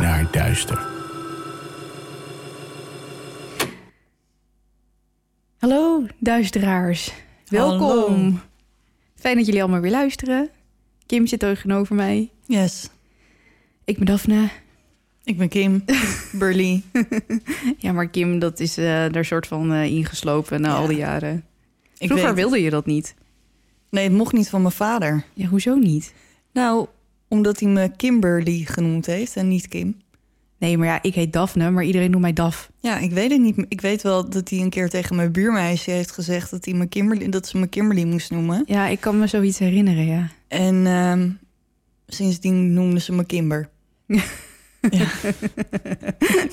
[0.00, 0.86] naar duister.
[5.58, 7.12] Hallo, duisteraars.
[7.48, 7.80] Welkom.
[7.88, 8.32] Hallo.
[9.14, 10.48] Fijn dat jullie allemaal weer luisteren.
[11.06, 12.30] Kim zit tegenover mij.
[12.46, 12.88] Yes.
[13.84, 14.48] Ik ben Daphne.
[15.24, 15.84] Ik ben Kim.
[16.38, 16.82] Burley.
[17.78, 20.74] Ja, maar Kim, dat is eh daar soort van eh, ingeslopen na Ja.
[20.74, 21.44] al die jaren.
[21.98, 23.14] Ik Vroeger wilde je dat niet.
[23.90, 25.24] Nee, het mocht niet van mijn vader.
[25.34, 26.14] Ja, hoezo niet?
[26.52, 26.86] Nou,
[27.30, 29.96] omdat hij me Kimberly genoemd heeft en niet Kim.
[30.58, 32.70] Nee, maar ja, ik heet Daphne, maar iedereen noemt mij Daf.
[32.80, 33.64] Ja, ik weet het niet.
[33.68, 36.86] Ik weet wel dat hij een keer tegen mijn buurmeisje heeft gezegd dat, hij me
[36.86, 38.62] Kimberly, dat ze me Kimberly moest noemen.
[38.66, 40.28] Ja, ik kan me zoiets herinneren, ja.
[40.48, 41.30] En ehm,
[42.06, 43.68] sindsdien noemden ze me Kimber.
[44.90, 45.08] ja.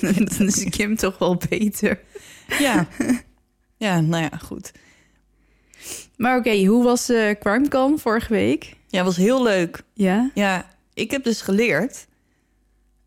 [0.00, 2.00] Dan is Kim toch wel beter.
[2.58, 2.88] ja.
[3.76, 4.72] Ja, nou ja, goed.
[6.16, 8.76] Maar oké, hoe was CrimeCon vorige week?
[8.88, 9.82] Ja, was heel leuk.
[9.94, 10.30] Ja?
[10.34, 12.06] Ja, ik heb dus geleerd.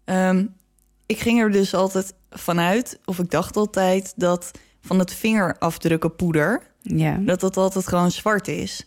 [0.05, 0.45] Ehm,
[1.05, 6.61] ik ging er dus altijd vanuit, of ik dacht altijd, dat van het vingerafdrukken poeder,
[6.81, 7.17] Ja.
[7.17, 8.85] dat dat altijd gewoon zwart is.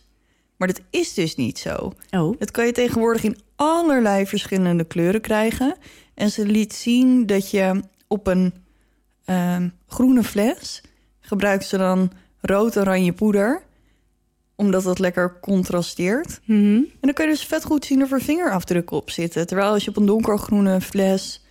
[0.57, 1.93] Maar dat is dus niet zo.
[2.11, 2.39] Oh.
[2.39, 5.75] Dat kan je tegenwoordig in allerlei verschillende kleuren krijgen.
[6.13, 8.53] En ze liet zien dat je op een
[9.25, 10.81] ehm, groene fles
[11.19, 12.11] gebruikt ze dan
[12.41, 13.61] rood-oranje poeder,
[14.55, 16.39] omdat dat lekker contrasteert.
[16.45, 16.75] Mhm.
[16.75, 19.47] En dan kun je dus vet goed zien of er vingerafdrukken op zitten.
[19.47, 21.45] Terwijl als je op een donkergroene fles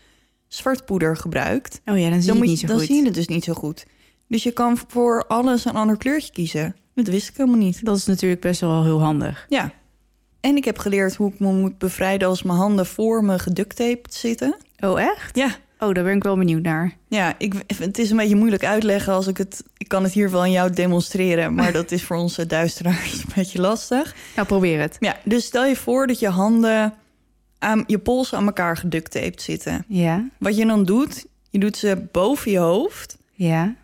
[0.49, 2.87] zwart poeder gebruikt, Oh ja, dan zie dan, je het niet zo dan goed.
[2.87, 3.87] zie je het dus niet zo goed.
[4.29, 6.77] Dus je kan voor alles een ander kleurtje kiezen.
[6.95, 7.85] Dat wist ik helemaal niet.
[7.85, 9.47] Dat is natuurlijk best wel heel handig.
[9.49, 9.73] Ja.
[10.41, 14.15] En ik heb geleerd hoe ik me moet bevrijden als mijn handen voor me geducttaped
[14.15, 14.57] zitten.
[14.79, 15.37] Oh, echt?
[15.37, 15.57] Ja.
[15.79, 16.97] Oh, daar ben ik wel benieuwd naar.
[17.09, 19.65] Ja, ik, het is een beetje moeilijk uitleggen als ik het...
[19.77, 23.33] Ik kan het hier wel aan jou demonstreren, maar dat is voor onze duisteraars een
[23.35, 24.15] beetje lastig.
[24.37, 24.97] Nou, probeer het.
[25.01, 26.95] Ja, dus stel je voor dat je handen
[27.59, 29.85] aan je polsen aan elkaar geducttaped zitten.
[29.89, 30.29] Ja?
[30.39, 33.75] Wat je dan doet, je doet ze boven je hoofd Ja?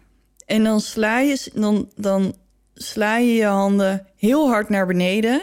[0.46, 2.34] en dan sla je, dan, dan
[2.74, 5.42] sla je je handen heel hard naar beneden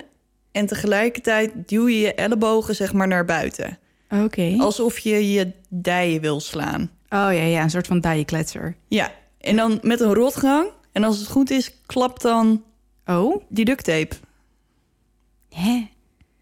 [0.51, 3.77] en tegelijkertijd duw je je ellebogen zeg maar naar buiten.
[4.09, 4.55] Oké.
[4.57, 6.81] Alsof je je dijen wil slaan.
[7.09, 8.75] Oh ja, ja, een soort van dijenkletser.
[8.87, 10.69] Ja, en dan met een rotgang.
[10.91, 12.63] En als het goed is, klapt dan
[13.05, 13.43] Oh?
[13.49, 14.15] die duct tape.
[15.49, 15.87] Hè?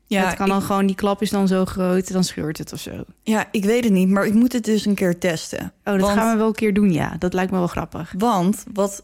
[0.07, 2.73] Ja, het kan ik, dan gewoon, die klap is dan zo groot, dan scheurt het
[2.73, 3.03] of zo.
[3.23, 5.59] Ja, ik weet het niet, maar ik moet het dus een keer testen.
[5.59, 7.15] Oh, dat Want- gaan we wel een keer doen, ja.
[7.19, 8.13] Dat lijkt me wel grappig.
[8.17, 9.03] Want wat,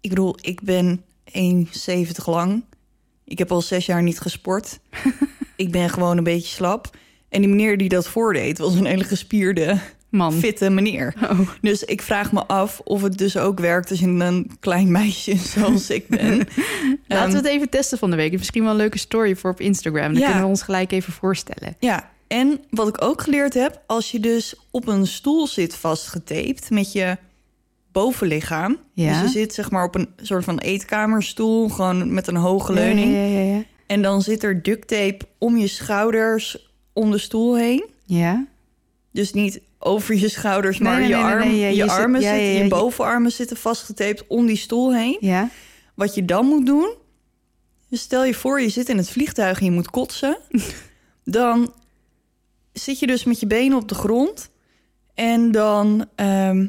[0.00, 2.64] ik bedoel, ik ben 1,70 lang.
[3.24, 4.78] Ik heb al zes jaar niet gesport.
[5.56, 6.96] ik ben gewoon een beetje slap.
[7.28, 9.78] En die meneer die dat voordeed, was een hele gespierde,
[10.08, 10.32] Man.
[10.32, 11.14] fitte meneer.
[11.22, 11.40] Oh.
[11.60, 15.36] Dus ik vraag me af of het dus ook werkt als je een klein meisje
[15.54, 16.36] zoals ik ben.
[16.38, 16.46] Laten
[17.08, 18.32] Ehm, we het even testen van de week.
[18.32, 20.12] Misschien wel een leuke story voor op Instagram.
[20.12, 20.24] Dan Ja.
[20.24, 21.76] kunnen we ons gelijk even voorstellen.
[21.78, 26.70] Ja, en wat ik ook geleerd heb, als je dus op een stoel zit vastgetaped
[26.70, 27.16] met je
[27.92, 28.78] bovenlichaam.
[28.92, 29.12] Ja.
[29.22, 33.12] Dus je zit zeg maar op een soort van eetkamerstoel, gewoon met een hoge leuning.
[33.14, 33.42] Ja.
[33.54, 33.62] ja.
[33.86, 36.67] En dan zit er duct tape om je schouders
[36.98, 37.86] om de stoel heen.
[38.04, 38.46] Ja?
[39.12, 41.82] Dus niet over je schouders, maar Nee, je, nee, nee, arm, nee, ja, je, je
[41.82, 45.16] zit- armen ja, zitten, ja, ja, je bovenarmen zitten vastgetaped om die stoel heen.
[45.20, 45.48] Ja?
[45.94, 46.94] Wat je dan moet doen,
[47.88, 50.38] dus stel je voor je zit in het vliegtuig en je moet kotsen.
[51.24, 51.72] dan
[52.72, 54.50] zit je dus met je benen op de grond
[55.14, 56.66] en dan ehm,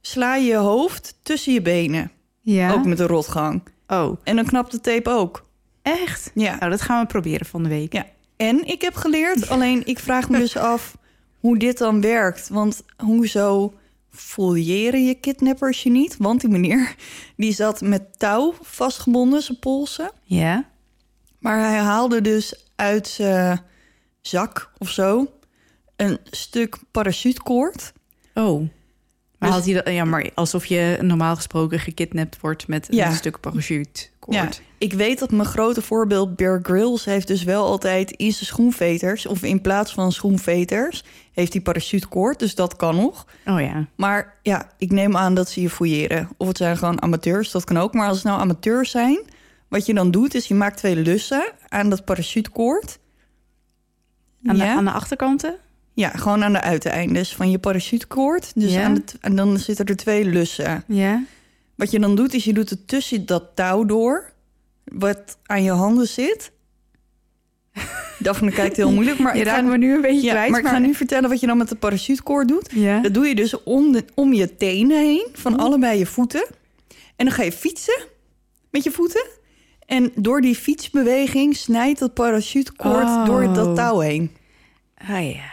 [0.00, 2.10] sla je je hoofd tussen je benen.
[2.40, 2.72] Ja.
[2.72, 3.62] Ook met een rotgang.
[3.86, 5.46] Oh, En dan knapt de tape ook.
[5.82, 6.30] echt?
[6.34, 6.56] Ja.
[6.58, 7.92] Nou, dat gaan we proberen van de week.
[7.92, 8.06] Ja.
[8.36, 10.96] En ik heb geleerd, alleen ik vraag me dus af
[11.40, 12.48] hoe dit dan werkt.
[12.48, 13.74] Want hoezo
[14.10, 16.16] fouilleren je kidnappers je niet?
[16.18, 16.94] Want die meneer
[17.36, 20.10] die zat met touw vastgebonden, zijn polsen.
[20.22, 20.68] Ja?
[21.38, 23.60] Maar hij haalde dus uit zijn
[24.20, 25.30] zak of zo
[25.96, 27.92] een stuk parachutekoord.
[28.34, 28.60] Oh.
[29.38, 33.06] Maar Dus- had hij dat, ja, maar alsof je normaal gesproken gekidnapt wordt met Ja.
[33.08, 34.06] een stuk parachute.
[34.28, 38.46] Ja, ik weet dat mijn grote voorbeeld Bear Grylls heeft dus wel altijd in zijn
[38.46, 39.26] schoenveters...
[39.26, 43.26] of in plaats van schoenveters heeft hij parachutekoord, dus dat kan nog.
[43.46, 43.86] Oh ja.
[43.96, 46.28] Maar ja, ik neem aan dat ze je fouilleren.
[46.36, 47.94] Of het zijn gewoon amateurs, dat kan ook.
[47.94, 49.18] Maar als het nou amateurs zijn,
[49.68, 50.34] wat je dan doet...
[50.34, 52.98] is je maakt twee lussen aan dat parachutekoord.
[54.44, 54.74] Aan, de, ja?
[54.74, 55.56] aan de achterkanten?
[55.96, 58.52] ja, gewoon aan de uiteindes van je parachutekoord.
[58.54, 58.84] Dus Ja.
[58.84, 60.84] aan de, en dan zitten er twee lussen.
[60.86, 61.22] Ja.
[61.76, 64.32] Wat je dan doet, is je doet het tussen dat touw door...
[64.84, 66.52] wat aan je handen zit.
[68.18, 70.50] Daphne kijkt heel moeilijk, maar Je ik ga, raakt me nu een beetje ja, kwijt.
[70.50, 72.70] maar ik ga nu vertellen wat je dan met de parachutekoord doet.
[72.74, 73.00] Ja.
[73.00, 76.46] Dat doe je dus om, de, om je tenen heen, van allebei je voeten.
[77.16, 77.98] En dan ga je fietsen
[78.70, 79.26] met je voeten.
[79.86, 83.24] En door die fietsbeweging snijdt dat parachutekoord Oh.
[83.26, 84.30] door dat touw heen.
[84.94, 85.50] Ah ja.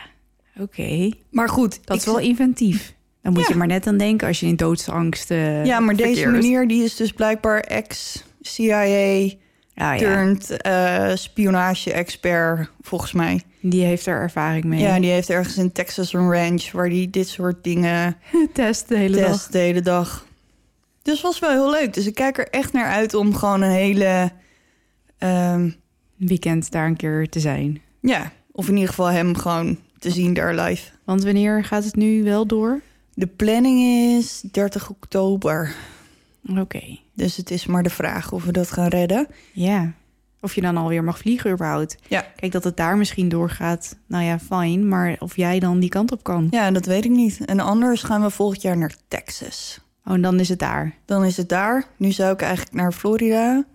[0.59, 1.11] Oké.
[1.29, 2.93] Maar goed, Dat is wel inventief.
[3.23, 3.47] Dan moet Ja.
[3.49, 6.83] je maar net aan denken als je in doodsangst eh Ja, maar deze meneer die
[6.83, 9.29] is dus blijkbaar ex-CIA...
[9.75, 9.97] Ah, ja.
[9.97, 13.41] turned eh, spionage-expert, volgens mij.
[13.59, 14.79] Die heeft er ervaring mee.
[14.81, 16.71] Ja, die heeft ergens in Texas een ranch...
[16.71, 18.15] waar die dit soort dingen
[18.53, 19.31] test de hele dag.
[19.31, 20.25] test de hele dag.
[21.01, 21.93] Dus was wel heel leuk.
[21.93, 24.31] Dus ik kijk er echt naar uit om gewoon een hele...
[25.17, 25.69] ehm,
[26.15, 27.81] Weekend daar een keer te zijn.
[28.01, 30.89] ja, of in ieder geval hem gewoon te zien daar live.
[31.03, 32.81] Want wanneer gaat het nu wel door?
[33.13, 33.81] De planning
[34.17, 35.75] is 30 oktober.
[36.57, 36.99] Oké.
[37.13, 39.27] Dus het is maar de vraag of we dat gaan redden.
[39.51, 39.93] Ja.
[40.41, 41.97] Of je dan alweer mag vliegen überhaupt.
[42.07, 42.25] Ja.
[42.35, 43.97] Kijk, dat het daar misschien doorgaat.
[44.07, 44.87] Nou ja, fijn.
[44.87, 46.47] Maar of jij dan die kant op kan.
[46.51, 47.45] Ja, dat weet ik niet.
[47.45, 49.79] En anders gaan we volgend jaar naar Texas.
[50.05, 50.95] Oh, en dan is het daar.
[51.05, 51.85] Dan is het daar.
[51.97, 53.65] Nu zou ik eigenlijk naar Florida.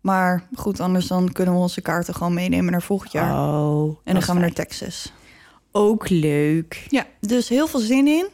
[0.00, 3.32] Maar goed, anders dan kunnen we onze kaarten gewoon meenemen naar volgend jaar.
[3.32, 3.96] Oh.
[4.04, 5.12] en dan gaan we naar Texas.
[5.72, 6.86] Ook leuk.
[6.88, 8.28] Ja, dus heel veel zin in.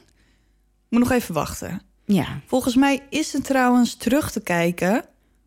[0.90, 1.82] Moet nog even wachten.
[2.04, 2.26] Ja.
[2.46, 5.04] Volgens mij is het trouwens terug te kijken.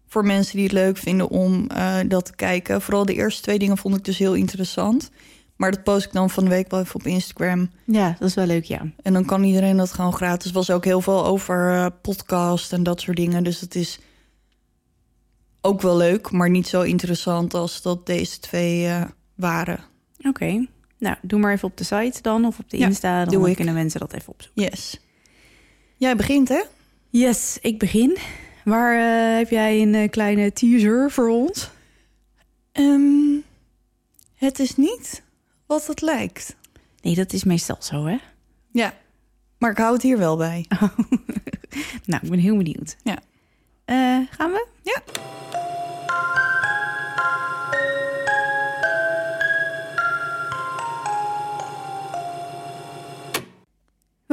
[0.07, 2.81] Voor mensen die het leuk vinden om eh, dat te kijken.
[2.81, 5.09] Vooral de eerste twee dingen vond ik dus heel interessant.
[5.55, 7.69] Maar dat post ik dan van de week wel even op Instagram.
[7.85, 8.81] Ja, dat is wel leuk, ja.
[9.01, 10.47] En dan kan iedereen dat gewoon gratis.
[10.47, 13.43] Er was ook heel veel over eh, podcast en dat soort dingen.
[13.43, 13.99] Dus het is
[15.61, 19.03] ook wel leuk, maar niet zo interessant als dat deze twee eh,
[19.35, 19.79] waren.
[20.27, 20.65] Oké.
[20.97, 22.45] Nou, doe maar even op de site dan.
[22.45, 23.23] Of op de Ja, Insta.
[23.25, 23.55] Dan doe ik.
[23.55, 24.63] kunnen mensen dat even opzoeken.
[24.63, 24.99] Yes.
[26.03, 26.61] Jij begint, hè?
[27.09, 28.17] Yes, ik begin.
[28.63, 31.69] Waar eh, heb jij een eh, kleine teaser voor ons?
[32.71, 33.37] Ehm,
[34.35, 35.23] het is niet
[35.65, 36.55] wat het lijkt.
[37.01, 38.17] Nee, dat is meestal zo, hè?
[38.71, 38.93] Ja,
[39.57, 40.65] maar ik hou het hier wel bij.
[42.05, 42.95] Nou, ik ben heel benieuwd.
[43.03, 43.19] Ja.
[43.85, 44.67] Eh, gaan we?
[44.81, 45.01] Ja.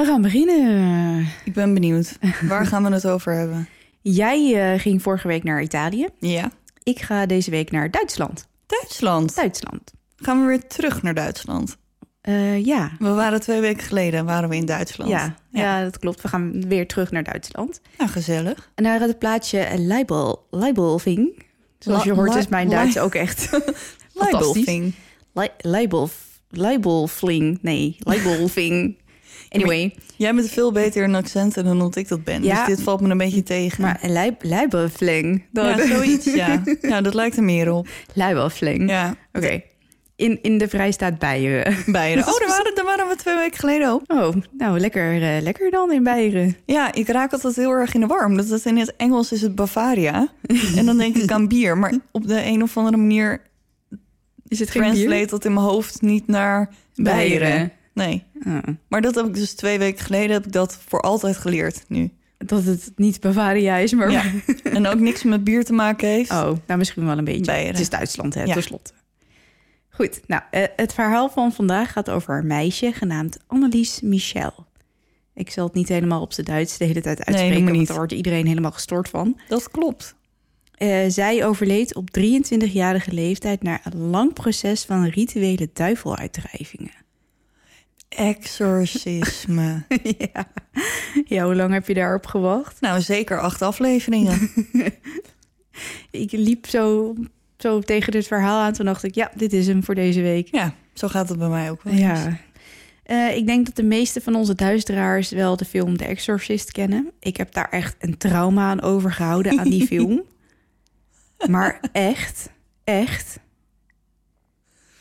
[0.00, 1.26] We gaan beginnen.
[1.44, 2.18] Ik ben benieuwd.
[2.48, 3.68] Waar gaan we het over hebben?
[4.00, 6.08] Jij eh, ging vorige week naar Italië.
[6.18, 6.50] Ja.
[6.82, 8.48] Ik ga deze week naar Duitsland.
[8.66, 9.34] Duitsland.
[9.34, 9.92] Duitsland.
[10.16, 11.76] Gaan we weer terug naar Duitsland?
[12.20, 12.90] Eh, ja.
[12.98, 15.10] We waren twee weken geleden waren we in Duitsland.
[15.10, 15.82] Ja, ja.
[15.82, 16.22] dat klopt.
[16.22, 17.80] We gaan weer terug naar Duitsland.
[17.98, 18.70] Nou, gezellig.
[18.74, 21.42] En naar het plaatsje Leibel, Leibelving.
[21.78, 24.30] Zoals je hoort is mijn Duits ook echt fantastisch.
[24.32, 24.94] Libelving.
[25.32, 26.08] Le- Leibel,
[26.48, 27.58] Leibelfling.
[27.62, 28.98] Nee, Leibelving.
[29.50, 32.42] Anyway, Jij bent veel beter in accenten dan dat ik dat ben.
[32.42, 32.66] Ja.
[32.66, 33.82] Dus dit valt me een beetje tegen.
[33.82, 35.44] maar Leib, Leibelfling.
[35.52, 36.62] ja, zoiets, ja.
[36.80, 37.88] Ja, dat lijkt er meer op.
[38.14, 38.90] Leibelfling.
[38.90, 39.62] Ja, Oké.
[40.16, 41.76] In, in de Vrijstaat Beieren.
[41.86, 42.26] Beieren.
[42.28, 44.02] Oh, daar waren, daar waren we twee weken geleden ook.
[44.06, 46.56] Oh, nou lekker, eh, lekker dan in Beieren.
[46.66, 48.26] Ja, ik raak altijd heel erg in de war.
[48.26, 50.28] Omdat het in het Engels is het Bavaria.
[50.76, 51.78] en dan denk ik aan bier.
[51.78, 53.40] Maar op de een of andere manier
[54.48, 55.26] Is het translate bier?
[55.26, 57.38] dat in mijn hoofd niet naar Beieren.
[57.38, 57.72] Beieren.
[58.06, 58.24] Nee.
[58.88, 62.10] Maar dat heb ik dus twee weken geleden heb ik dat voor altijd geleerd nu.
[62.38, 64.10] dat het niet Bavaria is, maar...
[64.10, 64.22] Ja.
[64.62, 66.30] En ook niks met bier te maken heeft.
[66.30, 67.44] Oh, nou misschien wel een beetje.
[67.44, 67.70] Beieren.
[67.72, 68.52] Het is Duitsland, hè, Ja.
[68.54, 68.92] tenslotte.
[69.90, 74.66] Goed, nou, eh, het verhaal van vandaag gaat over een meisje genaamd Annelies Michel.
[75.34, 77.86] Ik zal het niet helemaal op zijn Duits de hele tijd uitspreken, maar want niet.
[77.88, 79.40] daar wordt iedereen helemaal gestoord van.
[79.48, 80.14] Dat klopt.
[80.74, 86.92] Eh, zij overleed op 23-jarige leeftijd na een lang proces van rituele duiveluitdrijvingen.
[88.16, 89.84] Exorcisme.
[90.32, 90.48] ja.
[91.24, 92.80] ja, hoe lang heb je daarop gewacht?
[92.80, 94.50] nou, zeker acht afleveringen.
[96.10, 97.14] Ik liep zo,
[97.58, 98.72] zo tegen dit verhaal aan.
[98.72, 100.48] Toen dacht ik, ja, dit is hem voor deze week.
[100.50, 102.02] ja, zo gaat het bij mij ook wel eens.
[102.02, 102.38] Ja.
[103.02, 107.10] Eh, ik denk dat de meeste van onze luisteraars wel de film The Exorcist kennen.
[107.20, 110.22] Ik heb daar echt een trauma aan overgehouden aan die film.
[111.48, 112.50] maar echt,
[112.84, 113.38] echt.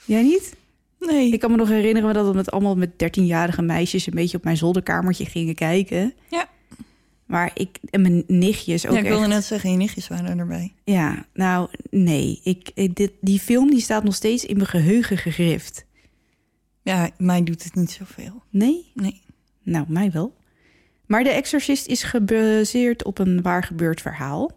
[0.06, 0.56] Jij niet?
[1.00, 1.32] Nee.
[1.34, 4.44] Ik kan me nog herinneren dat we met allemaal met 13-jarige meisjes een beetje op
[4.44, 6.14] mijn zolderkamertje gingen kijken.
[6.30, 6.50] Ja.
[7.26, 9.34] Maar ik en mijn nichtjes ook ja, ik wilde echt.
[9.34, 10.74] net zeggen, je nichtjes waren erbij.
[10.84, 12.40] Ja, nou nee.
[12.44, 15.86] Ik, ik- dit, die film die staat nog steeds in mijn geheugen gegrift.
[16.82, 18.44] Ja, mij doet het niet zoveel.
[18.50, 18.92] Nee?
[18.94, 19.22] Nee.
[19.64, 20.36] Nou, mij wel.
[21.06, 24.52] Maar De Exorcist is gebaseerd op een waar gebeurd verhaal.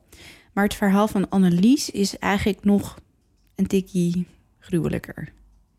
[0.52, 2.98] Maar het verhaal van Annelies is eigenlijk nog
[3.54, 4.26] een tikkie
[4.58, 5.32] gruwelijker.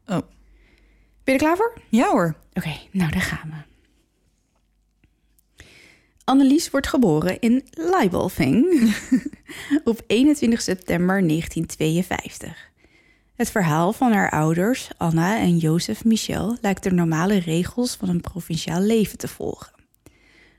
[0.08, 0.17] Oh.
[1.24, 1.74] Ben je er klaar voor?
[1.89, 2.36] Ja hoor.
[2.53, 3.72] Oké, nou daar gaan we.
[6.24, 8.65] Annelies wordt geboren in Leibelving
[9.84, 12.72] op 21 september 1952.
[13.36, 18.22] Het verhaal van haar ouders, Anna en Jozef Michel, lijkt de normale regels van een
[18.22, 19.74] provinciaal leven te volgen.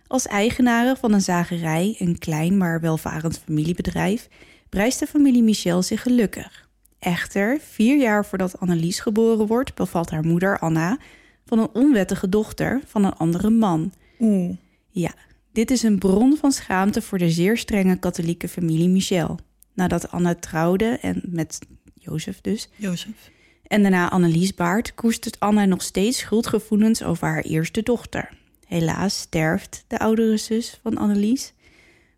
[0.06, 4.28] Als eigenaren van een zagerij, een klein maar welvarend familiebedrijf,
[4.68, 6.63] prijst de familie Michel zich gelukkig.
[7.04, 10.98] Echter, vier jaar voordat Annelies geboren wordt, bevalt haar moeder Anna
[11.46, 13.92] van een onwettige dochter van een andere man.
[14.20, 14.56] Oeh.
[14.90, 15.12] Ja,
[15.52, 19.38] dit is een bron van schaamte voor de zeer strenge katholieke familie Michel.
[19.74, 21.58] Nadat Anna trouwde en met
[21.94, 23.30] Jozef dus, Jozef.
[23.66, 28.28] en daarna Annelies baart, koestert Anna nog steeds schuldgevoelens over haar eerste dochter.
[28.66, 31.53] Helaas sterft de oudere zus van Annelies.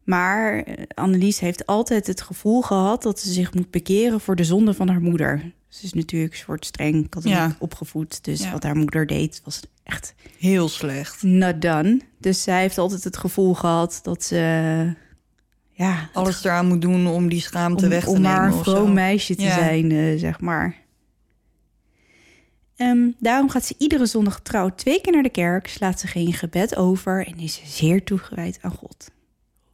[0.07, 4.75] Maar Annelies heeft altijd het gevoel gehad dat ze zich moet bekeren voor de zonde
[4.75, 5.53] van haar moeder.
[5.69, 7.57] Ze is natuurlijk een soort streng katholiek Ja.
[7.59, 8.25] opgevoed.
[8.25, 8.51] Dus Ja.
[8.53, 11.23] wat haar moeder deed was echt Heel slecht.
[11.23, 12.01] not done.
[12.19, 14.37] Dus zij heeft altijd het gevoel gehad dat ze...
[15.71, 18.31] Ja, Alles eraan moet doen om die schaamte om, weg te om nemen.
[18.37, 19.55] maar een vroom meisje te Ja.
[19.55, 20.77] zijn, eh, zeg maar.
[22.77, 26.33] Ehm, daarom gaat ze iedere zondag trouw twee keer naar de kerk, slaat ze geen
[26.33, 29.11] gebed over en is ze zeer toegewijd aan God.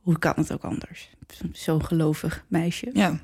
[0.02, 1.10] Hoe kan het ook anders?
[1.52, 2.90] Zo'n gelovig meisje.
[2.92, 3.20] Ja.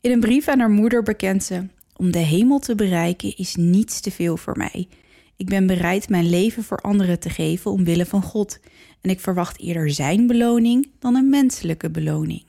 [0.00, 4.00] In een brief aan haar moeder bekent ze: Om de hemel te bereiken is niets
[4.00, 4.88] te veel voor mij.
[5.36, 8.60] Ik ben bereid mijn leven voor anderen te geven omwille van God.
[9.00, 12.44] En ik verwacht eerder zijn beloning dan een menselijke beloning.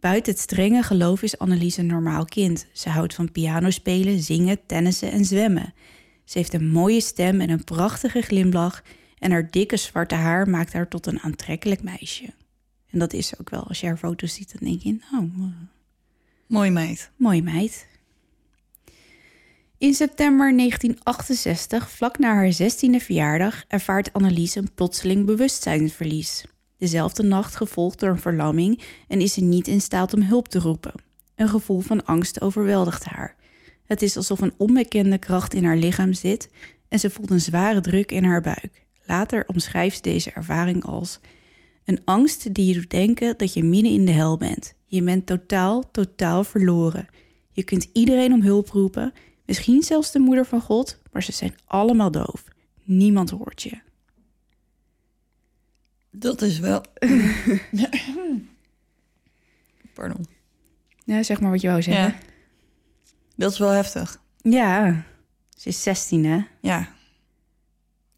[0.00, 2.66] Buiten het strenge geloof is Annelies een normaal kind.
[2.72, 5.74] Ze houdt van pianospelen, zingen, tennissen en zwemmen.
[6.24, 8.82] Ze heeft een mooie stem en een prachtige glimlach.
[9.18, 12.24] En haar dikke zwarte haar maakt haar tot een aantrekkelijk meisje.
[12.92, 13.62] En dat is ook wel.
[13.62, 15.46] Als je haar foto's ziet, dan denk je, nou, eh,
[16.52, 17.10] Mooi meid.
[17.16, 17.86] Mooie meid.
[19.78, 26.44] In september 1968, vlak na haar 16e verjaardag, ervaart Annelies een plotseling bewustzijnsverlies.
[26.78, 30.58] Dezelfde nacht gevolgd door een verlamming en is ze niet in staat om hulp te
[30.58, 30.92] roepen.
[31.34, 33.36] Een gevoel van angst overweldigt haar.
[33.84, 36.48] Het is alsof een onbekende kracht in haar lichaam zit
[36.88, 38.86] en ze voelt een zware druk in haar buik.
[39.06, 41.20] Later omschrijft ze deze ervaring als
[41.84, 44.74] een angst die je doet denken dat je midden in de hel bent.
[44.86, 47.06] Je bent totaal, totaal verloren.
[47.52, 49.12] Je kunt iedereen om hulp roepen,
[49.46, 52.44] misschien zelfs de moeder van God, maar ze zijn allemaal doof.
[52.82, 53.80] Niemand hoort je.
[56.10, 56.82] Dat is wel...
[59.94, 60.26] Pardon.
[61.04, 62.04] Ja, zeg maar wat je wou zeggen.
[62.04, 62.18] Ja.
[63.36, 64.22] Dat is wel heftig.
[64.42, 65.04] Ja,
[65.56, 66.40] ze is 16 hè.
[66.60, 66.94] Ja.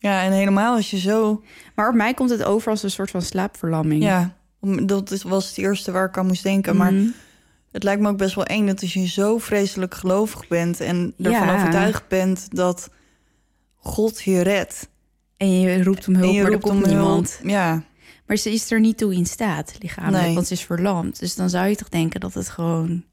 [0.05, 1.43] Ja, en helemaal als je zo...
[1.75, 4.03] Maar op mij komt het over als een soort van slaapverlamming.
[4.03, 4.37] Ja,
[4.83, 6.77] dat was het eerste waar ik aan moest denken.
[6.77, 7.07] Maar Mhm.
[7.73, 10.81] het lijkt me ook best wel eng dat als je zo vreselijk gelovig bent...
[10.81, 11.55] en ervan Ja.
[11.55, 12.91] overtuigd bent dat
[13.75, 14.89] God je redt.
[15.37, 16.95] En je roept om hulp, en je maar er komt om hulp.
[16.97, 17.41] niemand.
[17.43, 17.83] Ja,
[18.27, 20.35] Maar ze is er niet toe in staat, lichamelijk, Nee.
[20.35, 21.19] want ze is verlamd.
[21.19, 23.05] Dus dan zou je toch denken dat het gewoon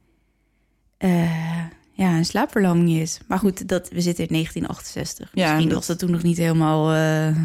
[0.98, 1.66] eh,
[2.02, 3.20] ja, een slaapverlamming is.
[3.28, 5.30] Maar goed, dat, we zitten in 1968.
[5.34, 7.38] Ja, Misschien dat- was dat toen nog niet helemaal eh,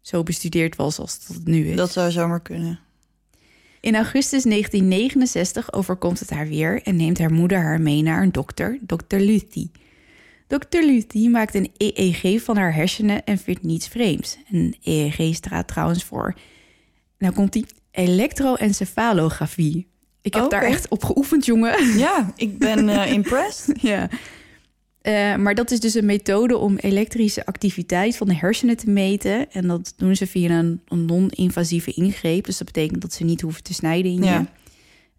[0.00, 1.76] zo bestudeerd was als het nu is.
[1.76, 2.78] dat zou zomaar kunnen.
[3.80, 8.32] In augustus 1969 overkomt het haar weer en neemt haar moeder haar mee naar een
[8.32, 9.70] dokter, dokter Luthi.
[10.46, 14.36] Dokter Luthi maakt een EEG van haar hersenen en vindt niets vreemds.
[14.50, 16.34] Een EEG staat trouwens voor,
[17.18, 19.88] nou komt die, elektroencefalografie.
[20.22, 21.86] Ik heb daar echt op geoefend, jongen.
[21.98, 23.80] Ja, ik ben eh, impressed.
[23.92, 24.08] ja.
[25.00, 29.50] Eh, maar dat is dus een methode om elektrische activiteit van de hersenen te meten.
[29.52, 32.44] En dat doen ze via een, een non-invasieve ingreep.
[32.44, 34.38] Dus dat betekent dat ze niet hoeven te snijden in Ja.
[34.38, 34.46] je.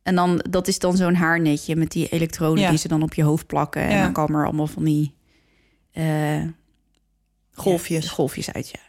[0.04, 2.70] En dan, dat is dan zo'n haarnetje met die elektroden Ja.
[2.70, 3.82] die ze dan op je hoofd plakken.
[3.82, 5.14] En dan komen er allemaal van die...
[5.92, 6.42] eh,
[7.54, 8.10] Golfjes.
[8.10, 8.80] Golfjes uit, ja.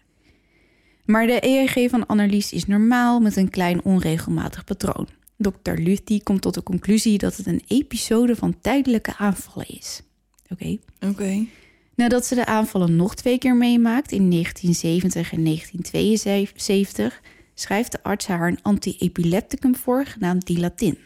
[1.05, 5.09] Maar de EEG van Annelies is normaal met een klein onregelmatig patroon.
[5.43, 5.73] Dr.
[5.73, 10.03] Luthi komt tot de conclusie dat het een episode van tijdelijke aanvallen is.
[10.49, 10.79] Oké.
[11.01, 11.47] Oké.
[11.95, 17.21] Nadat ze de aanvallen nog twee keer meemaakt in 1970 en 1972,
[17.55, 20.99] schrijft de arts haar een anti-epilepticum voor genaamd Dilatin.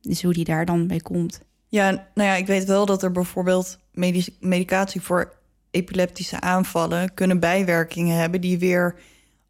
[0.00, 1.40] Dus hoe die daar dan bij komt.
[1.68, 3.78] Ja, nou ja, ik weet wel dat er bijvoorbeeld
[4.40, 5.36] medicatie voor
[5.70, 8.94] epileptische aanvallen kunnen bijwerkingen hebben die weer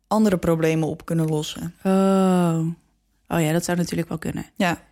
[0.07, 1.75] andere problemen op kunnen lossen.
[1.83, 2.67] Oh.
[3.29, 4.47] Oh ja, dat zou natuurlijk wel kunnen.
[4.57, 4.83] Ja.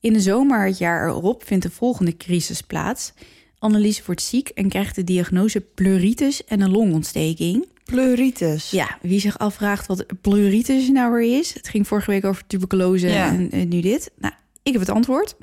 [0.00, 3.12] In de zomer het jaar erop vindt de volgende crisis plaats.
[3.58, 7.66] Annelies wordt ziek en krijgt de diagnose pleuritis en een longontsteking.
[7.84, 8.70] Pleuritis.
[8.70, 11.54] Ja, wie zich afvraagt wat pleuritis nou weer is.
[11.54, 13.28] Het ging vorige week over tuberculose Ja.
[13.28, 14.10] en, en nu dit.
[14.18, 15.36] Nou, ik heb het antwoord.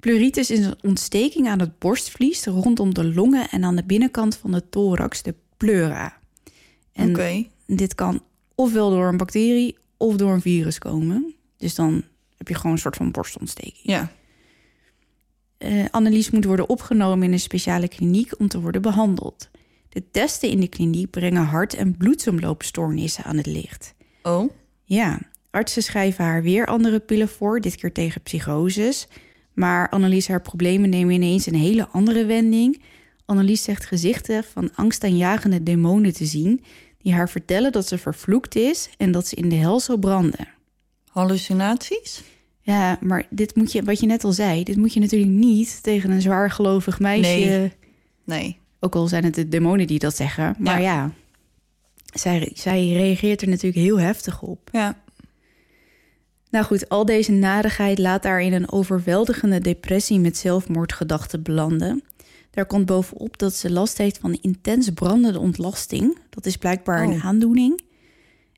[0.00, 4.52] Pleuritis is een ontsteking aan het borstvlies rondom de longen en aan de binnenkant van
[4.52, 6.18] de thorax, de pleura.
[6.92, 7.46] En Oké.
[7.66, 8.22] dit kan
[8.54, 11.34] ofwel door een bacterie of door een virus komen.
[11.56, 12.02] Dus dan
[12.36, 13.82] heb je gewoon een soort van borstontsteking.
[13.82, 14.12] Ja.
[15.58, 19.50] Eh, Annelies moet worden opgenomen in een speciale kliniek om te worden behandeld.
[19.88, 23.94] De testen in de kliniek brengen hart- en bloedsomloopstoornissen aan het licht.
[24.22, 24.50] Oh.
[24.84, 29.08] Ja, artsen schrijven haar weer andere pillen voor, dit keer tegen psychoses.
[29.54, 32.82] Maar Annelies, haar problemen nemen ineens een hele andere wending.
[33.24, 36.64] Annelies zegt gezichten van angstaanjagende demonen te zien...
[37.02, 40.48] die haar vertellen dat ze vervloekt is en dat ze in de hel zal branden.
[41.08, 42.22] Hallucinaties?
[42.60, 45.82] Ja, maar dit moet je, wat je net al zei, dit moet je natuurlijk niet
[45.82, 47.30] tegen een zwaargelovig meisje.
[47.30, 47.72] Nee.
[48.24, 48.58] Nee.
[48.80, 50.54] Ook al zijn het de demonen die dat zeggen.
[50.58, 51.12] Maar ja,
[52.04, 54.68] zij, zij reageert er natuurlijk heel heftig op.
[54.72, 55.02] Ja.
[56.50, 62.02] Nou goed, al deze nadigheid laat haar in een overweldigende depressie met zelfmoordgedachten belanden.
[62.60, 66.18] Daar komt bovenop dat ze last heeft van intens brandende ontlasting.
[66.30, 67.24] Dat is blijkbaar een Oh.
[67.24, 67.80] aandoening.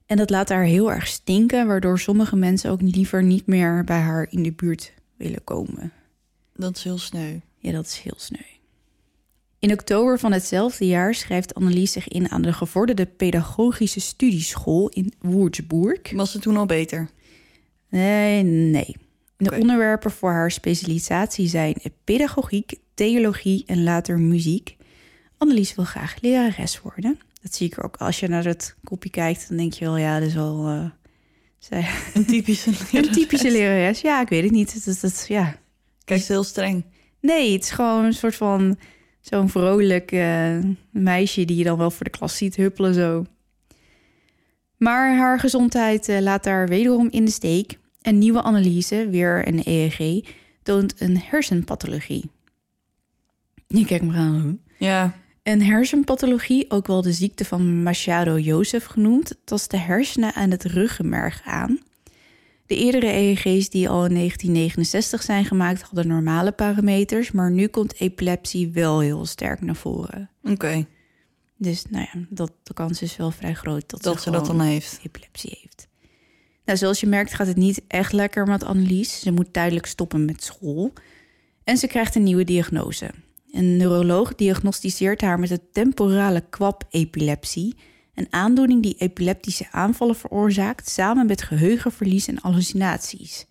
[0.06, 3.98] En dat laat haar heel erg stinken, waardoor sommige mensen ook liever niet meer bij
[4.00, 5.92] haar in de buurt willen komen.
[6.55, 7.38] Dat is heel sneu.
[7.59, 8.44] Ja, dat is heel sneu.
[9.59, 15.12] In oktober van hetzelfde jaar schrijft Annelies zich in aan de gevorderde pedagogische studieschool in
[15.20, 16.12] Würzburg.
[16.12, 17.09] Was het toen al beter?
[17.88, 18.96] Nee, nee.
[19.37, 24.76] De onderwerpen voor haar specialisatie zijn pedagogiek, theologie en later muziek.
[25.38, 27.18] Annelies wil graag lerares worden.
[27.42, 27.96] Dat zie ik er ook.
[27.96, 30.66] Als je naar het kopje kijkt, dan denk je wel, ja, dat is wel...
[30.68, 30.85] eh,
[31.59, 34.00] zij- Een typische een typische lerares.
[34.00, 34.74] Ja, ik weet het niet.
[34.87, 35.57] Is- het, ja.
[36.05, 36.85] Kijk, heel streng.
[37.20, 38.78] Nee, het is gewoon een soort van
[39.20, 40.59] zo'n vrolijk eh,
[40.90, 43.24] meisje die je dan wel voor de klas ziet huppelen zo.
[44.76, 47.78] Maar haar gezondheid eh, laat haar wederom in de steek.
[48.02, 50.24] Een nieuwe analyse, weer een EEG,
[50.62, 52.31] toont een hersenpathologie.
[53.78, 54.58] Je kijkt me aan.
[54.78, 55.14] Ja.
[55.42, 61.42] Een hersenpathologie, ook wel de ziekte van Machado-Joseph genoemd, tast de hersenen en het ruggenmerg
[61.44, 61.80] aan.
[62.66, 68.00] De eerdere EEG's die al in 1969 zijn gemaakt hadden normale parameters, maar nu komt
[68.00, 70.30] epilepsie wel heel sterk naar voren.
[70.42, 70.87] Oké.
[71.56, 74.46] Dus nou ja, dat, de kans is wel vrij groot dat, Dat ze, ze dat
[74.46, 75.00] dan heeft.
[75.04, 75.88] epilepsie heeft.
[76.64, 79.20] Nou, zoals je merkt gaat het niet echt lekker met Annelies.
[79.20, 80.92] Ze moet tijdelijk stoppen met school.
[81.64, 83.11] En ze krijgt een nieuwe diagnose.
[83.53, 87.75] Een neuroloog diagnosticeert haar met de temporale kwap-epilepsie...
[88.15, 90.91] een aandoening die epileptische aanvallen veroorzaakt...
[90.91, 93.47] samen met geheugenverlies en hallucinaties.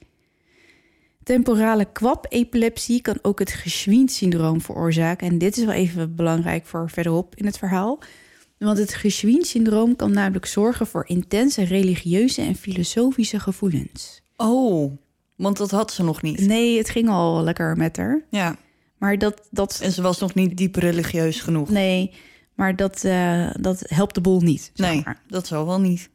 [1.24, 5.28] Temporale kwap-epilepsie kan ook het Geschwien-syndroom veroorzaken.
[5.28, 8.00] En dit is wel even belangrijk voor verderop in het verhaal...
[8.58, 14.22] Want het Geschwien-syndroom kan namelijk zorgen voor intense religieuze en filosofische gevoelens.
[14.36, 14.92] Oh,
[15.36, 16.40] want dat had ze nog niet.
[16.40, 18.22] Nee, het ging al lekker met haar.
[18.30, 18.58] Ja.
[19.02, 21.70] Maar dat, dat, En ze was nog niet diep religieus genoeg.
[21.70, 22.12] nee,
[22.54, 24.72] maar dat, eh, dat helpt de boel niet.
[24.74, 25.22] zeg Nee, maar.
[25.28, 26.10] dat zou wel niet.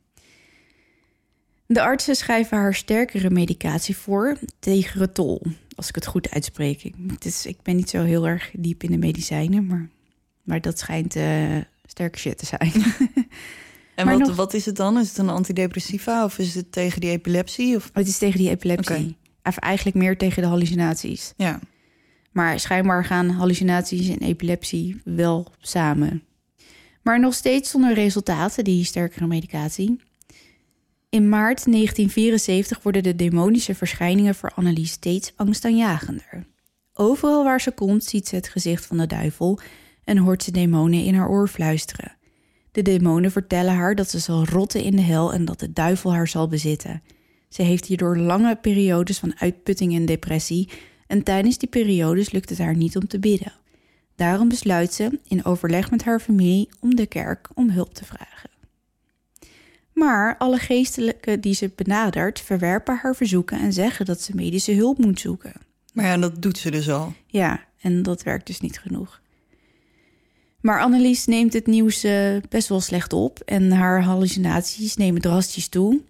[1.67, 5.43] De artsen schrijven haar sterkere medicatie voor, Tegretol.
[5.77, 6.83] Als ik het goed uitspreek.
[6.85, 9.89] Ik, het is, ik ben niet zo heel erg diep in de medicijnen, maar,
[10.43, 12.73] maar dat schijnt eh, sterke shit te zijn.
[13.95, 14.99] En wat, nog- wat is het dan?
[14.99, 17.77] Is het een antidepressiva of is het tegen die epilepsie?
[17.77, 17.89] Of...
[17.89, 18.97] Oh, het is tegen die epilepsie.
[18.97, 19.15] Oké.
[19.43, 21.33] Of eigenlijk meer tegen de hallucinaties.
[21.37, 21.61] Ja.
[22.37, 26.23] Maar schijnbaar gaan hallucinaties en epilepsie wel samen.
[27.03, 30.01] Maar nog steeds zonder resultaten, die sterkere medicatie.
[31.09, 36.47] In maart 1974 worden de demonische verschijningen voor Annelies steeds angstaanjagender.
[36.93, 39.59] Overal waar ze komt ziet ze het gezicht van de duivel
[40.05, 42.17] en hoort ze demonen in haar oor fluisteren.
[42.73, 46.13] De demonen vertellen haar dat ze zal rotten in de hel en dat de duivel
[46.13, 47.03] haar zal bezitten.
[47.49, 50.69] Ze heeft hierdoor lange periodes van uitputting en depressie
[51.07, 53.53] en tijdens die periodes lukt het haar niet om te bidden.
[54.15, 58.51] Daarom besluit ze in overleg met haar familie om de kerk om hulp te vragen.
[59.93, 64.99] Maar alle geestelijken die ze benadert verwerpen haar verzoeken en zeggen dat ze medische hulp
[64.99, 65.53] moet zoeken.
[65.93, 67.15] Maar ja, dat doet ze dus al.
[67.27, 69.21] Ja, en dat werkt dus niet genoeg.
[70.61, 75.69] Maar Annelies neemt het nieuws eh, best wel slecht op en haar hallucinaties nemen drastisch
[75.69, 76.01] toe.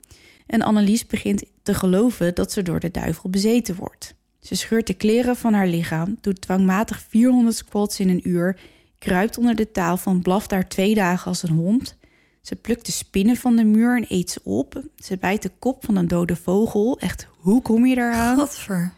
[0.47, 4.15] En Annelies begint te geloven dat ze door de duivel bezeten wordt.
[4.47, 8.59] Ze scheurt de kleren van haar lichaam, doet dwangmatig 400 squats in een uur,
[8.99, 11.97] kruipt onder de tafel en blaft daar twee dagen als een hond.
[12.41, 14.83] Ze plukt de spinnen van de muur en eet ze op.
[14.97, 16.99] Ze bijt de kop van een dode vogel.
[16.99, 18.37] Echt, hoe kom je daaraan?
[18.37, 18.93] Gadver.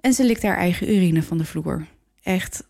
[0.00, 1.86] En ze likt haar eigen urine van de vloer.
[2.22, 2.64] Echt,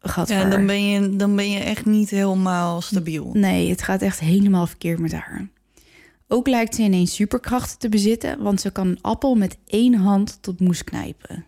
[0.00, 0.36] gadver.
[0.36, 3.30] Ja, dan ben, je, dan ben je echt niet helemaal stabiel.
[3.32, 5.48] Nee, het gaat echt helemaal verkeerd met haar.
[6.28, 10.38] Ook lijkt ze ineens superkrachten te bezitten, want ze kan een appel met één hand
[10.40, 11.44] tot moes knijpen.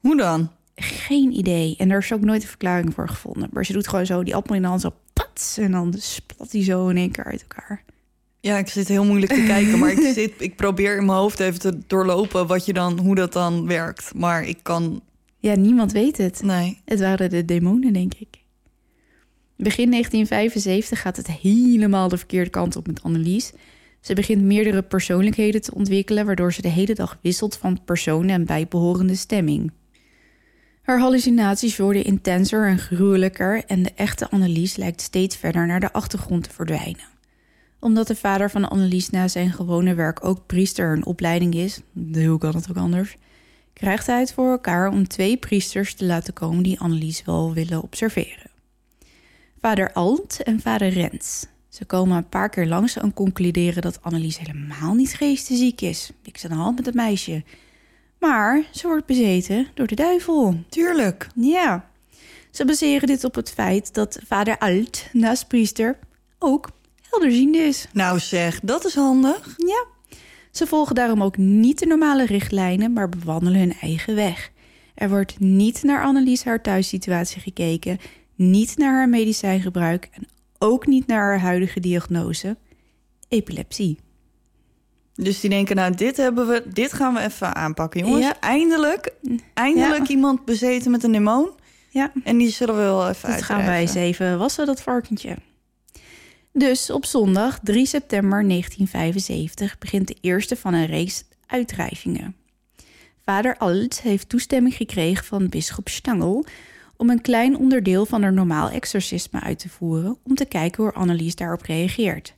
[0.00, 0.50] Hoe dan?
[0.74, 1.74] Geen idee.
[1.78, 3.48] En daar is ook nooit een verklaring voor gevonden.
[3.52, 5.58] Maar ze doet gewoon zo die appel in de hand, zo pats.
[5.58, 7.84] En dan splat die zo in één keer uit elkaar.
[8.40, 11.40] Ja, ik zit heel moeilijk te kijken, maar ik, zit, ik probeer in mijn hoofd
[11.40, 14.14] even te doorlopen wat je dan, hoe dat dan werkt.
[14.14, 15.02] Maar ik kan.
[15.38, 16.42] Ja, niemand weet het.
[16.42, 16.80] Nee.
[16.84, 18.40] Het waren de demonen, denk ik.
[19.56, 23.52] Begin 1975 gaat het helemaal de verkeerde kant op met Annelies.
[24.02, 28.44] Ze begint meerdere persoonlijkheden te ontwikkelen, waardoor ze de hele dag wisselt van personen en
[28.44, 29.72] bijbehorende stemming.
[30.82, 35.92] Haar hallucinaties worden intenser en gruwelijker en de echte Annelies lijkt steeds verder naar de
[35.92, 37.10] achtergrond te verdwijnen.
[37.80, 41.80] Omdat de vader van Annelies na zijn gewone werk ook priester en opleiding is,
[42.12, 43.16] hoe kan het ook anders,
[43.72, 47.82] krijgt hij het voor elkaar om twee priesters te laten komen die Annelies wel willen
[47.82, 48.50] observeren.
[49.60, 51.46] Vader Alt en vader Rens.
[51.72, 56.10] Ze komen een paar keer langs en concluderen dat Annelies helemaal niet geestesziek is.
[56.24, 57.44] Niks aan de hand met het meisje.
[58.18, 60.64] Maar ze wordt bezeten door de duivel.
[60.68, 61.26] Tuurlijk.
[61.34, 61.90] Ja.
[62.50, 65.98] Ze baseren dit op het feit dat vader Alt, naast priester,
[66.38, 66.70] ook
[67.10, 67.86] helderziende is.
[67.92, 69.54] Nou zeg, dat is handig.
[69.56, 69.84] Ja.
[70.50, 74.50] Ze volgen daarom ook niet de normale richtlijnen, maar bewandelen hun eigen weg.
[74.94, 77.98] Er wordt niet naar Annelies haar thuissituatie gekeken,
[78.34, 80.26] niet naar haar medicijngebruik en
[80.62, 82.56] ook niet naar haar huidige diagnose:
[83.28, 83.98] epilepsie.
[85.14, 88.24] Dus die denken, nou, dit hebben we, dit gaan we even aanpakken, jongens.
[88.24, 88.40] Ja.
[88.40, 89.12] Eindelijk,
[89.54, 91.50] eindelijk iemand bezeten met een demon.
[91.90, 95.36] Ja, En die zullen we wel even dat gaan wij eens even wassen, dat varkentje.
[96.52, 102.36] Dus op zondag 3 september 1975 begint de eerste van een reeks uitdrijvingen.
[103.24, 106.44] Vader Alt heeft toestemming gekregen van bisschop Stangel
[107.02, 110.92] om een klein onderdeel van haar normaal exorcisme uit te voeren om te kijken hoe
[110.92, 112.34] Annelies daarop reageert.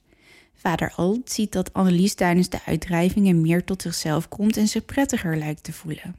[0.54, 5.36] Vader Alt ziet dat Annelies tijdens de uitdrijvingen meer tot zichzelf komt en zich prettiger
[5.36, 6.16] lijkt te voelen.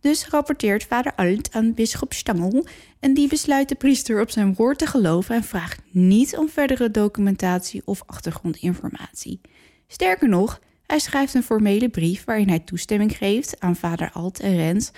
[0.00, 2.66] Dus rapporteert vader Alt aan bisschop Stangel
[3.00, 6.90] en die besluit de priester op zijn woord te geloven en vraagt niet om verdere
[6.90, 9.40] documentatie of achtergrondinformatie.
[9.86, 14.56] Sterker nog, hij schrijft een formele brief waarin hij toestemming geeft aan vader Alt en
[14.56, 14.92] Rens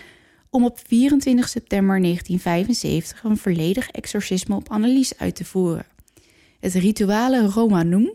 [0.51, 5.87] om op 24 september 1975 een volledig exorcisme op Annelies uit te voeren.
[6.61, 8.13] Het rituale Romanum,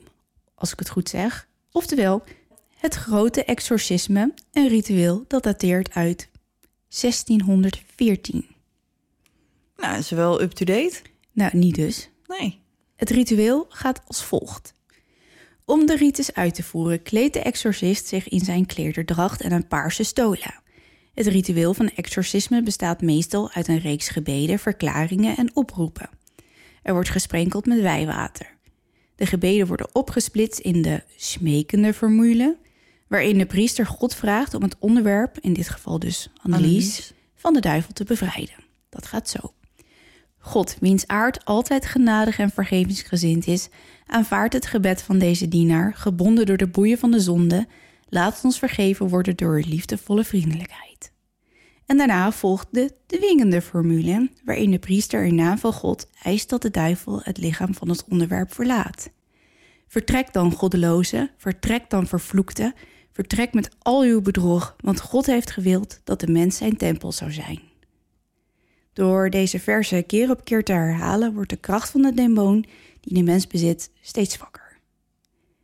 [0.56, 2.24] als ik het goed zeg, oftewel
[2.76, 6.30] het grote exorcisme, een ritueel dat dateert uit
[7.02, 8.46] 1614.
[9.76, 11.02] Nou, is wel up-to-date.
[11.32, 12.10] Nou, niet dus.
[12.28, 12.62] Nee.
[12.96, 14.74] Het ritueel gaat als volgt.
[15.66, 19.68] Om de rites uit te voeren kleedt de exorcist zich in zijn kleerderdracht en een
[19.68, 20.63] paarse stola.
[21.14, 26.10] Het ritueel van exorcisme bestaat meestal uit een reeks gebeden, verklaringen en oproepen.
[26.84, 28.58] Er wordt gesprenkeld met wijwater.
[29.16, 32.58] De gebeden worden opgesplitst in de smekende formule,
[33.08, 37.14] waarin de priester God vraagt om het onderwerp, in dit geval dus Annelies, Annelies.
[37.36, 38.64] van de duivel te bevrijden.
[38.90, 39.54] Dat gaat zo.
[40.38, 43.70] God, wiens aard altijd genadig en vergevingsgezind is,
[44.06, 47.68] aanvaardt het gebed van deze dienaar, gebonden door de boeien van de zonde,
[48.14, 51.12] laat ons vergeven worden door liefdevolle vriendelijkheid.
[51.86, 56.62] En daarna volgt de dwingende formule, waarin de priester in naam van God eist dat
[56.62, 59.10] de duivel het lichaam van het onderwerp verlaat.
[59.88, 62.74] Vertrek dan, goddeloze, vertrek dan, vervloekte,
[63.12, 67.32] vertrek met al uw bedrog, want God heeft gewild dat de mens zijn tempel zou
[67.32, 67.60] zijn.
[68.94, 72.66] Door deze verse keer op keer te herhalen, wordt de kracht van de demon
[73.00, 74.78] die de mens bezit steeds zwakker.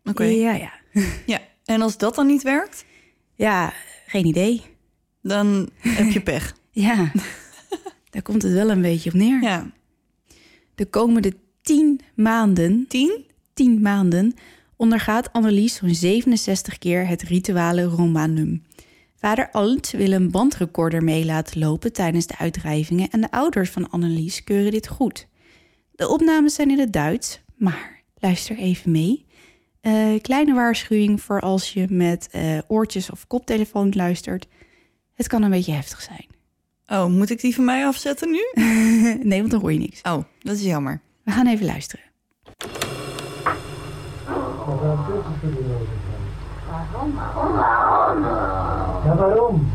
[0.04, 0.24] Oké.
[0.24, 0.74] Ja, ja.
[1.26, 1.49] Ja.
[1.70, 2.86] En als dat dan niet werkt,
[3.36, 3.74] Ja,
[4.08, 4.62] geen idee.
[5.22, 6.58] dan heb je pech.
[6.72, 7.12] Ja,
[8.10, 9.42] daar komt het wel een beetje op neer.
[9.42, 9.72] Ja.
[10.76, 13.26] De komende tien maanden, Tien?
[13.54, 14.34] tien maanden,
[14.76, 18.64] ondergaat Annelies zo'n 67 keer het rituale Romanum.
[19.16, 23.90] Vader Alt wil een bandrecorder mee laten lopen tijdens de uitdrijvingen en de ouders van
[23.90, 25.28] Annelies keuren dit goed.
[25.92, 29.26] De opnames zijn in het Duits, maar luister even mee.
[29.90, 34.48] Eh, kleine waarschuwing voor als je met eh, oortjes of koptelefoon luistert.
[35.14, 36.26] Het kan een beetje heftig zijn.
[36.88, 38.42] Oh, moet ik die van mij afzetten nu?
[39.30, 40.02] nee, want dan hoor je niks.
[40.02, 41.02] Oh, dat is jammer.
[41.24, 42.06] We gaan even luisteren.
[49.06, 49.69] Ja, warum?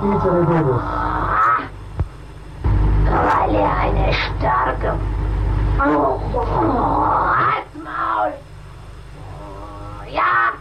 [0.00, 0.80] Dieser Bibel.
[3.04, 4.94] Weil er eine starke.
[5.80, 6.20] Oh,
[7.82, 8.32] Maul!
[10.10, 10.52] Ja,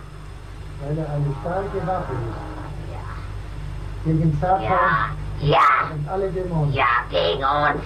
[0.82, 4.06] Weil er eine starke Waffe ist.
[4.06, 5.10] Gegen Satan ja,
[5.42, 6.74] ja, und alle Dämonen.
[6.74, 7.84] ja, gegen uns.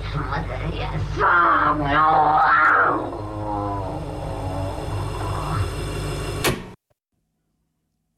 [0.00, 0.24] Ich muss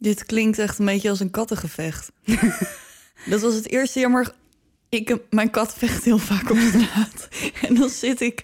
[0.04, 2.12] Dit klinkt echt een beetje als een kattengevecht.
[3.30, 4.34] dat was het eerste jammer.
[4.88, 7.28] Ik, mijn kat vecht heel vaak op straat.
[7.66, 8.42] en dan zit ik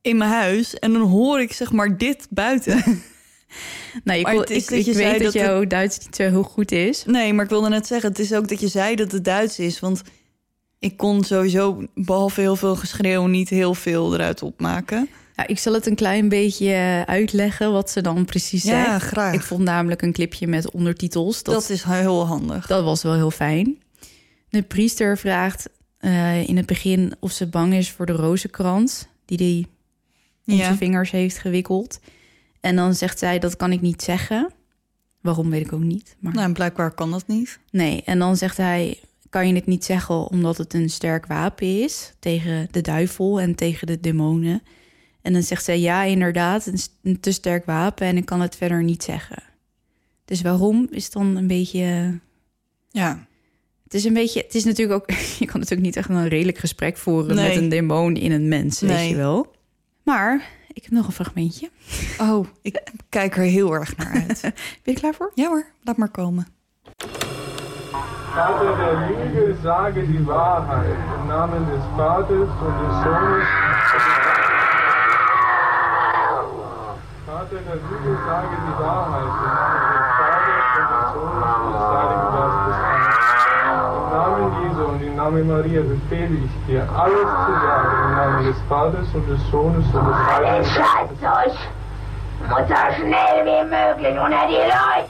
[0.00, 2.82] in mijn huis en dan hoor ik zeg maar dit buiten.
[4.04, 6.22] Nou, Maar het is ik, dat ik je weet dat, dat jouw Duits niet zo
[6.22, 7.04] heel goed is.
[7.04, 9.58] Nee, maar ik wilde net zeggen, het is ook dat je zei dat het Duits
[9.58, 9.80] is.
[9.80, 10.02] Want
[10.78, 15.08] ik kon sowieso, behalve heel veel geschreeuw, niet heel veel eruit opmaken.
[15.36, 19.06] Ja, ik zal het een klein beetje eh, uitleggen wat ze dan precies Ja, zegt.
[19.12, 19.34] graag.
[19.34, 21.42] Ik vond namelijk een clipje met ondertitels.
[21.42, 22.66] Dat, Dat, is heel handig.
[22.66, 23.78] dat was wel heel fijn.
[24.48, 25.68] De priester vraagt
[25.98, 29.06] eh, in het begin of ze bang is voor de rozenkrans...
[29.24, 29.66] die hij
[30.46, 30.64] om Ja.
[30.64, 32.00] zijn vingers heeft gewikkeld.
[32.60, 34.50] En dan zegt zij, dat kan ik niet zeggen.
[35.20, 36.16] Waarom, weet ik ook niet.
[36.18, 36.32] Maar...
[36.34, 37.58] Nou, blijkbaar kan dat niet.
[37.70, 41.82] Nee, en dan zegt hij: kan je het niet zeggen omdat het een sterk wapen
[41.82, 44.62] is tegen de duivel en tegen de demonen?
[45.26, 46.70] En dan zegt zij: ja, inderdaad,
[47.02, 49.42] een, te sterk wapen en ik kan het verder niet zeggen.
[50.24, 52.18] Dus waarom is dan een beetje.
[52.90, 53.26] Ja.
[53.84, 54.42] Het is een beetje.
[54.42, 55.10] Het is natuurlijk ook.
[55.38, 57.48] Je kan natuurlijk niet echt een redelijk gesprek voeren Nee.
[57.48, 59.54] met een demon in een mens, weet je wel.
[60.02, 61.70] Maar ik heb nog een fragmentje.
[62.18, 64.40] Oh, ik kijk er heel erg naar uit.
[64.82, 65.32] Ben je klaar voor?
[65.34, 66.46] ja hoor, laat maar komen.
[68.34, 74.15] Vater der Lüge, sage die Wahrheit im Namen des Vaters und des Sohnes.
[77.56, 82.28] Vater der sage die Wahrheit im Namen des Vaters und des Sohnes und des Heiligen
[82.36, 82.76] Geistes.
[83.66, 83.96] Amen.
[83.96, 88.44] Im Namen Jesu und im Namen Maria befehle ich dir, alles zu sagen im Namen
[88.46, 90.76] des Vaters und des Sohnes und des Heiligen Geistes.
[90.76, 91.52] Scheißzeug
[92.48, 95.08] muss so schnell wie möglich unter die Leute.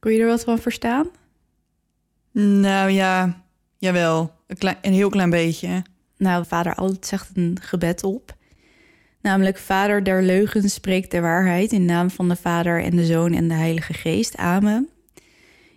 [0.00, 1.06] Kon je er wat van verstaan?
[2.32, 3.34] Nou ja,
[3.78, 4.30] jawel.
[4.46, 5.82] Een, klein, een heel klein beetje.
[6.16, 8.36] Nou, vader altijd zegt een gebed op.
[9.28, 13.32] Namelijk, vader der leugens spreekt de waarheid in naam van de Vader en de Zoon
[13.32, 14.36] en de Heilige Geest.
[14.36, 14.88] Amen.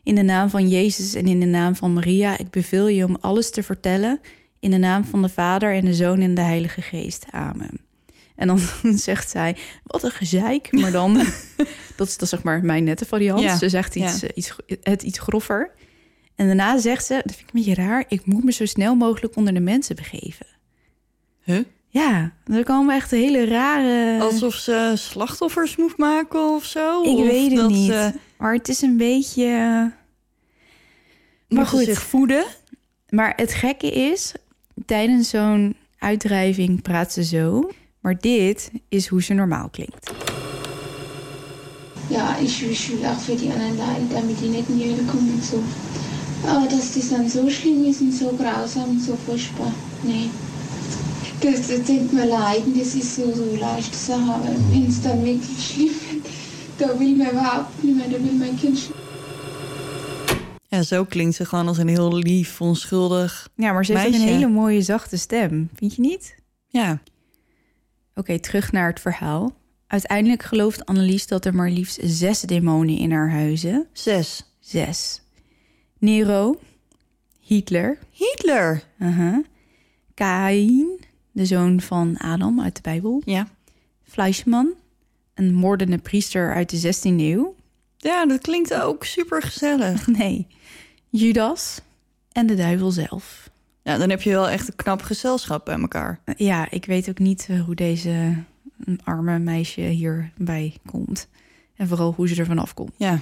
[0.04, 3.18] In de naam van Jezus en in de naam van Maria, ik beveel je om
[3.22, 4.20] alles te vertellen.
[4.60, 7.26] In de naam van de Vader en de Zoon en de Heilige Geest.
[7.32, 7.80] Amen.
[8.36, 8.60] En dan
[9.08, 10.72] zegt zij, wat een gezeik.
[10.72, 11.14] Maar dan,
[11.98, 13.42] dat is dan zeg maar mijn nette variant.
[13.42, 14.28] Ja, Ze zegt iets, ja.
[14.28, 15.72] eh, iets, het iets groffer.
[16.36, 18.06] En daarna zegt ze, dat vind ik een beetje raar...
[18.08, 20.48] ik moet me zo snel mogelijk onder de mensen begeven.
[21.44, 21.64] Huh?
[21.94, 24.22] Ja, er komen echt hele rare...
[24.22, 27.02] Alsof ze slachtoffers moet maken of zo?
[27.02, 27.86] ik Of weet het dat niet.
[27.86, 29.48] Ze Maar het is een beetje...
[29.48, 29.94] Maar
[31.48, 32.44] moeten goed, zich voeden?
[33.10, 34.34] maar het gekke is...
[34.86, 37.70] tijdens zo'n uitdrijving praat ze zo...
[38.00, 40.12] maar dit is hoe ze normaal klinkt.
[42.10, 45.64] Ja, ich will auch für die anderen leiden, damit die nicht in kommen und so.
[46.48, 49.72] Aber dass das dann so schlimm ist und so grausam und so furchtbar,
[50.04, 50.30] nee.
[51.42, 55.24] Das, das denkt man leiden, das ist so, so leichte Sache, aber wenn es dann
[55.26, 56.26] wirklich schlimm wird,
[56.78, 58.90] da will man überhaupt nicht mehr, da will mein Kind
[60.70, 63.50] Ja, zo klinkt ze gewoon als een heel lief, onschuldig.
[63.56, 65.70] Ja, maar ze heeft een hele mooie zachte stem.
[65.74, 66.36] Vind je niet?
[66.68, 67.02] Ja,
[68.16, 69.52] Oké, terug naar het verhaal.
[69.88, 73.88] Uiteindelijk gelooft Annelies dat er maar liefst zes demonen in haar huizen.
[73.94, 74.44] zes.
[74.60, 75.22] Zes.
[76.00, 76.60] Nero,
[77.40, 78.84] Hitler, Hitler.
[79.00, 79.38] uh
[80.14, 80.91] Kain,
[81.32, 83.22] de zoon van Adam uit de Bijbel.
[83.26, 83.48] Ja.
[84.04, 84.74] Fleischman,
[85.34, 87.56] een moordende priester uit de 16e eeuw.
[87.98, 90.08] Ja, dat klinkt ook super gezellig.
[90.18, 90.48] Nee,
[91.10, 91.82] Judas
[92.32, 93.50] en de duivel zelf.
[93.84, 96.20] Ja, dan heb je wel echt een knap gezelschap bij elkaar.
[96.38, 98.44] Ja, ik weet ook niet eh, hoe deze
[98.86, 101.28] een arme meisje hierbij komt.
[101.76, 102.92] En vooral hoe ze er vanaf komt.
[102.98, 103.20] Ja,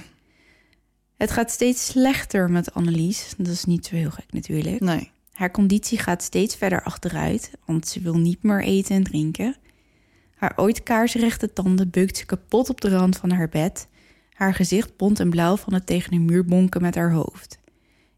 [1.16, 3.34] Het gaat steeds slechter met Annelies.
[3.36, 4.80] Dat is niet zo heel gek natuurlijk.
[4.80, 5.10] nee.
[5.40, 9.56] Haar conditie gaat steeds verder achteruit, want ze wil niet meer eten en drinken.
[10.34, 13.88] Haar ooit kaarsrechte tanden bukt ze kapot op de rand van haar bed.
[14.32, 17.58] Haar gezicht bont en blauw van het tegen de muur bonken met haar hoofd.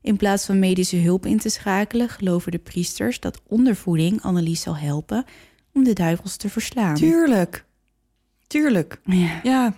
[0.01, 4.77] In plaats van medische hulp in te schakelen, geloven de priesters dat ondervoeding Annelies zal
[4.77, 5.25] helpen
[5.73, 6.95] om de duivels te verslaan.
[6.95, 7.65] Tuurlijk.
[8.47, 9.01] Tuurlijk.
[9.05, 9.75] Ja, Ja.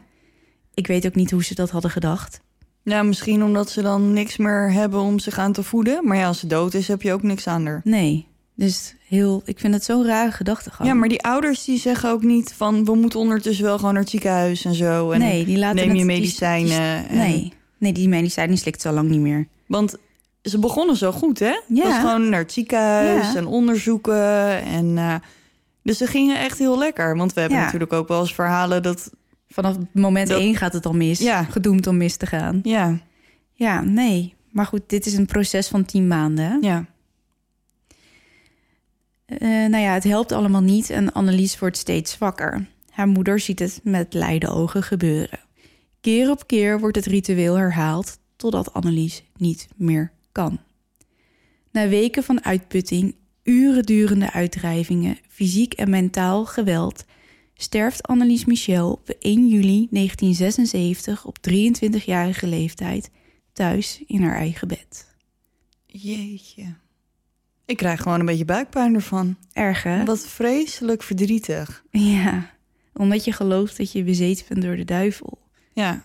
[0.75, 2.41] ik weet ook niet hoe ze dat hadden gedacht.
[2.85, 6.07] Ja, misschien omdat ze dan niks meer hebben om zich aan te voeden.
[6.07, 7.81] Maar ja, als ze dood is, heb je ook niks aan haar.
[7.85, 10.89] Nee, dus heel, ik vind het zo'n rare gedachtegang.
[10.89, 12.85] Ja, maar die ouders die zeggen ook niet van...
[12.85, 15.11] we moeten ondertussen wel gewoon naar het ziekenhuis en zo.
[15.11, 16.69] En nee, die laten neem je medicijnen.
[17.09, 19.49] die- en- nee, nee, die medicijnen slikt ze al lang niet meer.
[19.67, 19.97] Want
[20.43, 21.61] ze begonnen zo goed, hè?
[21.69, 21.83] Ja.
[21.83, 23.37] Was gewoon naar het ziekenhuis Ja.
[23.39, 24.63] en onderzoeken.
[24.65, 25.15] En, eh,
[25.83, 27.17] dus ze gingen echt heel lekker.
[27.17, 27.65] Want we hebben Ja.
[27.65, 29.11] natuurlijk ook wel eens verhalen dat...
[29.55, 31.19] Vanaf moment Dat- één gaat het al mis.
[31.19, 31.45] Ja.
[31.45, 32.61] Gedoemd om mis te gaan.
[32.63, 32.99] Ja,
[33.53, 34.35] Ja, nee.
[34.51, 36.59] Maar goed, dit is een proces van tien maanden.
[36.63, 36.87] ja.
[39.27, 42.67] Eh, nou ja, het helpt allemaal niet en Annelies wordt steeds zwakker.
[42.91, 45.41] Haar moeder ziet het met leide ogen gebeuren.
[46.01, 50.59] Keer op keer wordt het ritueel herhaald totdat Annelies niet meer kan.
[51.71, 57.05] Na weken van uitputting, uren durende uitdrijvingen, fysiek en mentaal geweld,
[57.65, 63.11] sterft Annelies Michel op 1 juli 1976 op 23-jarige leeftijd
[63.53, 65.15] thuis in haar eigen bed.
[65.87, 66.75] Jeetje.
[67.65, 69.37] Ik krijg gewoon een beetje buikpijn ervan.
[69.53, 70.05] Erg hè?
[70.05, 71.85] Wat vreselijk verdrietig.
[71.91, 72.51] Ja,
[72.93, 75.39] omdat je gelooft dat je bezeten bent door de duivel.
[75.73, 76.05] Ja,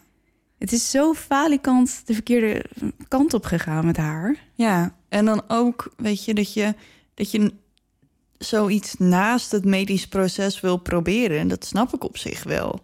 [0.57, 2.65] Het is zo falikant de verkeerde
[3.07, 4.37] kant op gegaan met haar.
[4.55, 4.97] ja.
[5.09, 6.73] En dan ook, weet je, dat je,
[7.13, 7.53] dat je
[8.39, 11.47] zoiets naast het medisch proces wil proberen.
[11.47, 12.79] Dat snap ik op zich wel.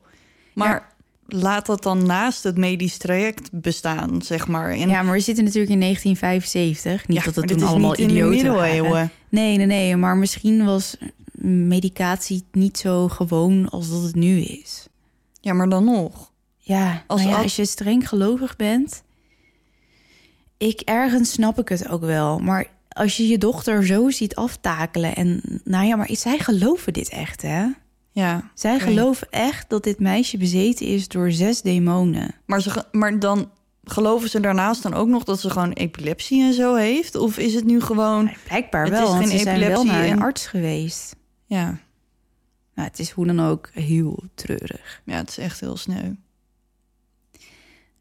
[0.54, 0.94] Maar
[1.28, 4.70] laat dat dan naast het medisch traject bestaan, zeg maar.
[4.72, 7.08] En, Ja, maar we zitten natuurlijk in 1975.
[7.08, 9.12] Niet Ja, dat het toen is allemaal niet in de idioten waren.
[9.30, 9.96] Nee, nee, nee.
[9.96, 10.98] Maar misschien was
[11.42, 14.88] medicatie niet zo gewoon als dat het nu is.
[15.42, 16.32] Ja, maar dan nog.
[16.58, 19.04] Ja, Als ja, al- als je streng gelovig bent...
[20.58, 22.40] Ik, ergens snap ik het ook wel.
[22.40, 25.16] Maar als je je dochter zo ziet aftakelen...
[25.16, 27.66] en nou ja, maar zij geloven dit echt, hè?
[28.12, 28.52] Ja.
[28.54, 32.36] Zij geloven echt dat dit meisje bezeten is door zes demonen.
[32.46, 33.50] Maar, ze, maar dan
[33.84, 37.16] geloven ze daarnaast dan ook nog dat ze gewoon epilepsie en zo heeft?
[37.16, 38.32] Of is het nu gewoon...
[38.48, 41.16] Blijkbaar Het wel, is want geen ze zijn wel naar een en- arts geweest.
[41.46, 41.66] Ja,
[42.76, 45.02] Nou, het is hoe dan ook heel treurig.
[45.06, 46.12] ja het is echt heel sneu.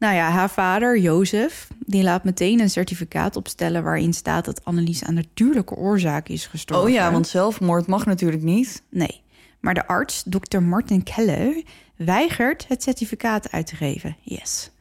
[0.05, 3.83] Nou ja, haar vader, Jozef, die laat meteen een certificaat opstellen...
[3.83, 6.87] waarin staat dat Annelies aan natuurlijke oorzaak is gestorven.
[6.87, 8.83] Oh ja, want zelfmoord mag natuurlijk niet.
[8.89, 9.21] Nee,
[9.59, 11.63] maar de arts, dokter Martin Keller,
[11.95, 14.17] weigert het certificaat uit te geven.
[14.21, 14.71] Yes.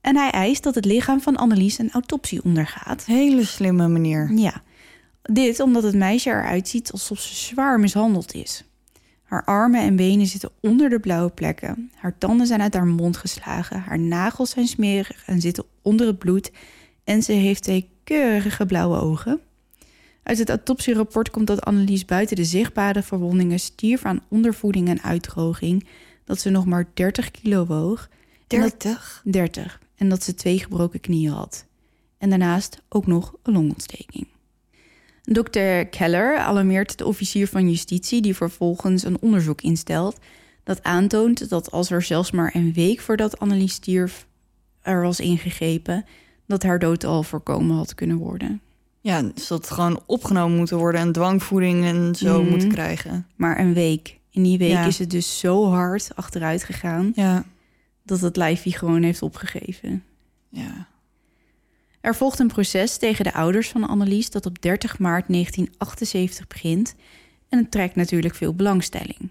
[0.00, 3.04] En hij eist dat het lichaam van Annelies een autopsie ondergaat.
[3.04, 4.32] Hele slimme meneer.
[4.34, 4.62] Ja,
[5.22, 8.64] dit omdat het meisje eruit ziet alsof ze zwaar mishandeld is.
[9.32, 11.90] Haar armen en benen zitten onder de blauwe plekken.
[11.94, 13.80] Haar tanden zijn uit haar mond geslagen.
[13.80, 16.50] Haar nagels zijn smerig en zitten onder het bloed.
[17.04, 19.40] En ze heeft twee keurige blauwe ogen.
[20.22, 25.86] Uit het autopsierapport komt dat Annelies buiten de zichtbare verwondingen stierf aan ondervoeding en uitdroging.
[26.24, 28.08] Dat ze nog maar 30 kilo woog.
[28.48, 29.22] En dat- 30?
[29.24, 29.80] 30.
[29.96, 31.66] En dat ze twee gebroken knieën had.
[32.18, 34.26] En daarnaast ook nog een longontsteking.
[35.22, 35.84] Dr.
[35.90, 40.18] Keller alarmeert de officier van justitie, die vervolgens een onderzoek instelt.
[40.64, 44.26] Dat aantoont dat als er zelfs maar een week voordat Annelies stierf
[44.82, 46.04] er was ingegrepen,
[46.46, 48.60] dat haar dood al voorkomen had kunnen worden.
[49.00, 52.50] Ja, dus dat gewoon opgenomen moeten worden en dwangvoeding en zo Mhm.
[52.50, 53.26] moeten krijgen.
[53.36, 54.18] Maar een week.
[54.30, 54.84] In die week Ja.
[54.86, 57.44] is het dus zo hard achteruit gegaan Ja,
[58.04, 60.04] dat het lijfje gewoon heeft opgegeven.
[60.48, 60.86] ja.
[62.02, 66.94] Er volgt een proces tegen de ouders van Annelies dat op 30 maart 1978 begint
[67.48, 69.30] en het trekt natuurlijk veel belangstelling.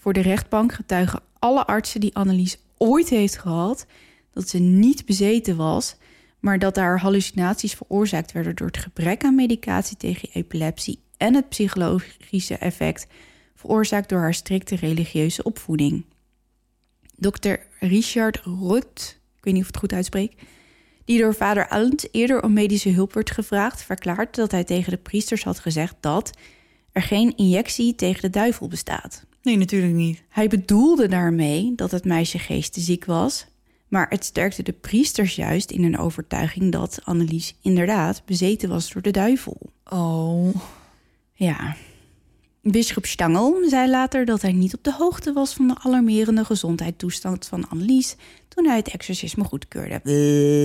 [0.00, 3.86] Voor de rechtbank getuigen alle artsen die Annelies ooit heeft gehad
[4.32, 5.96] dat ze niet bezeten was,
[6.40, 11.48] maar dat haar hallucinaties veroorzaakt werden door het gebrek aan medicatie tegen epilepsie en het
[11.48, 13.06] psychologische effect
[13.54, 16.04] veroorzaakt door haar strikte religieuze opvoeding.
[17.16, 17.54] Dr.
[17.80, 20.34] Richard Roth, ik weet niet of ik het goed uitspreek,
[21.08, 24.98] die door vader Alent eerder om medische hulp werd gevraagd, verklaart dat hij tegen de
[24.98, 26.30] priesters had gezegd dat
[26.92, 29.24] er geen injectie tegen de duivel bestaat.
[29.42, 30.22] Nee, natuurlijk niet.
[30.28, 33.46] Hij bedoelde daarmee dat het meisje geestesziek was,
[33.88, 39.02] maar het sterkte de priesters juist in hun overtuiging dat Annelies inderdaad bezeten was door
[39.02, 39.70] de duivel.
[39.90, 40.54] Oh.
[41.34, 41.76] Ja,
[42.62, 47.46] Bisschop Stangel zei later dat hij niet op de hoogte was van de alarmerende gezondheidstoestand
[47.46, 48.16] van Annelies
[48.48, 50.00] toen hij het exorcisme goedkeurde.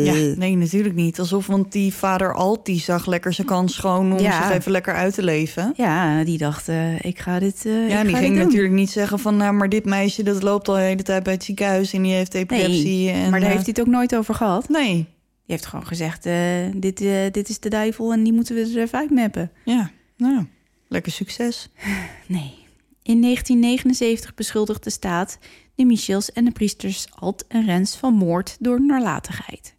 [0.05, 1.19] Ja, nee, natuurlijk niet.
[1.19, 4.47] Alsof, want die vader Alt, die zag lekker zijn kans schoon om Ja.
[4.47, 5.73] zich even lekker uit te leven.
[5.77, 7.65] Ja, die dacht, eh, ik ga dit.
[7.65, 8.45] eh, Ja, ik die ga ging dit doen.
[8.47, 11.33] natuurlijk niet zeggen van, nou, maar dit meisje dat loopt al de hele tijd bij
[11.33, 13.05] het ziekenhuis en die heeft epilepsie.
[13.05, 14.69] Nee, en, maar daar eh, heeft hij het ook nooit over gehad.
[14.69, 15.05] Nee, Die
[15.45, 16.35] heeft gewoon gezegd: eh,
[16.75, 19.51] dit, eh, dit is de duivel en die moeten we er even uitmappen.
[19.65, 20.45] ja, nou,
[20.93, 21.69] lekker succes.
[22.27, 22.61] Nee.
[23.01, 25.37] In 1979 beschuldigt de staat
[25.75, 29.75] de Michels en de priesters Alt en Rens van moord door nalatigheid.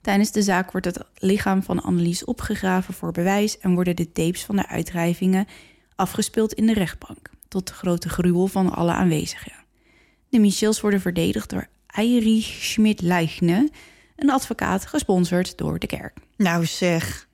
[0.00, 4.44] Tijdens de zaak wordt het lichaam van Annelies opgegraven voor bewijs en worden de tapes
[4.44, 5.46] van de uitdrijvingen
[5.96, 9.52] afgespeeld in de rechtbank, tot de grote gruwel van alle aanwezigen.
[10.28, 13.70] De Michels worden verdedigd door Eirich Schmidt-Leichne,
[14.16, 16.18] een advocaat gesponsord door de kerk.
[16.36, 17.28] Nou zeg,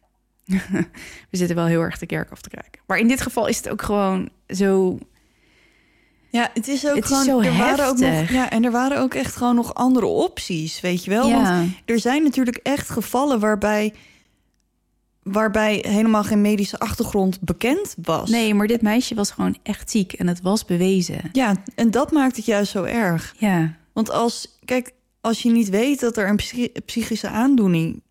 [1.31, 2.81] We zitten wel heel erg de kerk af te kijken.
[2.87, 4.99] Maar in dit geval is het ook gewoon zo
[6.31, 8.33] ja, het is ook Het is gewoon, zo er waren ook nog, heftig.
[8.33, 11.29] ja, en er waren ook echt gewoon nog andere opties, weet je wel?
[11.29, 11.43] Ja.
[11.43, 13.95] Want er zijn natuurlijk echt gevallen waarbij,
[15.23, 18.31] waarbij helemaal geen medische achtergrond bekend was.
[18.31, 21.21] Nee, maar dit meisje was gewoon echt ziek en het was bewezen.
[21.33, 23.35] Ja, en dat maakt het juist zo erg.
[23.39, 28.03] Ja, Want als, kijk, als je niet weet dat er een psychi- psychische aandoening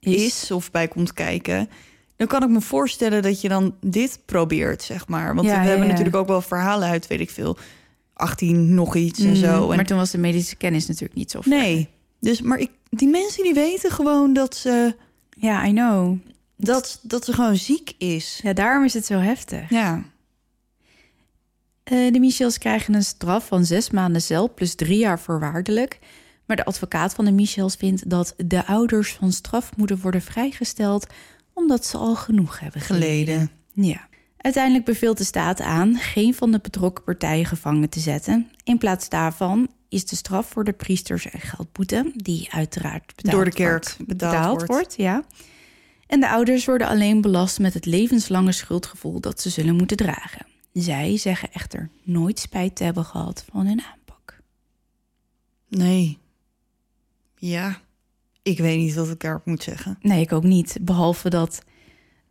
[0.00, 0.50] is.
[0.50, 1.68] of bij komt kijken,
[2.16, 5.34] dan kan ik me voorstellen dat je dan dit probeert, zeg maar.
[5.34, 5.90] Want Ja, we ja, hebben ja.
[5.92, 7.56] natuurlijk ook wel verhalen uit, weet ik veel,
[8.14, 9.70] 18 nog iets en Mm, zo.
[9.70, 11.50] En, Maar toen was de medische kennis natuurlijk niet zo ver.
[11.52, 11.88] nee,
[12.20, 14.94] dus maar ik, die mensen die weten gewoon dat ze,
[15.30, 16.16] Ja, I know.
[16.56, 18.40] dat, dat ze gewoon ziek is.
[18.42, 19.70] Ja, daarom is het zo heftig.
[19.70, 20.02] Ja,
[21.82, 25.98] Eh, de Michels krijgen een straf van zes maanden cel plus drie jaar voorwaardelijk.
[26.50, 31.06] Maar de advocaat van de Michels vindt dat de ouders van straf moeten worden vrijgesteld...
[31.52, 33.34] omdat ze al genoeg hebben geleden.
[33.34, 33.50] geleden.
[33.88, 34.08] Ja.
[34.36, 38.50] Uiteindelijk beveelt de staat aan geen van de betrokken partijen gevangen te zetten.
[38.64, 43.52] In plaats daarvan is de straf voor de priesters en geldboete, die uiteraard Door de
[43.52, 44.94] kerk wordt, betaald wordt.
[44.96, 45.24] ja.
[46.06, 50.46] En de ouders worden alleen belast met het levenslange schuldgevoel dat ze zullen moeten dragen.
[50.72, 54.40] Zij zeggen echter nooit spijt te hebben gehad van hun aanpak.
[55.68, 56.18] Nee.
[57.40, 57.80] Ja,
[58.42, 59.98] ik weet niet wat ik daarop moet zeggen.
[60.00, 60.78] Nee, ik ook niet.
[60.80, 61.62] Behalve dat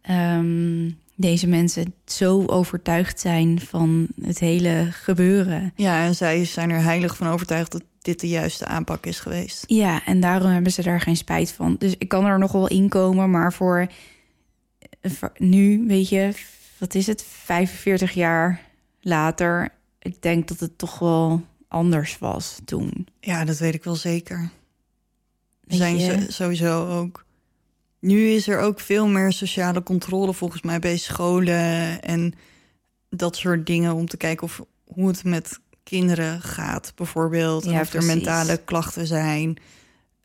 [0.01, 5.73] ehm, deze mensen zo overtuigd zijn van het hele gebeuren.
[5.75, 9.63] Ja, en zij zijn er heilig van overtuigd dat dit de juiste aanpak is geweest.
[9.67, 11.75] Ja, en daarom hebben ze daar geen spijt van.
[11.79, 13.87] Dus ik kan er nog wel in komen, maar voor,
[15.01, 16.33] voor nu, weet je,
[16.77, 18.61] wat is het, 45 jaar
[19.01, 23.07] later, ik denk dat het toch wel anders was toen.
[23.19, 24.49] Ja, dat weet ik wel zeker.
[25.77, 27.25] Zijn ze sowieso ook.
[27.99, 32.33] Nu is er ook veel meer sociale controle volgens mij bij scholen en
[33.09, 37.63] dat soort dingen om te kijken of hoe het met kinderen gaat, bijvoorbeeld.
[37.65, 39.57] Ja, of er mentale klachten zijn.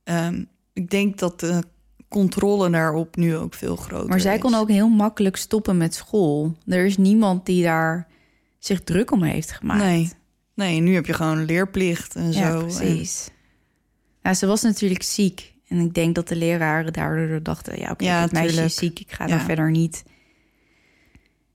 [0.05, 1.63] Ehm, ik denk dat de
[2.09, 4.41] controle daarop nu ook veel groter Maar zij is.
[4.41, 6.57] kon ook heel makkelijk stoppen met school.
[6.67, 8.07] Er is niemand die daar
[8.59, 9.83] zich druk om heeft gemaakt.
[9.83, 10.13] Nee.
[10.55, 12.61] Nee, nu heb je gewoon leerplicht en Ja, zo.
[12.61, 13.29] precies.
[14.25, 15.53] Ja, ze was natuurlijk ziek.
[15.69, 17.79] En ik denk dat de leraren daardoor dachten...
[17.79, 19.31] ja, oké, Ja, het meisje is ziek, ik ga Ja.
[19.31, 20.05] daar verder niet.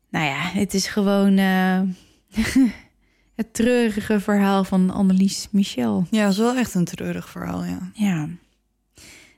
[0.10, 1.82] Nou ja, het is gewoon eh,
[3.36, 6.08] het treurige verhaal van Annelies Michel.
[6.12, 7.92] Ja, dat is wel echt een treurig verhaal, ja.
[7.94, 8.28] Ja.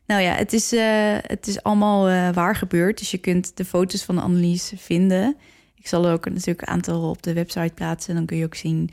[0.06, 2.98] Nou ja, het is, eh, het is allemaal eh, waar gebeurd.
[2.98, 5.36] Dus je kunt de foto's van Annelies vinden.
[5.76, 8.16] Ik zal er ook natuurlijk een aantal op de website plaatsen.
[8.16, 8.90] Dan kun je ook zien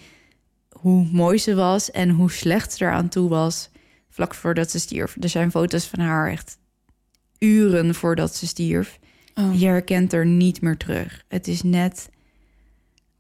[0.71, 3.71] hoe mooi ze was en hoe slecht ze eraan toe was.
[4.19, 5.17] Vlak voordat ze stierf.
[5.21, 6.59] Er zijn foto's van haar echt
[7.39, 8.99] uren voordat ze stierf.
[9.35, 9.61] Oh.
[9.61, 11.25] Je herkent er niet meer terug.
[11.29, 12.09] Het is net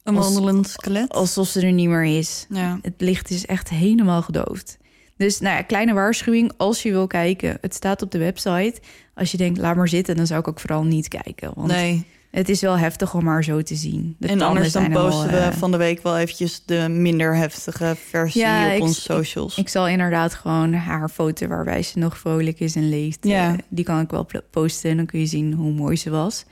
[0.02, 1.08] Een wandelend skelet.
[1.12, 2.46] alsof ze er niet meer is.
[2.48, 2.78] Ja.
[2.82, 4.78] Het licht is echt helemaal gedoofd.
[5.16, 7.58] Dus nou ja, kleine waarschuwing als je wil kijken.
[7.60, 8.74] Het staat op de website.
[9.14, 11.50] Als je denkt, laat maar zitten, dan zou ik ook vooral niet kijken.
[11.54, 12.04] Want Nee.
[12.30, 14.16] Het is wel heftig om haar zo te zien.
[14.18, 17.36] De en anders dan wel, posten we eh, van de week wel eventjes de minder
[17.36, 19.58] heftige versie Ja, op ik- onze socials.
[19.58, 23.18] Ik zal inderdaad gewoon haar foto waarbij ze nog vrolijk is en leeft.
[23.24, 23.52] Ja.
[23.52, 26.44] eh, die kan ik wel posten en dan kun je zien hoe mooi ze was.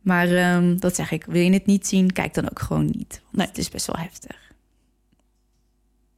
[0.00, 3.20] Maar ehm, dat zeg ik, wil je het niet zien, kijk dan ook gewoon niet.
[3.22, 3.46] Want Nee.
[3.46, 4.36] het is best wel heftig.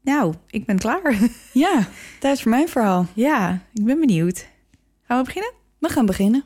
[0.03, 1.19] Nou, ik ben klaar.
[1.53, 1.89] Ja,
[2.21, 3.07] tijd voor mijn verhaal.
[3.29, 4.47] ja, ik ben benieuwd.
[5.03, 5.53] Gaan we beginnen?
[5.79, 6.45] We gaan beginnen.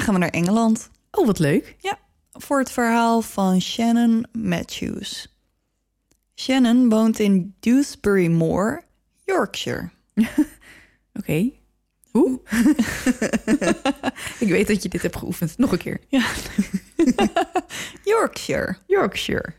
[0.00, 0.90] Gaan we naar Engeland.
[1.10, 1.76] Oh, wat leuk.
[1.78, 1.98] Ja,
[2.32, 5.36] voor het verhaal van Shannon Matthews.
[6.34, 8.84] Shannon woont in Dewsbury Moor,
[9.24, 9.90] Yorkshire.
[11.18, 11.50] Oké.
[12.10, 12.40] Hoe?
[14.44, 15.58] ik weet dat je dit hebt geoefend.
[15.58, 16.00] Nog een keer.
[18.04, 18.76] Yorkshire.
[18.86, 19.54] Yorkshire.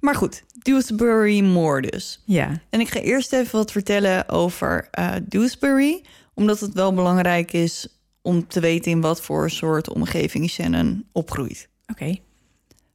[0.00, 2.22] Maar goed, Dewsbury Moor dus.
[2.24, 2.60] Ja.
[2.70, 6.04] En ik ga eerst even wat vertellen over eh Dewsbury,
[6.34, 11.68] omdat het wel belangrijk is om te weten in wat voor soort omgeving Shannon opgroeit.
[11.86, 12.16] Oké.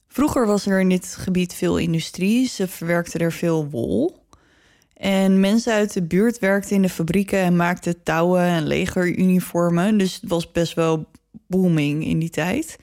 [0.08, 2.48] Vroeger was er in dit gebied veel industrie.
[2.48, 4.24] Ze verwerkten er veel wol.
[4.96, 9.98] En mensen uit de buurt werkten in de fabrieken en maakten touwen en legeruniformen.
[9.98, 11.06] Dus het was best wel
[11.46, 12.76] booming in die tijd.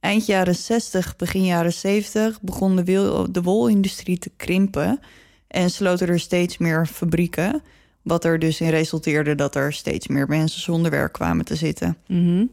[0.00, 5.00] Eind jaren 60, begin jaren 70 begon de, de wolindustrie te krimpen.
[5.48, 7.62] En sloten er steeds meer fabrieken.
[8.08, 11.96] Wat er dus in resulteerde dat er steeds meer mensen zonder werk kwamen te zitten.
[12.06, 12.44] Mhm.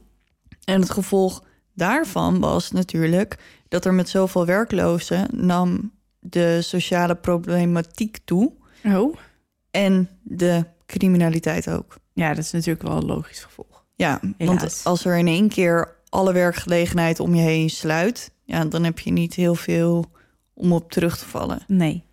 [0.64, 1.44] En het gevolg
[1.74, 3.38] daarvan was natuurlijk
[3.68, 8.52] dat er met zoveel werklozen nam de sociale problematiek toe
[8.86, 9.16] Oh.
[9.72, 11.98] en de criminaliteit ook.
[12.14, 13.86] Ja, dat is natuurlijk wel een logisch gevolg.
[13.96, 14.60] Ja, Helaas.
[14.60, 19.00] want als er in één keer alle werkgelegenheid om je heen sluit, ja, dan heb
[19.00, 20.06] je niet heel veel
[20.54, 21.60] om op terug te vallen.
[21.68, 22.04] Nee.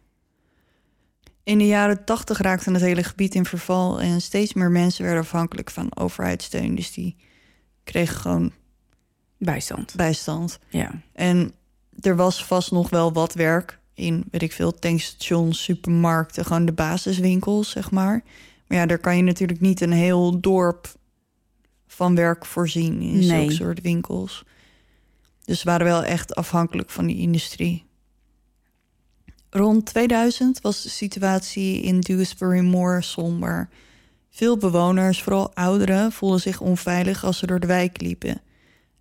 [1.44, 5.22] In de jaren tachtig raakte het hele gebied in verval en steeds meer mensen werden
[5.22, 6.74] afhankelijk van overheidssteun.
[6.74, 7.16] Dus die
[7.84, 8.52] kregen gewoon
[9.38, 9.94] Bijstand.
[9.96, 10.58] bijstand.
[10.68, 10.90] Ja.
[11.12, 11.52] En
[12.00, 16.72] er was vast nog wel wat werk in, weet ik veel, tankstations, supermarkten, gewoon de
[16.72, 18.22] basiswinkels, zeg maar.
[18.66, 20.94] Maar ja, daar kan je natuurlijk niet een heel dorp
[21.86, 23.22] van werk voorzien in Nee.
[23.22, 24.44] zulke soort winkels.
[25.44, 27.84] Dus ze waren wel echt afhankelijk van die industrie.
[29.54, 33.68] Rond 2000 was de situatie in Dewsbury Moor somber.
[34.30, 38.40] Veel bewoners, vooral ouderen, voelden zich onveilig als ze door de wijk liepen.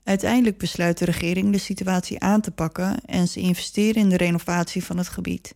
[0.04, 4.84] Uiteindelijk besluit de regering de situatie aan te pakken en ze investeren in de renovatie
[4.84, 5.56] van het gebied.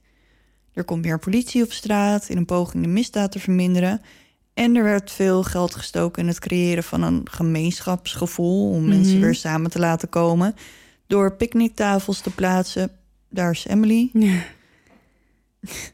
[0.73, 4.01] Er komt meer politie op straat in een poging de misdaad te verminderen.
[4.53, 9.35] En er werd veel geld gestoken in het creëren van een gemeenschapsgevoel om mensen weer
[9.35, 10.55] samen te laten komen.
[11.07, 12.91] Door picknicktafels te plaatsen.
[13.29, 14.09] Daar is Emily.
[14.13, 14.43] Ja.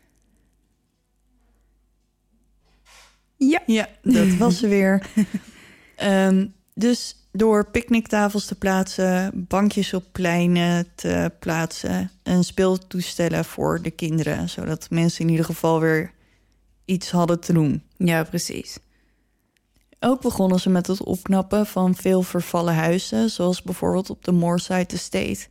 [3.49, 3.61] Ja.
[3.65, 5.05] Ja, dat was ze weer.
[5.95, 13.91] Ehm, dus door picknicktafels te plaatsen, bankjes op pleinen te plaatsen en speeltoestellen voor de
[13.91, 16.11] kinderen, zodat mensen in ieder geval weer
[16.85, 17.83] iets hadden te doen.
[17.97, 18.77] Ja, precies.
[19.99, 24.93] Ook begonnen ze met het opknappen van veel vervallen huizen, zoals bijvoorbeeld op de Moorside
[24.93, 25.47] Estate.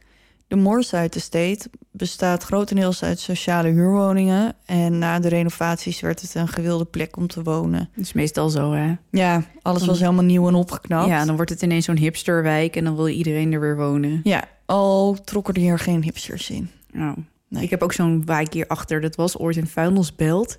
[0.50, 6.48] De Moorside Estate bestaat grotendeels uit sociale huurwoningen en na de renovaties werd het een
[6.48, 7.90] gewilde plek om te wonen.
[7.94, 8.94] Dat is meestal zo, hè?
[9.10, 11.08] Ja, alles was helemaal nieuw en opgeknapt.
[11.08, 14.20] Ja, dan wordt het ineens zo'n hipsterwijk en dan wil iedereen er weer wonen.
[14.24, 16.70] Ja, al trokken er hier geen hipsters in.
[16.94, 17.12] Oh.
[17.48, 17.62] Nee.
[17.62, 19.00] Ik heb ook zo'n wijk hierachter.
[19.00, 20.58] Dat was ooit een vuilnisbelt.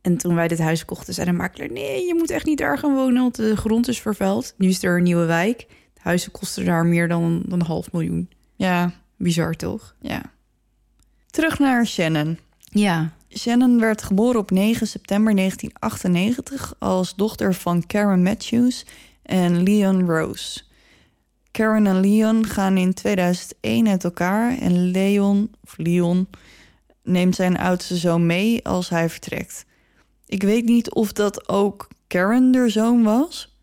[0.00, 1.70] En toen wij dit huis kochten, zei de makelaar...
[1.70, 4.54] nee, je moet echt niet daar gaan wonen, want de grond is vervuild.
[4.56, 5.66] Nu is er een nieuwe wijk.
[5.94, 8.28] De huizen kosten daar meer dan, dan een half miljoen.
[8.54, 9.94] Ja, Bizar, toch?
[10.00, 10.22] ja.
[11.30, 12.38] Terug naar Shannon.
[12.58, 13.12] Ja.
[13.28, 18.86] Shannon werd geboren op 9 september 1998 als dochter van Karen Matthews
[19.22, 20.62] en Leon Rose.
[21.50, 26.28] Karen en Leon gaan in 2001 uit elkaar en Leon, of Leon
[27.02, 29.64] neemt zijn oudste zoon mee als hij vertrekt.
[30.26, 33.56] Ik weet niet of dat ook Karen de zoon was.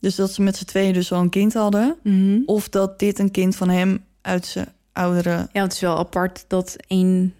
[0.00, 1.96] Dus dat ze met z'n tweeën dus al een kind hadden.
[2.02, 2.40] Mhm.
[2.46, 5.48] Of dat dit een kind van hem uit zijn oudere...
[5.52, 7.34] Ja, het is wel apart dat één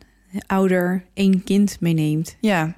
[0.47, 2.37] ouder één kind meeneemt.
[2.41, 2.75] Ja.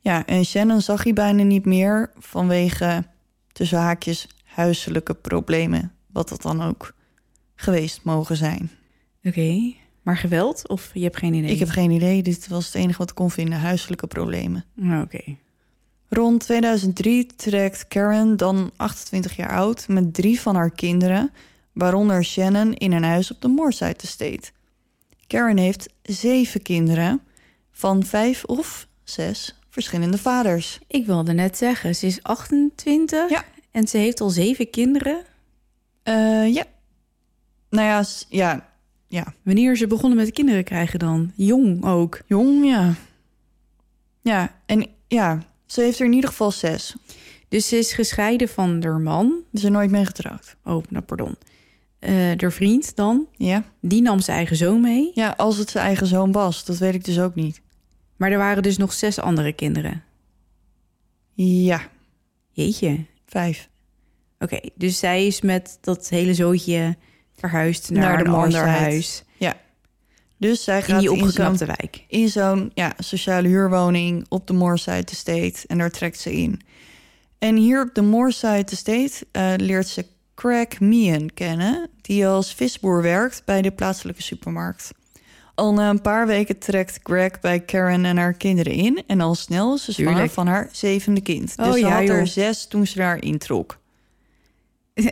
[0.00, 3.04] Ja, en Shannon zag hij bijna niet meer vanwege
[3.52, 5.92] tussen haakjes huiselijke problemen.
[6.06, 6.94] Wat dat dan ook
[7.54, 8.70] geweest mogen zijn.
[9.24, 9.72] Oké.
[10.02, 10.68] Maar geweld?
[10.68, 11.50] Of je hebt geen idee?
[11.50, 14.64] Ik heb geen idee, dit was het enige wat ik kon vinden, huiselijke problemen.
[14.82, 15.36] Oh, Oké.
[16.08, 21.30] Rond 2003 trekt Karen, dan 28 jaar oud, met drie van haar kinderen,
[21.76, 24.50] waaronder Shannon, in een huis op de Moorside Estate.
[25.26, 27.20] Karen heeft zeven kinderen
[27.72, 30.78] van vijf of zes verschillende vaders.
[30.86, 33.44] Ik wilde net zeggen, ze is 28 Ja.
[33.70, 35.22] en ze heeft al zeven kinderen.
[36.02, 36.64] Eh, ja.
[37.70, 38.68] Nou ja, ja,
[39.06, 41.32] ja, Wanneer is ze begonnen met kinderen krijgen dan?
[41.34, 42.20] Jong ook.
[42.26, 42.94] jong, ja.
[44.22, 46.94] Ja, en ja, ze heeft er in ieder geval zes.
[47.48, 49.32] Dus ze is gescheiden van haar man.
[49.52, 50.56] Ze zijn nooit mee getrouwd.
[50.64, 51.36] Oh, nou pardon.
[52.12, 53.26] Haar vriend dan.
[53.36, 53.64] Ja?
[53.80, 55.10] Die nam zijn eigen zoon mee.
[55.14, 57.60] Ja, als het zijn eigen zoon was, dat weet ik dus ook niet.
[58.16, 60.02] Maar er waren dus nog zes andere kinderen.
[61.34, 61.80] Ja,
[62.52, 63.04] Jeetje.
[63.26, 63.68] vijf.
[64.38, 66.96] Oké, dus zij is met dat hele zootje
[67.34, 69.24] verhuisd naar, Naar de een ander huis.
[69.36, 69.54] Ja.
[70.36, 72.04] Dus zij gaat die in zo'n opgeknapte wijk.
[72.08, 75.66] in zo'n ja, sociale huurwoning op de Moorside Estate.
[75.66, 76.60] En daar trekt ze in.
[77.38, 81.88] En hier op de Moorside Estate eh, leert ze Craig Meehan kennen...
[82.00, 84.90] die als visboer werkt bij de plaatselijke supermarkt.
[85.54, 89.02] Al na een paar weken trekt Greg bij Karen en haar kinderen in...
[89.06, 91.54] en al snel is ze zwanger van haar zevende kind.
[91.56, 93.78] Oh, Dus ze ja, had er zes toen ze daar introk.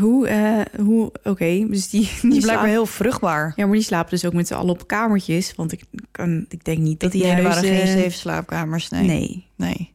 [0.00, 3.52] Hoe, eh, hoe, oké, dus die, Die die blijkbaar heel vruchtbaar.
[3.56, 6.64] ja, maar die slapen dus ook met z'n allen op kamertjes, want ik kan, ik
[6.64, 9.06] denk niet dat die nee, er waren geen zeven slaapkamers, nee.
[9.06, 9.46] Nee.
[9.56, 9.92] Nee.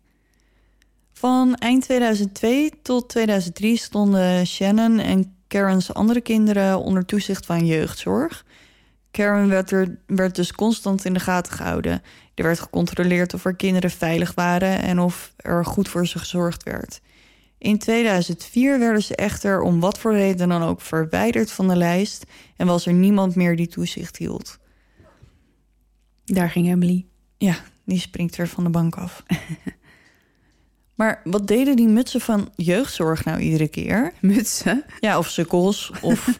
[1.18, 8.46] Van eind 2002 tot 2003 stonden Shannon en Karen's andere kinderen onder toezicht van jeugdzorg.
[9.12, 12.02] Karen werd, er, werd dus constant in de gaten gehouden.
[12.36, 16.64] Er werd gecontroleerd of haar kinderen veilig waren en of er goed voor ze gezorgd
[16.64, 17.02] werd.
[17.58, 22.26] In 2004 werden ze echter om wat voor reden dan ook verwijderd van de lijst
[22.56, 24.58] en was er niemand meer die toezicht hield.
[26.26, 27.06] Daar ging Emily.
[27.38, 29.24] Ja, die springt weer van de bank af.
[30.98, 34.14] maar wat deden die mutsen van jeugdzorg nou iedere keer?
[34.20, 34.84] Mutsen.
[35.00, 36.40] Ja, of sukkels, of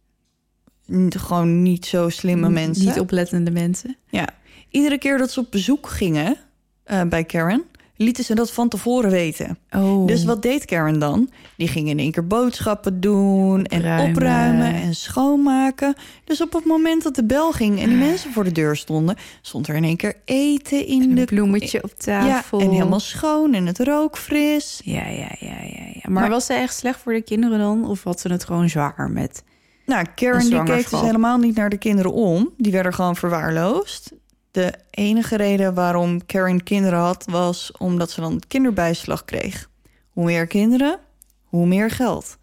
[1.08, 2.86] gewoon niet zo slimme mensen.
[2.86, 3.96] Niet oplettende mensen.
[4.08, 4.28] Ja,
[4.70, 6.36] iedere keer dat ze op bezoek gingen
[6.84, 7.64] eh, bij Karen,
[7.98, 9.58] lieten ze dat van tevoren weten.
[9.70, 10.06] Oh.
[10.06, 11.30] Dus wat deed Karen dan?
[11.56, 14.10] Die ging in één keer boodschappen doen en Opruimen.
[14.10, 15.94] opruimen en schoonmaken.
[16.24, 19.16] Dus op het moment dat de bel ging en die mensen voor de deur stonden,
[19.42, 22.58] stond er in één keer eten in een de bloemetje op tafel.
[22.58, 24.80] Ja, en helemaal schoon en het rook fris.
[24.84, 25.84] Ja, ja, ja, ja.
[25.92, 26.00] ja.
[26.02, 27.88] Maar, Maar- was ze echt slecht voor de kinderen dan?
[27.88, 29.42] Of had ze het gewoon zwaar met...
[29.86, 32.50] Nou, Karen die keek dus helemaal niet naar de kinderen om.
[32.56, 34.12] Die werden gewoon verwaarloosd.
[34.50, 39.70] De enige reden waarom Karen kinderen had, was omdat ze dan kinderbijslag kreeg.
[40.08, 40.98] Hoe meer kinderen,
[41.44, 42.36] hoe meer geld.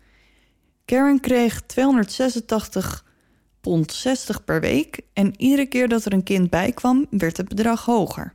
[0.86, 3.06] Karen kreeg 286
[3.62, 5.00] pond 60 per week.
[5.14, 8.34] En iedere keer dat er een kind bij kwam, werd het bedrag hoger.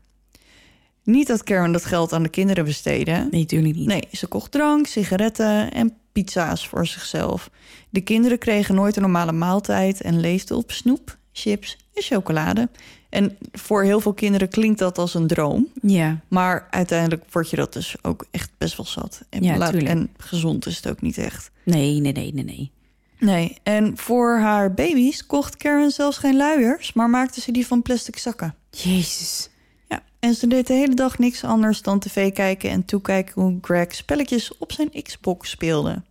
[1.05, 3.13] Niet dat Karen dat geld aan de kinderen besteedde.
[3.13, 3.87] Nee, natuurlijk niet.
[3.87, 7.51] Nee, ze kocht drank, sigaretten en pizza's voor zichzelf.
[7.91, 12.69] De kinderen kregen nooit een normale maaltijd en leefden op snoep, chips en chocolade.
[13.09, 15.67] En voor heel veel kinderen klinkt dat als een droom.
[15.83, 19.23] Ja, Maar uiteindelijk word je dat dus ook echt best wel zat.
[19.31, 21.51] En, Ja, laat- en gezond is het ook niet echt.
[21.65, 22.71] nee, nee, nee, nee, nee.
[23.19, 27.83] Nee, en voor haar baby's kocht Karen zelfs geen luiers, maar maakte ze die van
[27.83, 28.55] plastic zakken.
[28.71, 29.51] Jezus.
[29.89, 33.59] Ja, en ze deed de hele dag niks anders dan tv kijken en toekijken hoe
[33.61, 36.03] Greg spelletjes op zijn Xbox speelde.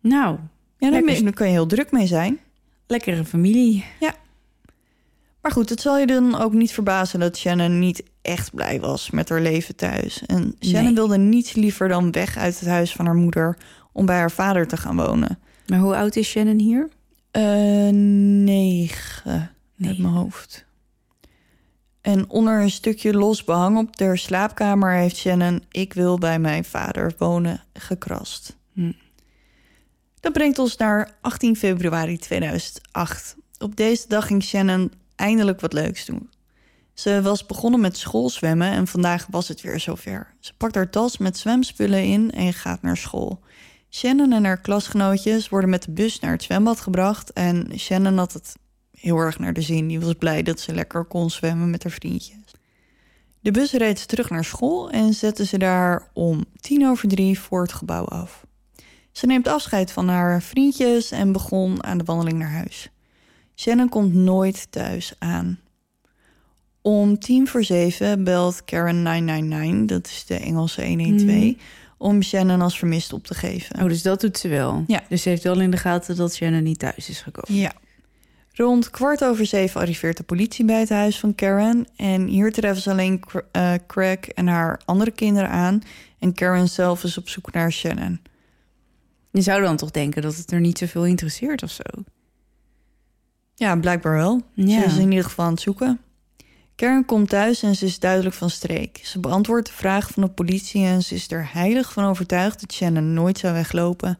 [0.00, 0.38] Nou,
[0.78, 2.38] Ja, daar, ben- daar kan je heel druk mee zijn.
[2.86, 3.84] Lekkere familie.
[5.40, 9.10] Maar goed, het zal je dan ook niet verbazen dat Shannon niet echt blij was
[9.10, 10.22] met haar leven thuis.
[10.26, 10.94] En Shannon Nee.
[10.94, 13.56] wilde niets liever dan weg uit het huis van haar moeder
[13.92, 15.38] om bij haar vader te gaan wonen.
[15.66, 16.88] Maar hoe oud is Shannon hier?
[17.30, 20.02] Eh negen uit Negen.
[20.02, 20.64] mijn hoofd.
[22.00, 25.62] En onder een stukje los behang op de slaapkamer heeft Shannon...
[25.70, 28.56] ik wil bij mijn vader wonen gekrast.
[28.72, 28.92] Hm.
[30.24, 33.36] Dat brengt ons naar 18 februari 2008.
[33.58, 36.30] Op deze dag ging Shannon eindelijk wat leuks doen.
[36.94, 40.34] Ze was begonnen met schoolzwemmen en vandaag was het weer zover.
[40.40, 43.40] Ze pakt haar tas met zwemspullen in en gaat naar school.
[43.90, 47.32] Shannon en haar klasgenootjes worden met de bus naar het zwembad gebracht...
[47.32, 48.56] en Shannon had het
[48.90, 49.88] heel erg naar de zin.
[49.88, 52.54] Die was blij dat ze lekker kon zwemmen met haar vriendjes.
[53.40, 57.62] De bus reed terug naar school en zette ze daar om tien over drie voor
[57.62, 58.44] het gebouw af.
[59.14, 62.90] Ze neemt afscheid van haar vriendjes en begon aan de wandeling naar huis.
[63.56, 65.58] Shannon komt nooit thuis aan.
[66.82, 71.54] Om tien voor zeven belt Karen 999, dat is de Engelse 112,
[71.98, 73.82] om Shannon als vermist op te geven.
[73.82, 74.84] Oh, dus dat doet ze wel.
[74.86, 75.02] Ja.
[75.08, 77.60] Dus ze heeft wel in de gaten dat Shannon niet thuis is gekomen.
[77.60, 77.72] Ja.
[78.52, 81.86] Rond kwart over zeven arriveert de politie bij het huis van Karen.
[81.96, 85.82] En hier treffen ze alleen eh, Craig en haar andere kinderen aan.
[86.18, 88.20] En Karen zelf is op zoek naar Shannon.
[89.34, 91.82] Je zou dan toch denken dat het er niet zoveel interesseert of zo?
[93.54, 94.42] Ja, blijkbaar wel.
[94.54, 94.80] Ja.
[94.80, 96.00] Ze is in ieder geval aan het zoeken.
[96.74, 99.00] Karen komt thuis en ze is duidelijk van streek.
[99.02, 102.72] Ze beantwoordt de vraag van de politie en ze is er heilig van overtuigd dat
[102.72, 104.18] Shannon nooit zou weglopen.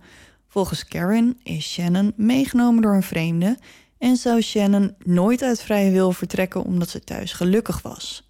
[0.48, 3.58] Volgens Karen is Shannon meegenomen door een vreemde
[3.98, 8.28] en zou Shannon nooit uit vrije wil vertrekken omdat ze thuis gelukkig was.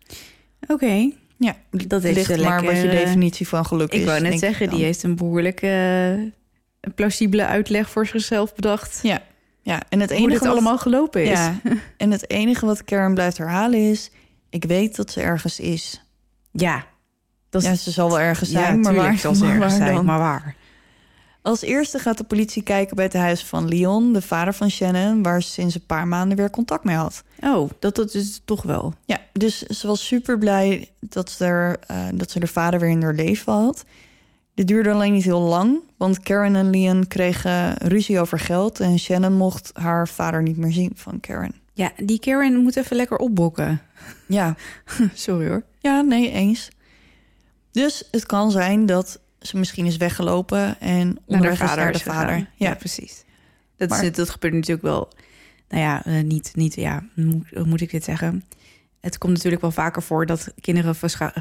[0.67, 1.11] Oké.
[1.37, 4.01] Ja, Dat heeft ligt maar lekker, wat je definitie van geluk is.
[4.01, 4.77] Ik wou net zeggen, dan.
[4.77, 6.33] die heeft een behoorlijke
[6.85, 8.99] eh, plausibele uitleg voor zichzelf bedacht.
[9.03, 9.23] Ja,
[9.63, 9.83] ja.
[9.89, 11.29] en het Hoe enige dit wat- allemaal gelopen is.
[11.39, 11.55] Ja,
[11.97, 14.11] en het enige wat Karen blijft herhalen is:
[14.51, 16.03] ik weet dat ze ergens is.
[16.53, 16.85] Ja.
[17.51, 19.71] Dat is, Ja, ze zal wel ergens ja, zijn, maar waar, zal ze ergens waar
[19.71, 20.05] zijn, dan?
[20.05, 20.55] maar waar?
[21.43, 25.23] Als eerste gaat de politie kijken bij het huis van Leon, de vader van Shannon,
[25.23, 27.23] waar ze sinds een paar maanden weer contact mee had.
[27.41, 28.95] Oh, dat, dat is toch wel.
[29.05, 32.89] Ja, dus ze was super blij dat ze, er, eh, dat ze de vader weer
[32.89, 33.85] in haar leven had.
[34.55, 38.99] Dit duurde alleen niet heel lang, want Karen en Leon kregen ruzie over geld en
[38.99, 41.55] Shannon mocht haar vader niet meer zien van Karen.
[41.73, 43.81] Ja, die Karen moet even lekker opbokken.
[44.29, 44.57] Ja,
[45.15, 45.63] Sorry hoor.
[45.79, 46.69] ja, nee, eens.
[47.71, 52.03] Dus het kan zijn dat ze misschien is weggelopen en onderweg is naar de is
[52.03, 52.29] vader.
[52.29, 52.49] gegaan.
[52.57, 53.25] Ja, Ja, precies.
[53.77, 55.09] Dat, Maar- is, dat gebeurt natuurlijk wel.
[55.69, 58.45] Nou ja, eh, niet, niet, ja, moet, moet ik dit zeggen?
[59.01, 60.95] Het komt natuurlijk wel vaker voor dat kinderen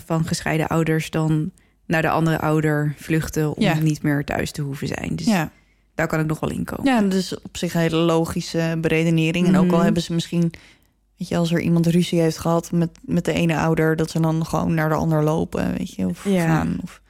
[0.06, 1.52] van gescheiden ouders dan
[1.86, 3.80] naar de andere ouder vluchten om Ja.
[3.80, 5.16] niet meer thuis te hoeven zijn.
[5.16, 5.52] Dus ja.
[5.96, 6.86] daar kan ik nog wel in komen.
[6.94, 9.48] Ja, dus op zich een hele logische beredenering.
[9.48, 9.84] En ook al Mhm.
[9.84, 10.54] hebben ze misschien,
[11.18, 14.20] weet je, als er iemand ruzie heeft gehad met, met de ene ouder, dat ze
[14.20, 16.46] dan gewoon naar de ander lopen, weet je, of Ja.
[16.46, 16.78] gaan.
[16.84, 17.02] Of...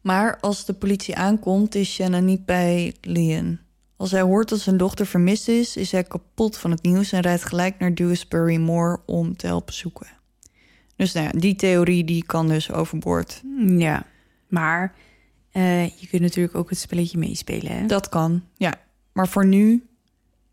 [0.00, 3.58] Maar als de politie aankomt, is Shannon niet bij Leon.
[3.96, 7.20] Als hij hoort dat zijn dochter vermist is, is hij kapot van het nieuws en
[7.20, 10.06] rijdt gelijk naar Dewsbury Moor om te helpen zoeken.
[10.96, 13.42] Dus nou ja, die theorie die kan dus overboord.
[13.66, 14.06] Ja,
[14.48, 14.94] maar
[15.52, 17.72] eh, je kunt natuurlijk ook het spelletje meespelen.
[17.72, 17.86] Hè?
[17.86, 18.74] Dat kan, ja.
[19.12, 19.86] Maar voor nu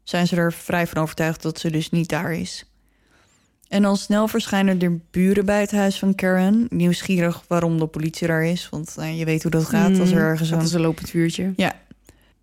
[0.03, 2.65] zijn ze er vrij van overtuigd dat ze dus niet daar is.
[3.67, 6.67] En al snel verschijnen er buren bij het huis van Karen.
[6.69, 8.69] Nieuwsgierig waarom de politie daar is.
[8.69, 10.61] Want eh, je weet hoe dat gaat als er ergens een...
[10.61, 11.53] is een lopend vuurtje.
[11.55, 11.73] Ja.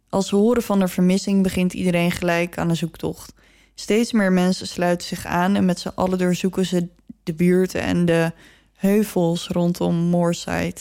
[0.08, 3.32] Als ze horen van de vermissing begint iedereen gelijk aan de zoektocht.
[3.74, 5.56] Steeds meer mensen sluiten zich aan...
[5.56, 6.88] en met z'n allen doorzoeken ze
[7.22, 8.32] de buurten en de
[8.74, 10.80] heuvels rondom Moorside.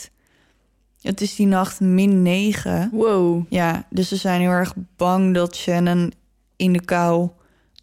[1.00, 2.88] Het is die nacht min 9.
[2.92, 3.44] Wow.
[3.48, 6.12] Ja, dus ze zijn heel erg bang dat Shannon
[6.56, 7.28] in de kou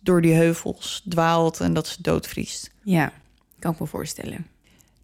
[0.01, 2.71] door die heuvels dwaalt en dat ze doodvriest.
[2.83, 3.11] Ja,
[3.59, 4.47] kan ik me voorstellen.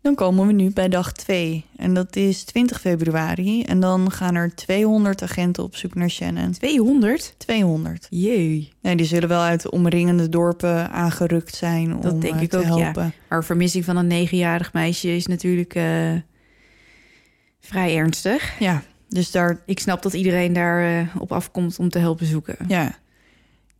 [0.03, 3.63] Dan komen we nu bij dag 2 en dat is 20 februari.
[3.63, 6.51] En dan gaan er 200 agenten op zoek naar Shannon.
[6.51, 7.33] 200?
[7.37, 8.07] 200.
[8.09, 8.73] Jee.
[8.81, 12.49] Nee, die zullen wel uit de omringende dorpen aangerukt zijn Dat om denk eh, ik
[12.49, 12.77] te ook, ja.
[12.77, 13.13] helpen.
[13.29, 16.11] Maar vermissing van een negenjarig meisje is natuurlijk eh,
[17.59, 18.59] vrij ernstig.
[18.59, 18.83] Ja.
[19.09, 22.57] dus daar Ik snap dat iedereen daar eh, op afkomt om te helpen zoeken.
[22.67, 22.95] Ja.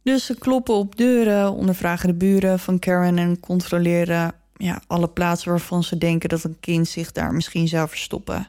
[0.03, 5.49] Dus ze kloppen op deuren, ondervragen de buren van Karen en controleren ja, alle plaatsen
[5.49, 8.47] waarvan ze denken dat een kind zich daar misschien zou verstoppen.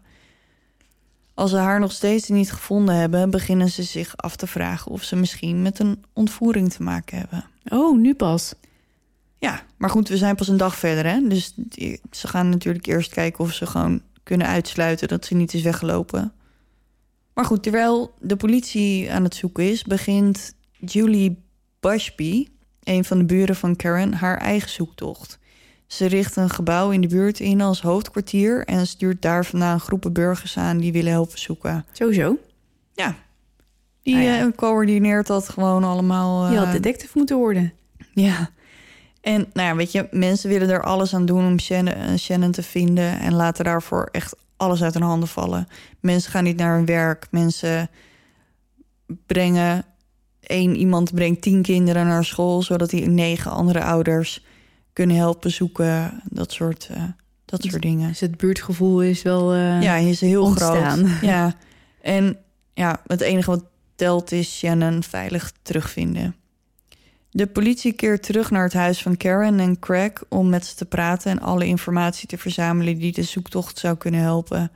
[1.35, 5.03] Als ze haar nog steeds niet gevonden hebben, beginnen ze zich af te vragen of
[5.03, 7.45] ze misschien met een ontvoering te maken hebben.
[7.69, 8.55] Oh, nu pas.
[9.39, 11.29] Ja, maar goed, we zijn pas een dag verder, hè?
[11.29, 11.55] Dus
[12.11, 16.33] ze gaan natuurlijk eerst kijken of ze gewoon kunnen uitsluiten dat ze niet is weggelopen.
[17.35, 21.43] Maar goed, terwijl de politie aan het zoeken is, begint Julie
[21.81, 22.47] Bushby,
[22.83, 25.39] een van de buren van Karen, haar eigen zoektocht.
[25.95, 30.13] Ze richt een gebouw in de buurt in als hoofdkwartier en stuurt daar vandaan groepen
[30.13, 31.85] burgers aan die willen helpen zoeken.
[31.93, 32.39] Sowieso.
[32.95, 33.15] Ja,
[34.03, 34.41] die Ah ja.
[34.41, 36.51] eh, coördineert dat gewoon allemaal.
[36.51, 37.73] Je eh, had detective moeten worden.
[38.13, 38.51] ja.
[39.21, 42.51] En nou ja, weet je, mensen willen er alles aan doen om Shannon, eh, Shannon
[42.51, 45.69] te vinden en laten daarvoor echt alles uit hun handen vallen.
[46.01, 47.27] Mensen gaan niet naar hun werk.
[47.31, 47.91] Mensen
[49.27, 49.85] brengen
[50.41, 54.45] één iemand brengt tien kinderen naar school, zodat die negen andere ouders
[54.95, 56.21] kunnen helpen zoeken.
[56.31, 57.03] Dat soort, eh,
[57.45, 58.09] dat soort dingen.
[58.09, 59.53] Dus het buurtgevoel is wel...
[59.53, 61.07] eh, Ja, is heel ontstaan.
[61.07, 61.21] groot.
[61.31, 61.55] Ja.
[62.01, 62.37] En
[62.75, 63.65] ja, het enige wat
[63.95, 66.35] telt is Shannon veilig terugvinden.
[67.31, 70.85] De politie keert terug naar het huis van Karen en Craig om met ze te
[70.85, 74.71] praten en alle informatie te verzamelen die de zoektocht zou kunnen helpen.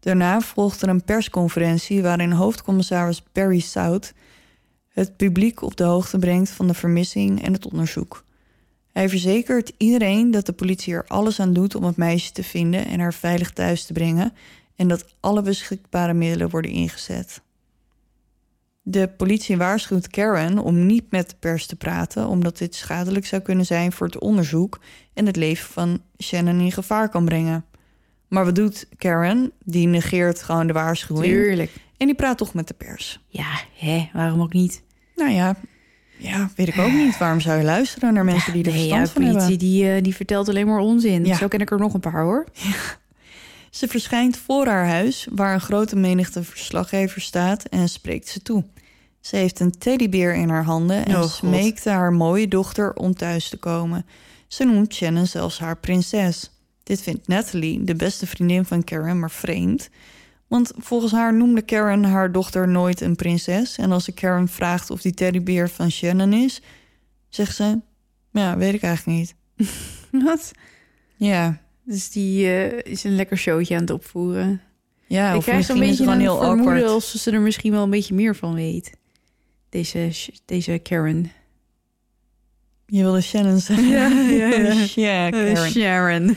[0.00, 4.12] Daarna volgt er een persconferentie waarin hoofdcommissaris Barry South
[4.88, 8.24] het publiek op de hoogte brengt van de vermissing en het onderzoek.
[8.94, 12.86] Hij verzekert iedereen dat de politie er alles aan doet om het meisje te vinden
[12.86, 14.32] en haar veilig thuis te brengen
[14.76, 17.40] en dat alle beschikbare middelen worden ingezet.
[18.82, 23.42] De politie waarschuwt Karen om niet met de pers te praten, omdat dit schadelijk zou
[23.42, 24.80] kunnen zijn voor het onderzoek
[25.14, 27.64] en het leven van Shannon in gevaar kan brengen.
[28.28, 29.52] Maar wat doet Karen?
[29.64, 31.72] Die negeert gewoon de waarschuwing Tuurlijk.
[31.96, 33.20] en die praat toch met de pers.
[33.26, 34.82] Ja, hè, waarom ook niet?
[35.14, 35.56] Nou ja,
[36.16, 37.18] ja, weet ik ook niet.
[37.18, 39.58] Waarom zou je luisteren naar mensen die er nee, verstand ja, van politie hebben?
[39.58, 41.24] die, eh, die vertelt alleen maar onzin.
[41.24, 41.36] Ja.
[41.36, 42.46] Zo ken ik er nog een paar hoor.
[43.70, 48.64] Ze verschijnt voor haar huis, waar een grote menigte verslaggevers staat en spreekt ze toe.
[49.20, 53.56] Ze heeft een teddybeer in haar handen en Oh, haar mooie dochter om thuis te
[53.56, 54.06] komen.
[54.46, 56.50] Ze noemt Shannon zelfs haar prinses.
[56.82, 59.88] Dit vindt Natalie, de beste vriendin van Karen, maar vreemd.
[60.46, 63.78] Want volgens haar noemde Karen haar dochter nooit een prinses.
[63.78, 66.62] En als ze Karen vraagt of die teddybeer van Shannon is,
[67.28, 67.80] zegt ze:
[68.32, 69.34] Ja, weet ik eigenlijk niet.
[70.24, 70.52] Wat?
[71.16, 74.60] Ja, Dus die eh, is een lekker showtje aan het opvoeren.
[75.06, 77.90] Ja, ik of krijg is beetje een heel vermoeden als ze er misschien wel een
[77.90, 78.92] beetje meer van weet.
[79.68, 80.12] Deze,
[80.44, 81.32] deze Karen.
[82.86, 83.88] Je wilde Shannon zeggen.
[83.88, 84.86] Ja, ja, ja.
[84.94, 85.70] ja, Karen.
[85.70, 86.36] Sharon.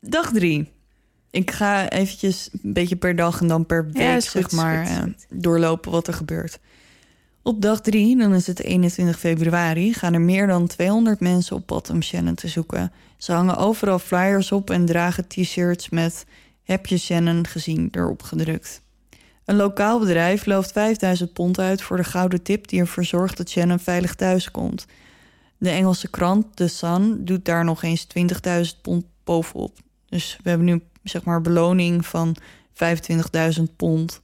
[0.00, 0.68] Dag drie.
[1.30, 4.52] Ik ga eventjes een beetje per dag en dan per week Ja, is goed, zeg
[4.52, 5.26] maar goed, eh, goed.
[5.28, 6.58] doorlopen wat er gebeurt.
[7.42, 11.66] Op dag drie, dan is het 21 februari, gaan er meer dan 200 mensen op
[11.66, 12.92] pad om Shannon te zoeken.
[13.16, 16.24] Ze hangen overal flyers op en dragen t-shirts met
[16.62, 18.82] heb je Shannon gezien erop gedrukt.
[19.44, 23.50] Een lokaal bedrijf looft 5000 pond uit voor de gouden tip die ervoor zorgt dat
[23.50, 24.86] Shannon veilig thuis komt.
[25.58, 29.76] De Engelse krant The Sun doet daar nog eens 20.000 pond bovenop.
[30.08, 32.36] Dus we hebben nu zeg maar beloning van
[33.58, 34.20] 25.000 pond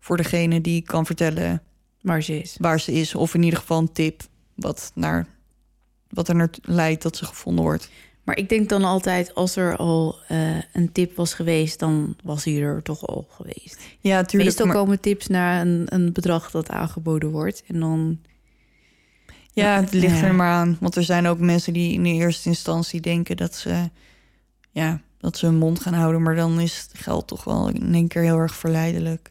[0.00, 1.62] voor degene die kan vertellen
[2.00, 2.56] Maar ze is.
[2.60, 3.14] waar ze is.
[3.14, 4.22] Of in ieder geval een tip
[4.54, 5.26] wat, naar,
[6.08, 7.88] wat er naar leidt dat ze gevonden wordt.
[8.24, 12.44] Maar ik denk dan altijd, als er al eh, een tip was geweest, dan was
[12.44, 13.80] hij er toch al geweest.
[14.00, 14.44] Ja, tuurlijk.
[14.50, 17.62] Meestal maar- komen tips naar een, een bedrag dat aangeboden wordt.
[17.66, 18.18] En dan.
[19.52, 20.24] Ja, het ligt Ja.
[20.24, 20.76] er maar aan.
[20.80, 23.90] Want er zijn ook mensen die in de eerste instantie denken dat ze,
[24.70, 26.22] ja, dat ze hun mond gaan houden.
[26.22, 29.30] Maar dan is het geld toch wel in één keer heel erg verleidelijk.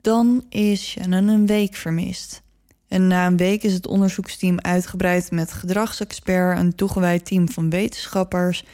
[0.00, 2.42] Dan is Shannon een week vermist.
[2.88, 8.64] En na een week is het onderzoeksteam uitgebreid met gedragsexpert, een toegewijd team van wetenschappers,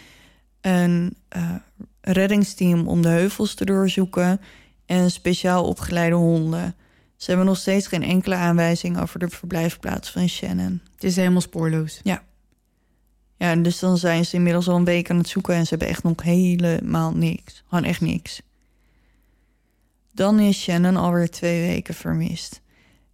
[0.61, 1.55] een eh,
[2.01, 4.41] reddingsteam om de heuvels te doorzoeken
[4.87, 6.75] en speciaal opgeleide honden.
[7.17, 10.81] Ze hebben nog steeds geen enkele aanwijzing over de verblijfplaats van Shannon.
[10.95, 12.01] Het is helemaal spoorloos.
[12.03, 12.23] Ja,
[13.41, 15.88] en dus dan zijn ze inmiddels al een week aan het zoeken en ze hebben
[15.88, 17.62] echt nog helemaal niks.
[17.68, 18.43] Gewoon echt niks.
[20.12, 22.61] Dan is Shannon alweer twee weken vermist.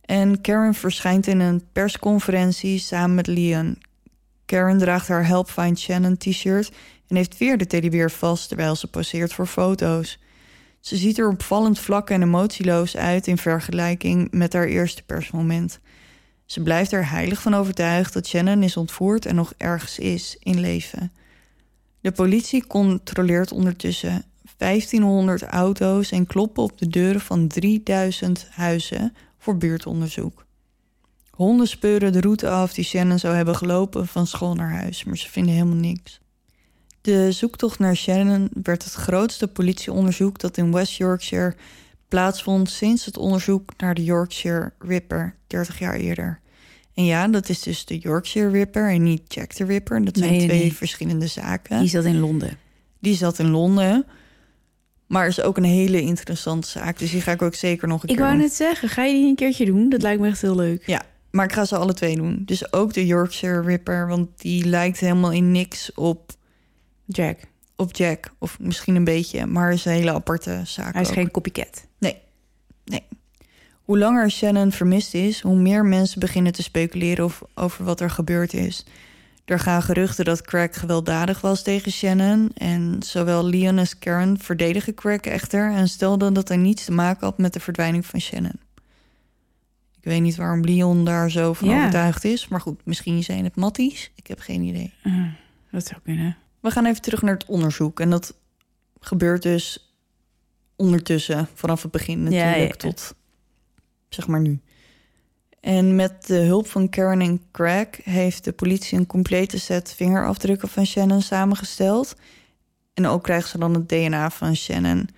[0.00, 3.78] En Karen verschijnt in een persconferentie samen met Leon.
[4.44, 6.72] Karen draagt haar Help Find Shannon t-shirt
[7.08, 10.18] en heeft weer de teddybeer vast terwijl ze poseert voor foto's.
[10.80, 15.80] Ze ziet er opvallend vlak en emotieloos uit in vergelijking met haar eerste persmoment.
[16.46, 20.60] Ze blijft er heilig van overtuigd dat Shannon is ontvoerd en nog ergens is in
[20.60, 21.12] leven.
[22.00, 24.24] De politie controleert ondertussen
[24.56, 30.44] 1500 auto's en kloppen op de deuren van 3000 huizen voor buurtonderzoek.
[31.30, 35.18] Honden speuren de route af die Shannon zou hebben gelopen van school naar huis, maar
[35.18, 36.20] ze vinden helemaal niks.
[37.00, 41.54] De zoektocht naar Shannon werd het grootste politieonderzoek dat in West Yorkshire
[42.08, 46.40] plaatsvond sinds het onderzoek naar de Yorkshire Ripper 30 jaar eerder.
[46.94, 50.04] En ja, dat is dus de Yorkshire Ripper en niet Jack the Ripper.
[50.04, 50.72] Dat zijn Nee, twee nee.
[50.72, 51.78] verschillende zaken.
[51.80, 52.58] Die zat in Londen.
[53.00, 54.04] Die zat in Londen.
[55.06, 56.98] Maar is ook een hele interessante zaak.
[56.98, 58.42] Dus die ga ik ook zeker nog een Ik keer wou doen.
[58.46, 59.88] net zeggen, ga je die een keertje doen?
[59.88, 60.82] Dat lijkt me echt heel leuk.
[60.86, 62.42] Ja, maar ik ga ze alle twee doen.
[62.44, 66.32] Dus ook de Yorkshire Ripper, want die lijkt helemaal in niks op,
[67.04, 67.38] Jack,
[67.76, 68.30] op Jack.
[68.38, 70.92] Of misschien een beetje, maar is een hele aparte zaak.
[70.92, 71.14] hij is ook.
[71.14, 71.86] geen copycat.
[71.98, 72.16] Nee,
[72.84, 73.02] nee.
[73.86, 78.10] Hoe langer Shannon vermist is, hoe meer mensen beginnen te speculeren of, over wat er
[78.10, 78.84] gebeurd is.
[79.44, 82.50] Er gaan geruchten dat Craig gewelddadig was tegen Shannon.
[82.54, 87.26] En zowel Leon als Karen verdedigen Craig echter en stelden dat hij niets te maken
[87.26, 88.60] had met de verdwijning van Shannon.
[90.00, 91.78] Ik weet niet waarom Leon daar zo van Ja.
[91.78, 92.48] overtuigd is.
[92.48, 94.10] Maar goed, misschien zijn het matties.
[94.14, 94.92] Ik heb geen idee.
[95.02, 95.12] Eh,
[95.70, 96.36] dat zou kunnen.
[96.60, 98.00] We gaan even terug naar het onderzoek.
[98.00, 98.34] En dat
[99.00, 99.94] gebeurt dus
[100.76, 102.88] ondertussen, vanaf het begin Ja, natuurlijk, ja.
[102.88, 103.14] tot
[104.08, 104.60] zeg maar nu.
[105.60, 110.68] En met de hulp van Karen en Craig heeft de politie een complete set vingerafdrukken
[110.68, 112.16] van Shannon samengesteld.
[112.94, 115.08] En ook krijgen ze dan het DNA van Shannon.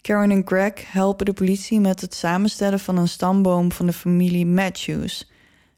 [0.00, 4.46] Karen en Greg helpen de politie met het samenstellen van een stamboom van de familie
[4.46, 5.30] Matthews.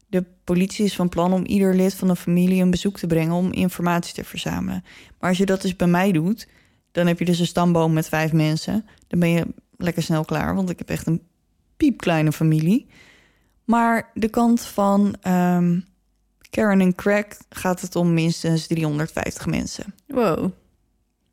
[0.07, 3.35] De politie is van plan om ieder lid van de familie een bezoek te brengen
[3.35, 4.85] om informatie te verzamelen.
[5.19, 6.49] Maar als je dat dus bij mij doet,
[6.93, 8.87] dan heb je dus een stamboom met vijf mensen.
[9.07, 11.23] Dan ben je lekker snel klaar, want ik heb echt een
[11.81, 12.87] piepkleine familie.
[13.65, 15.81] Maar de kant van ehm,
[16.51, 19.95] Karen en Craig gaat het om minstens 350 mensen.
[20.07, 20.39] Wow.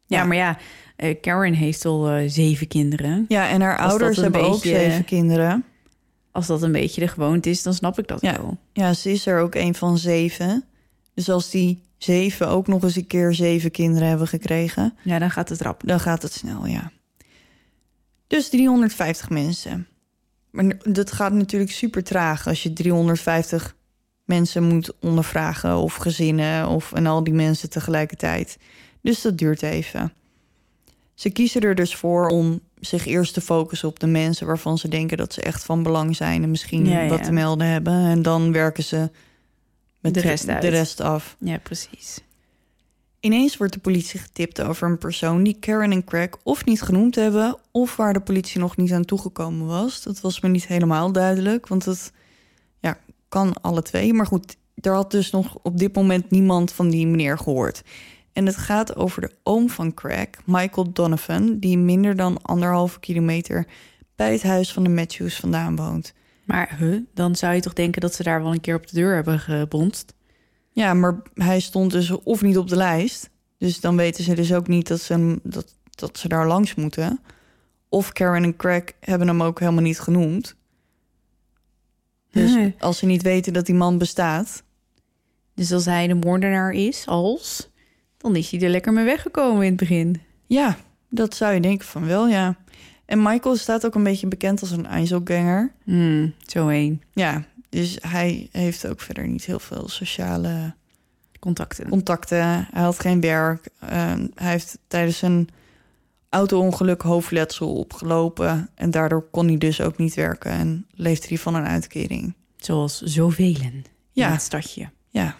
[0.06, 0.24] Ja, Ja.
[0.24, 0.58] maar ja,
[0.96, 3.26] eh, Karen heeft al eh, zeven kinderen.
[3.28, 5.64] Ja, en haar Als ouders hebben ook zeven kinderen.
[6.32, 8.32] Als dat een beetje de gewoonte is, dan snap ik dat Ja.
[8.38, 8.58] wel.
[8.74, 10.64] Ja, ze is er ook een van zeven.
[11.14, 15.32] Dus als die zeven ook nog eens een keer zeven kinderen hebben gekregen, Ja, dan
[15.32, 15.82] gaat het rap.
[15.86, 16.92] dan gaat het snel, ja.
[18.28, 19.88] Dus 350 mensen.
[20.52, 23.76] Maar dat gaat natuurlijk super traag als je 350
[24.26, 28.58] mensen moet ondervragen of gezinnen of en al die mensen tegelijkertijd.
[29.02, 30.14] Dus dat duurt even.
[31.14, 34.88] Ze kiezen er dus voor om zich eerst te focussen op de mensen waarvan ze
[34.88, 37.10] denken dat ze echt van belang zijn en misschien Ja, ja.
[37.10, 37.94] wat te melden hebben.
[37.94, 39.10] En dan werken ze
[40.00, 40.62] met De rest uit.
[40.62, 41.36] de rest af.
[41.40, 42.20] Ja, precies.
[43.28, 47.16] Ineens wordt de politie getipt over een persoon die Karen en Craig of niet genoemd
[47.16, 50.04] hebben, of waar de politie nog niet aan toegekomen was.
[50.04, 52.12] Dat was me niet helemaal duidelijk, want het
[52.80, 52.98] ja,
[53.30, 54.14] kan alle twee.
[54.14, 57.84] Maar goed, er had dus nog op dit moment niemand van die meneer gehoord.
[58.34, 63.68] En het gaat over de oom van Craig, Michael Donovan, die minder dan anderhalve kilometer
[64.16, 66.14] bij het huis van de Matthews vandaan woont.
[66.44, 68.96] Maar huh, dan zou je toch denken dat ze daar wel een keer op de
[68.96, 70.14] deur hebben gebonst?
[70.78, 73.30] Ja, maar hij stond dus of niet op de lijst.
[73.58, 76.76] Dus dan weten ze dus ook niet dat ze, hem, dat, dat ze daar langs
[76.76, 77.20] moeten.
[77.90, 80.56] Of Karen en Craig hebben hem ook helemaal niet genoemd.
[82.32, 82.76] Dus Nee.
[82.80, 84.64] als ze niet weten dat die man bestaat...
[85.54, 87.70] Dus als hij de moordenaar is, als,
[88.18, 90.22] dan is hij er lekker mee weggekomen in het begin.
[90.46, 90.78] Ja,
[91.10, 92.56] dat zou je denken van wel, ja.
[93.06, 95.72] En Michael staat ook een beetje bekend als een Einzelganger.
[95.84, 97.02] Hmm, zo één.
[97.14, 97.44] Ja,
[97.78, 100.74] dus hij heeft ook verder niet heel veel sociale
[101.40, 101.90] Contacten.
[101.90, 102.68] contacten.
[102.72, 103.70] Hij had geen werk.
[103.80, 103.90] Eh,
[104.34, 105.50] hij heeft tijdens een
[106.30, 108.70] auto-ongeluk hoofdletsel opgelopen.
[108.76, 110.52] En daardoor kon hij dus ook niet werken.
[110.52, 112.34] En leefde hij van een uitkering.
[112.56, 114.32] Zoals zoveel in Ja.
[114.32, 114.90] het stadje.
[115.10, 115.36] Ja.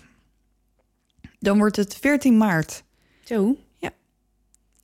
[1.40, 2.84] Dan wordt het 14 maart.
[3.24, 3.58] Zo.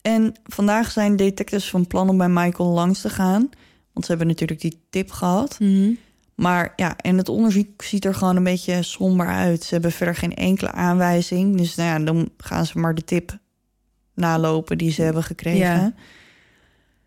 [0.01, 3.49] En vandaag zijn detectives van plan om bij Michael langs te gaan.
[3.93, 5.59] Want ze hebben natuurlijk die tip gehad.
[5.59, 5.93] Mhm.
[6.35, 9.63] Maar ja, en het onderzoek ziet er gewoon een beetje somber uit.
[9.63, 11.57] Ze hebben verder geen enkele aanwijzing.
[11.57, 13.37] Dus nou ja, dan gaan ze maar de tip
[14.13, 15.59] nalopen die ze hebben gekregen.
[15.59, 15.93] Ja.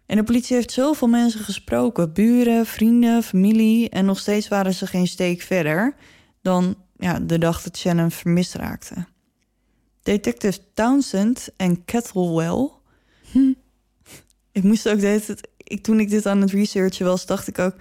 [0.07, 2.12] En de politie heeft zoveel mensen gesproken.
[2.12, 3.89] Buren, vrienden, familie.
[3.89, 5.95] En nog steeds waren ze geen steek verder
[6.43, 9.07] dan ja, de dag dat Shannon vermist raakte.
[10.03, 12.70] Detective Townsend en Kettlewell.
[14.53, 17.49] Ik moest ook de hele tijd- ik, toen ik dit aan het researchen was, dacht
[17.49, 17.74] ik ook...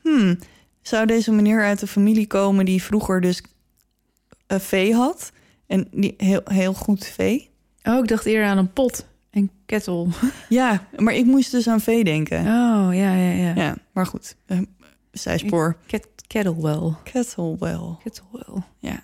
[0.00, 0.38] Hmm,
[0.82, 3.42] zou deze meneer uit een familie komen die vroeger dus
[4.46, 5.32] een vee had?
[5.66, 7.50] En die heel, heel goed vee?
[7.82, 9.06] Oh, ik dacht eerder aan een pot.
[9.30, 10.06] Een kettle.
[10.48, 12.38] Ja, maar ik moest dus aan vee denken.
[12.38, 13.52] Oh, ja, ja, ja.
[13.54, 14.36] Ja, maar goed.
[14.46, 14.58] eh,
[15.12, 15.76] zijspoor.
[15.86, 16.92] Ket kettlewell.
[17.04, 17.96] Kettlewell.
[18.02, 18.62] Kettlewell.
[18.78, 19.02] Ja.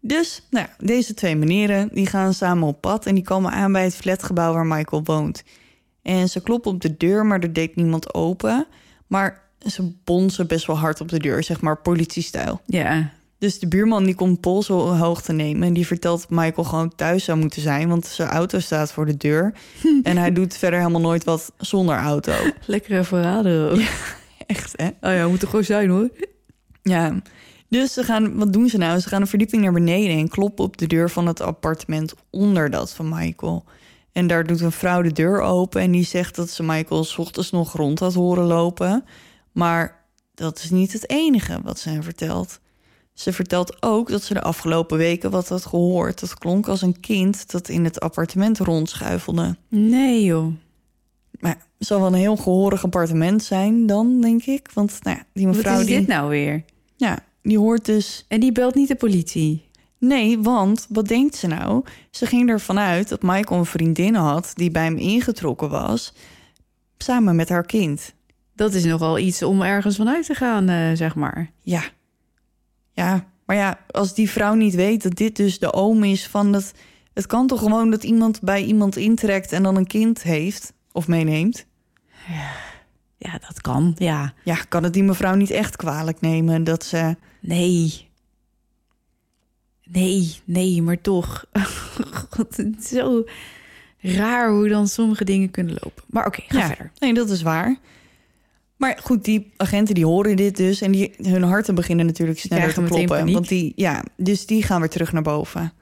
[0.00, 3.72] Dus, nou, ja, deze twee meneren die gaan samen op pad en die komen aan
[3.72, 5.44] bij het flatgebouw waar Michael woont.
[6.02, 8.66] En ze kloppen op de deur, maar er deed niemand open.
[9.06, 12.60] Maar ze bonzen best wel hard op de deur, zeg maar politiestijl.
[12.66, 13.10] Ja.
[13.38, 15.68] Dus de buurman die komt pols op hoog te nemen.
[15.68, 17.88] En die vertelt dat Michael gewoon thuis zou moeten zijn.
[17.88, 19.54] Want zijn auto staat voor de deur.
[20.02, 22.32] en hij doet verder helemaal nooit wat zonder auto.
[22.66, 23.80] Lekkere verraden ook.
[24.46, 24.86] Echt, hè?
[24.86, 26.10] Oh ja, moet er gewoon zijn hoor.
[26.82, 27.22] Ja.
[27.68, 29.00] Dus ze gaan, wat doen ze nou?
[29.00, 32.70] Ze gaan een verdieping naar beneden en kloppen op de deur van het appartement onder
[32.70, 33.64] dat van Michael.
[34.12, 37.18] En daar doet een vrouw de deur open en die zegt dat ze Michael 's
[37.18, 39.04] ochtends nog rond had horen lopen.
[39.54, 42.60] Maar dat is niet het enige wat ze hem vertelt.
[43.12, 46.20] Ze vertelt ook dat ze de afgelopen weken wat had gehoord.
[46.20, 49.56] Dat klonk als een kind dat in het appartement rondschuifelde.
[49.68, 50.52] Nee joh.
[51.40, 54.70] Maar het zal wel een heel gehoorig appartement zijn dan, denk ik.
[54.72, 56.64] Want nou ja, die mevrouw Wat is die, dit nou weer?
[56.96, 59.64] ja, die hoort dus En die belt niet de politie.
[59.98, 61.84] Nee, want wat denkt ze nou?
[62.10, 66.12] Ze ging ervan uit dat Michael een vriendin had die bij hem ingetrokken was,
[66.98, 68.14] samen met haar kind.
[68.54, 71.50] Dat is nogal iets om ergens vanuit te gaan, eh, zeg maar.
[71.62, 71.82] Ja.
[72.92, 76.52] Ja, maar ja, als die vrouw niet weet dat dit dus de oom is van
[76.52, 76.72] dat.
[77.14, 81.08] Het kan toch gewoon dat iemand bij iemand intrekt en dan een kind heeft of
[81.08, 81.66] meeneemt?
[83.16, 83.92] Ja, dat kan.
[83.98, 84.34] Ja.
[84.44, 87.16] Ja, kan het die mevrouw niet echt kwalijk nemen dat ze.
[87.40, 88.08] Nee.
[89.84, 91.44] Nee, nee, maar toch.
[92.30, 93.24] God, het is zo
[94.00, 96.04] raar hoe dan sommige dingen kunnen lopen.
[96.06, 96.92] Maar oké, ga ja, verder.
[96.98, 97.76] nee, dat is waar.
[98.76, 102.74] Maar goed, die agenten die horen dit dus en die, hun harten beginnen natuurlijk sneller
[102.74, 103.32] te kloppen.
[103.32, 105.72] Want die, ja, dus die gaan weer terug naar boven.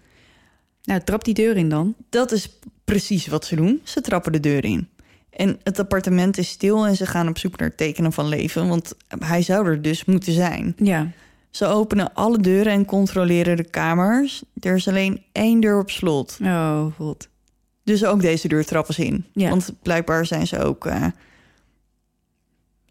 [0.84, 1.94] Nou, trap die deur in dan.
[2.08, 3.80] Dat is precies wat ze doen.
[3.82, 4.88] Ze trappen de deur in.
[5.30, 8.94] En het appartement is stil en ze gaan op zoek naar tekenen van leven, want
[9.18, 10.74] hij zou er dus moeten zijn.
[10.76, 11.10] Ja.
[11.50, 14.42] Ze openen alle deuren en controleren de kamers.
[14.60, 16.38] Er is alleen één deur op slot.
[16.42, 17.28] Oh, god.
[17.84, 19.24] Dus ook deze deur trappen ze in.
[19.32, 19.48] Ja.
[19.48, 21.06] Want blijkbaar zijn ze ook eh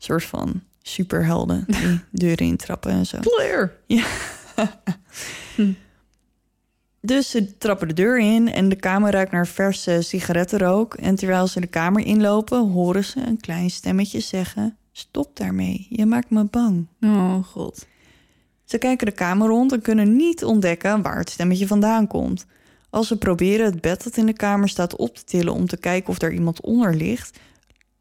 [0.04, 3.18] soort van superhelden die deuren intrappen en zo.
[3.20, 3.72] Claire.
[7.04, 10.94] Dus ze trappen de deur in en de kamer ruikt naar verse sigarettenrook.
[10.94, 16.06] En terwijl ze de kamer inlopen, horen ze een klein stemmetje zeggen: Stop daarmee, je
[16.06, 16.88] maakt me bang.
[17.02, 17.88] Oh, god.
[18.66, 22.46] Ze kijken de kamer rond en kunnen niet ontdekken waar het stemmetje vandaan komt.
[22.90, 25.78] Als ze proberen het bed dat in de kamer staat op te tillen om te
[25.78, 27.40] kijken of er iemand onder ligt,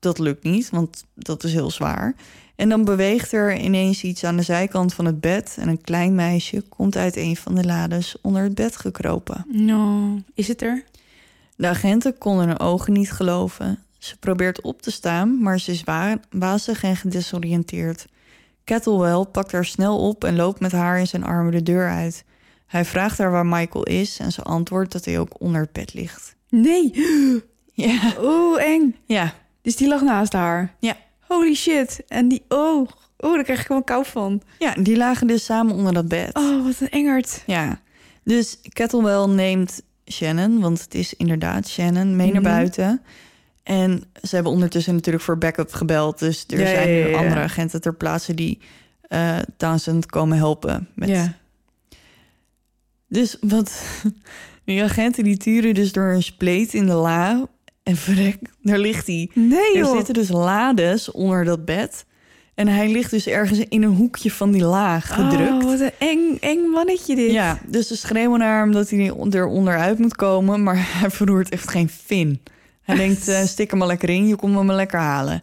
[0.01, 2.15] dat lukt niet, want dat is heel zwaar.
[2.57, 6.15] En dan beweegt er ineens iets aan de zijkant van het bed en een klein
[6.15, 9.45] meisje komt uit een van de lades onder het bed gekropen.
[9.49, 10.19] No.
[10.35, 10.85] Is het er?
[11.57, 13.79] De agenten konden hun ogen niet geloven.
[13.99, 18.07] Ze probeert op te staan, maar ze is wa- wazig en gedesoriënteerd.
[18.65, 22.25] Kettlewell pakt haar snel op en loopt met haar in zijn armen de deur uit.
[22.67, 25.95] Hij vraagt haar waar Michael is en ze antwoordt dat hij ook onder het bed
[25.95, 26.35] ligt.
[26.49, 26.91] Nee.
[27.73, 28.97] Ja, Oh, eng.
[29.07, 29.35] ja,
[29.71, 30.75] Dus die lag naast haar.
[30.81, 30.97] ja.
[31.21, 32.03] Holy shit.
[32.09, 34.43] En die, oh, oh, daar krijg ik gewoon kou van.
[34.59, 36.35] Ja, die lagen dus samen onder dat bed.
[36.37, 37.43] Oh, wat een engert.
[37.47, 37.81] Ja,
[38.25, 42.51] dus Kettlewell neemt Shannon, want het is inderdaad Shannon, mee naar Mhm.
[42.51, 43.03] buiten.
[43.63, 46.19] En ze hebben ondertussen natuurlijk voor backup gebeld.
[46.19, 48.59] Dus er Ja, zijn ja, ja, andere agenten ter plaatse die
[49.03, 50.89] eh Townsend komen helpen.
[50.95, 51.09] Met...
[51.09, 51.35] Ja.
[53.09, 53.83] Dus wat
[54.65, 57.47] die agenten die turen dus door een spleet in de la.
[57.83, 59.31] En verrek, daar ligt hij.
[59.35, 62.05] Nee, Er zitten dus lades onder dat bed.
[62.55, 65.65] En hij ligt dus ergens in een hoekje van die laag gedrukt.
[65.65, 67.31] Oh, wat een eng, eng mannetje dit.
[67.31, 71.49] Ja, dus ze schreeuwen naar hem dat hij er onderuit moet komen, maar hij verroert
[71.49, 72.43] echt geen vin.
[72.83, 75.43] Hij denkt, eh, stik hem maar lekker in, je komt me maar lekker halen.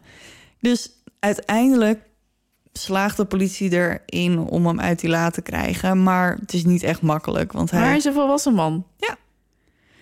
[0.60, 2.00] Dus uiteindelijk
[2.72, 6.82] slaagt de politie erin om hem uit die la te krijgen, maar het is niet
[6.82, 7.98] echt makkelijk, want Maar hij hij...
[7.98, 8.86] is een volwassen man.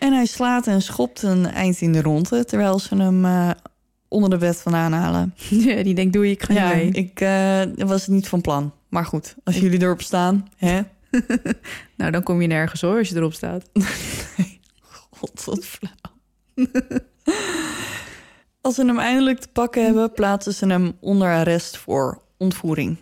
[0.06, 3.50] En hij slaat en schopt een eind in de ronde, terwijl ze hem eh,
[4.08, 5.34] onder de bed vandaan halen.
[5.66, 6.90] Ja, die denkt, doe ik ga Ja, mee.
[6.90, 8.72] ik eh, was niet van plan.
[8.88, 10.80] Maar goed, als jullie erop staan, hè?
[11.96, 13.68] Nou, dan kom je nergens hoor, als je erop staat.
[15.18, 16.66] God, wat flauw.
[18.60, 22.96] Als ze hem eindelijk te pakken hebben, plaatsen ze hem onder arrest voor ontvoering.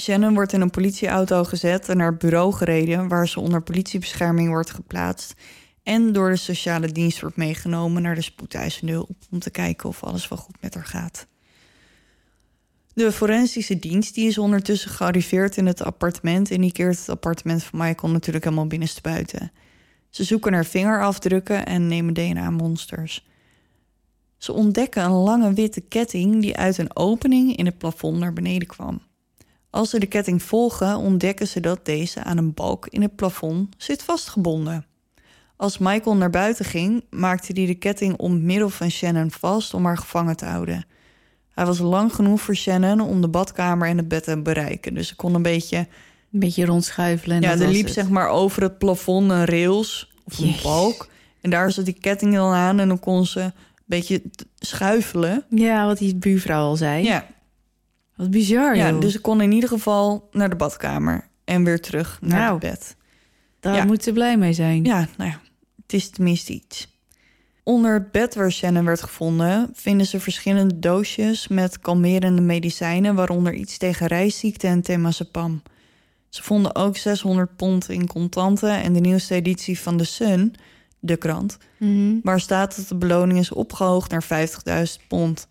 [0.00, 3.08] Shannon wordt in een politieauto gezet en naar bureau gereden...
[3.08, 5.34] waar ze onder politiebescherming wordt geplaatst...
[5.82, 9.16] en door de sociale dienst wordt meegenomen naar de spoedeisende hulp...
[9.30, 11.26] om te kijken of alles wel goed met haar gaat.
[12.94, 16.50] De forensische dienst die is ondertussen gearriveerd in het appartement...
[16.50, 19.52] en die keert het appartement van Michael natuurlijk helemaal binnenstebuiten.
[20.10, 23.26] Ze zoeken naar vingerafdrukken en nemen DNA-monsters.
[24.38, 28.68] Ze ontdekken een lange witte ketting die uit een opening in het plafond naar beneden
[28.68, 29.00] kwam.
[29.76, 33.74] Als ze de ketting volgen, ontdekken ze dat deze aan een balk in het plafond
[33.76, 34.86] zit vastgebonden.
[35.56, 39.74] Als Michael naar buiten ging, maakte hij de ketting om het middel van Shannon vast
[39.74, 40.86] om haar gevangen te houden.
[41.54, 45.08] Hij was lang genoeg voor Shannon om de badkamer en het bed te bereiken, dus
[45.08, 45.76] ze kon een beetje
[46.32, 47.36] Een beetje rondschuifelen.
[47.36, 47.94] En ja, er liep het.
[47.94, 51.08] zeg maar over het plafond een rails of een balk.
[51.40, 53.52] En daar zat die ketting dan aan en dan kon ze een
[53.84, 54.22] beetje
[54.54, 55.44] schuifelen.
[55.48, 57.04] Ja, wat die buurvrouw al zei.
[57.04, 57.26] Ja,
[58.16, 59.00] Wat bizar, ja, joh.
[59.00, 62.52] dus ze kon in ieder geval naar de badkamer en weer terug naar Nou.
[62.52, 62.96] het bed.
[63.60, 63.84] Daar ja.
[63.84, 64.84] moet ze blij mee zijn.
[64.84, 65.40] Ja, nou ja,
[65.82, 66.94] het is tenminste iets.
[67.62, 73.54] Onder het bed waar Shannon werd gevonden vinden ze verschillende doosjes met kalmerende medicijnen, waaronder
[73.54, 75.62] iets tegen reisziekte en temazepam.
[76.28, 80.54] Ze vonden ook 600 pond in contanten en de nieuwste editie van The Sun,
[80.98, 82.14] de krant, Mhm.
[82.22, 85.48] waar staat dat de beloning is opgehoogd naar 50.000 pond.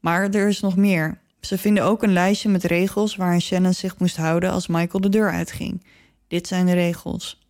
[0.00, 1.18] Maar er is nog meer.
[1.44, 5.08] Ze vinden ook een lijstje met regels waarin Shannon zich moest houden als Michael de
[5.08, 5.86] deur uitging.
[6.28, 7.42] Dit zijn de regels.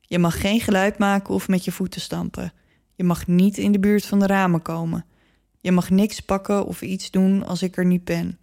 [0.00, 2.52] Je mag geen geluid maken of met je voeten stampen.
[2.94, 5.04] Je mag niet in de buurt van de ramen komen.
[5.60, 8.38] Je mag niks pakken of iets doen als ik er niet ben.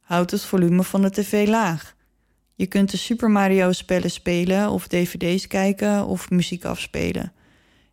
[0.00, 1.94] Houd het volume van de tv laag.
[2.54, 7.32] Je kunt de Super Mario spellen spelen of dvd's kijken of muziek afspelen.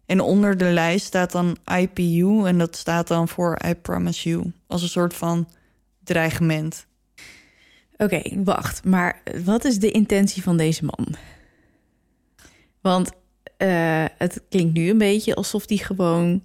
[0.05, 4.51] En onder de lijst staat dan IPU en dat staat dan voor I Promise You.
[4.67, 5.47] Als een soort van
[6.04, 6.86] dreigement.
[7.97, 8.84] Oké, wacht.
[8.86, 11.16] Maar wat is de intentie van deze man?
[12.82, 13.12] Want
[13.58, 16.43] eh, het klinkt nu een beetje alsof hij gewoon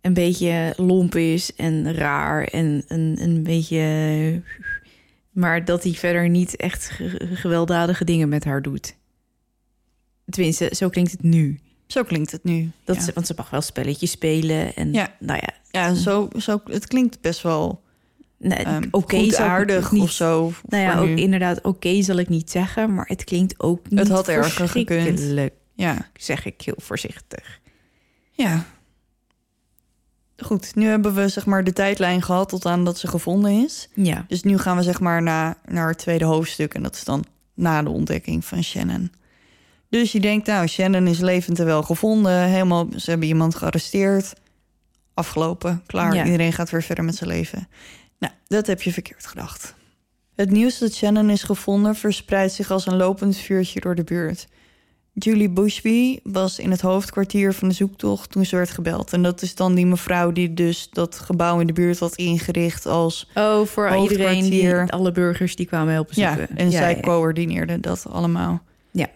[0.00, 4.42] een beetje lomp is en raar en een, een beetje.
[5.30, 8.96] Maar dat hij verder niet echt ge- gewelddadige dingen met haar doet.
[10.28, 11.60] Tenminste, zo klinkt het nu.
[11.86, 12.70] Zo klinkt het nu.
[12.84, 13.02] Dat ja.
[13.02, 14.74] ze, want ze mag wel spelletjes spelen.
[14.74, 15.14] En Ja.
[15.18, 17.82] nou ja, Ja, zo, zo, het klinkt best wel
[18.48, 20.52] nee, um, ik aardig niet- of zo.
[20.68, 21.14] Nou ja, ook nu.
[21.16, 24.88] inderdaad, oké zal ik niet zeggen, maar het klinkt ook niet had erger gekund.
[25.00, 27.60] verschrikkelijk, Ja, zeg ik heel voorzichtig.
[28.32, 28.64] ja.
[30.36, 33.88] Goed, nu hebben we zeg maar de tijdlijn gehad tot aan dat ze gevonden is.
[33.94, 36.74] Ja, Dus nu gaan we zeg maar naar, naar het tweede hoofdstuk.
[36.74, 39.12] En dat is dan na de ontdekking van Shannon.
[39.88, 42.42] Dus je denkt, nou, Shannon is levend en wel gevonden.
[42.44, 44.32] Helemaal, ze hebben iemand gearresteerd.
[45.14, 46.14] Afgelopen, klaar.
[46.14, 46.24] Ja.
[46.24, 47.68] Iedereen gaat weer verder met zijn leven.
[48.20, 49.74] Nou, dat heb je verkeerd gedacht.
[50.34, 54.48] Het nieuws dat Shannon is gevonden verspreidt zich als een lopend vuurtje door de buurt.
[55.12, 59.12] Julie Bushby was in het hoofdkwartier van de zoektocht toen ze werd gebeld.
[59.12, 62.86] En dat is dan die mevrouw die dus dat gebouw in de buurt had ingericht
[62.86, 66.56] als oh, voor iedereen, die, alle burgers die kwamen helpen ja, zoeken.
[66.56, 67.00] en zij ja.
[67.00, 68.62] coördineerde dat allemaal.
[68.90, 69.08] Ja.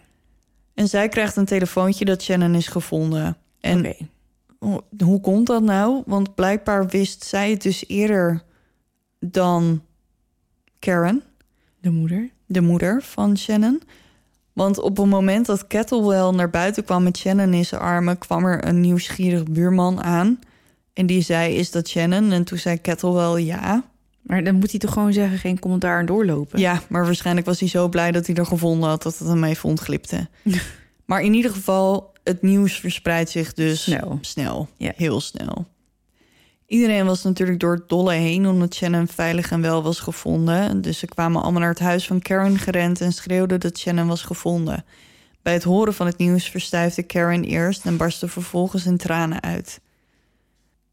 [0.73, 3.37] En zij krijgt een telefoontje dat Shannon is gevonden.
[3.59, 3.95] En
[5.03, 6.03] Hoe komt dat nou?
[6.05, 8.43] Want blijkbaar wist zij het dus eerder
[9.31, 9.81] dan
[10.79, 11.23] Karen,
[11.79, 12.29] De moeder.
[12.45, 13.81] de moeder van Shannon.
[14.53, 18.45] Want op het moment dat Kettlewell naar buiten kwam met Shannon in zijn armen, kwam
[18.45, 20.39] er een nieuwsgierig buurman aan.
[20.93, 22.31] En die zei: Is dat Shannon?
[22.31, 23.83] En toen zei Kettlewell ja.
[24.21, 26.59] Maar dan moet hij toch gewoon zeggen, geen commentaar en doorlopen.
[26.59, 29.43] Ja, maar waarschijnlijk was hij zo blij dat hij er gevonden had dat het hem
[29.43, 30.27] even ontglipte.
[31.05, 34.17] maar in ieder geval, het nieuws verspreidt zich dus Snel.
[34.21, 34.69] snel.
[34.77, 34.91] Ja.
[34.95, 35.65] Heel snel.
[36.67, 40.81] Iedereen was natuurlijk door het dolle heen omdat Shannon veilig en wel was gevonden.
[40.81, 44.21] Dus ze kwamen allemaal naar het huis van Karen gerend en schreeuwden dat Shannon was
[44.21, 44.85] gevonden.
[45.41, 49.79] Bij het horen van het nieuws verstijfde Karen eerst en barstte vervolgens in tranen uit.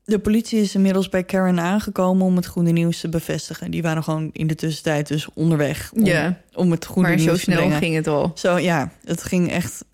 [0.04, 3.70] De politie is inmiddels bij Karen aangekomen om het goede nieuws te bevestigen.
[3.70, 6.40] Die waren gewoon in de tussentijd dus onderweg om, Ja.
[6.54, 7.78] om het goede maar nieuws zo te snel brengen.
[7.78, 8.32] ging het al.
[8.34, 9.84] Zo ja, het ging echt,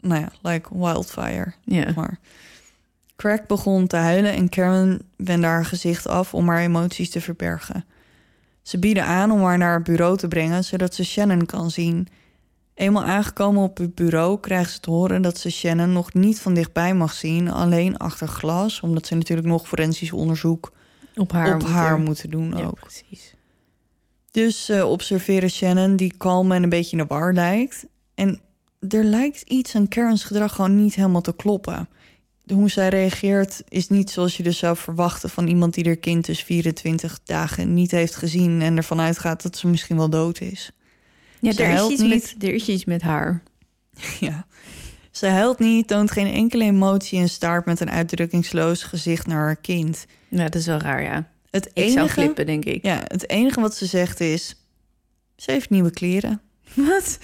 [0.00, 1.52] nou ja, like wildfire.
[1.64, 1.92] Ja.
[1.96, 2.18] Maar
[3.20, 7.84] Craig begon te huilen en Karen wendde haar gezicht af om haar emoties te verbergen.
[8.62, 12.08] Ze bieden aan om haar naar het bureau te brengen, zodat ze Shannon kan zien.
[12.74, 16.54] Eenmaal aangekomen op het bureau krijgt ze te horen dat ze Shannon nog niet van
[16.54, 20.72] dichtbij mag zien, alleen achter glas, omdat ze natuurlijk nog forensisch onderzoek
[21.14, 21.54] Op haar.
[21.54, 22.80] op moet haar moeten doen Ja, ook.
[22.80, 23.34] precies.
[24.30, 27.86] Dus ze observeren Shannon, die kalm en een beetje de war lijkt.
[28.14, 28.40] En
[28.88, 31.88] er lijkt iets aan Karen's gedrag gewoon niet helemaal te kloppen.
[32.50, 36.24] Hoe zij reageert is niet zoals je dus zou verwachten van iemand die haar kind
[36.26, 40.70] dus 24 dagen niet heeft gezien en ervan uitgaat dat ze misschien wel dood is.
[41.40, 42.10] Ja, Ze er is, iets niet.
[42.10, 43.42] met, er is iets met haar.
[44.20, 44.46] Ja.
[45.10, 49.56] Ze huilt niet, toont geen enkele emotie en staart met een uitdrukkingsloos gezicht naar haar
[49.56, 50.06] kind.
[50.28, 51.28] Ja, dat is wel raar, ja.
[51.50, 52.84] Het Ik enige, zou flippen, denk ik.
[52.84, 54.56] ja, het enige wat ze zegt is:
[55.36, 56.40] ze heeft nieuwe kleren.
[56.74, 57.18] Wat?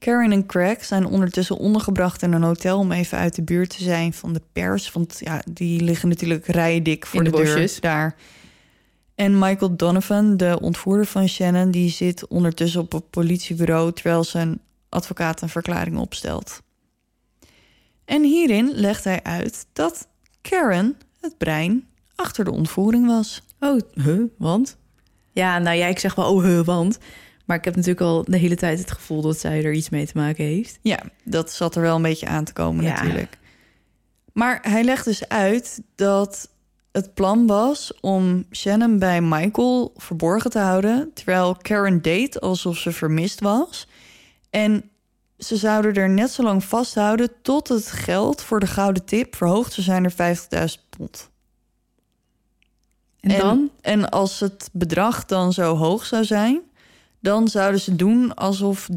[0.00, 3.82] Karen en Craig zijn ondertussen ondergebracht in een hotel om even uit de buurt te
[3.82, 4.92] zijn van de pers.
[4.92, 7.80] Want ja, die liggen natuurlijk rijen dik voor In de, de bosjes.
[7.80, 8.16] daar.
[9.14, 14.60] En Michael Donovan, de ontvoerder van Shannon, die zit ondertussen op het politiebureau terwijl zijn
[14.88, 16.62] advocaat een verklaring opstelt.
[18.04, 20.08] En hierin legt hij uit dat
[20.40, 23.42] Karen het brein achter de ontvoering was.
[23.58, 24.76] Oh, huh, want?
[25.32, 26.98] Ja, nou ja, ik zeg wel, oh, huh, want.
[27.50, 30.06] Maar ik heb natuurlijk al de hele tijd het gevoel dat zij er iets mee
[30.06, 30.78] te maken heeft.
[30.82, 32.90] Ja, dat zat er wel een beetje aan te komen Ja.
[32.90, 33.38] natuurlijk.
[34.32, 36.50] Maar hij legt dus uit dat
[36.92, 41.10] het plan was om Shannon bij Michael verborgen te houden...
[41.14, 43.88] terwijl Karen deed alsof ze vermist was.
[44.50, 44.90] En
[45.38, 47.30] ze zouden er net zo lang vasthouden...
[47.42, 50.36] tot het geld voor de gouden tip verhoogd zou zijn naar
[50.76, 51.30] 50.000 pond.
[53.20, 53.70] En, dan?
[53.80, 56.68] En als het bedrag dan zo hoog zou zijn...
[57.20, 58.88] dan zouden ze doen alsof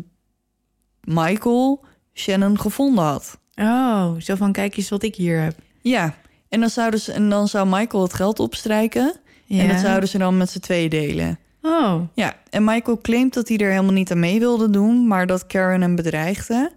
[1.04, 3.40] Michael Shannon gevonden had.
[3.56, 5.56] Oh, zo van, kijk eens wat ik hier heb.
[5.82, 6.16] Ja,
[6.50, 9.16] en dan, zouden ze, en dan zou Michael het geld opstrijken...
[9.48, 11.40] en dat zouden ze dan met z'n twee delen.
[11.62, 15.08] Oh, Ja, en Michael claimt dat hij er helemaal niet aan mee wilde doen...
[15.08, 16.72] maar dat Karen hem bedreigde.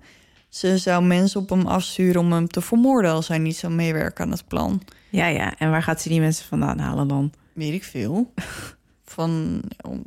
[0.49, 3.11] Ze zou mensen op hem afsturen om hem te vermoorden...
[3.11, 4.83] als hij niet zou meewerken aan het plan.
[5.11, 5.55] ja, ja.
[5.59, 7.33] En waar gaat ze die mensen vandaan halen dan?
[7.53, 8.33] Weet ik veel.
[9.07, 9.63] Van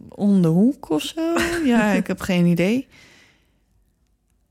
[0.09, 1.35] om, de hoek of zo?
[1.63, 2.87] Ja, ik heb geen idee.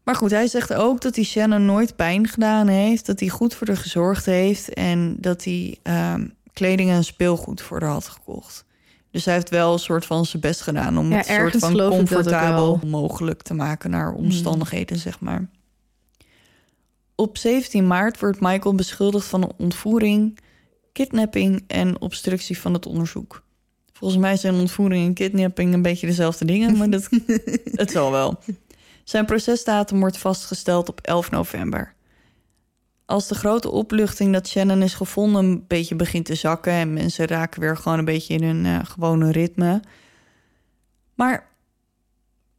[0.05, 3.07] Maar goed, hij zegt ook dat hij Shannon nooit pijn gedaan heeft.
[3.07, 4.75] Dat hij goed voor haar gezorgd heeft.
[4.75, 8.65] En dat hij ehm, kleding en speelgoed voor haar had gekocht.
[9.11, 11.77] Dus hij heeft wel een soort van zijn best gedaan om Ja, het soort van
[11.77, 15.49] comfortabel mogelijk te maken naar omstandigheden, zeg maar.
[17.15, 20.39] Op 17 maart wordt Michael beschuldigd van een ontvoering,
[20.93, 23.43] kidnapping en obstructie van het onderzoek.
[23.99, 27.09] Volgens mij zijn ontvoering en kidnapping een beetje dezelfde dingen, maar dat,
[27.73, 28.39] het zal wel.
[29.05, 31.95] Zijn procesdatum wordt vastgesteld op 11 november.
[33.05, 37.27] Als de grote opluchting dat Shannon is gevonden een beetje begint te zakken en mensen
[37.27, 39.81] raken weer gewoon een beetje in hun eh, gewone ritme.
[41.15, 41.49] Maar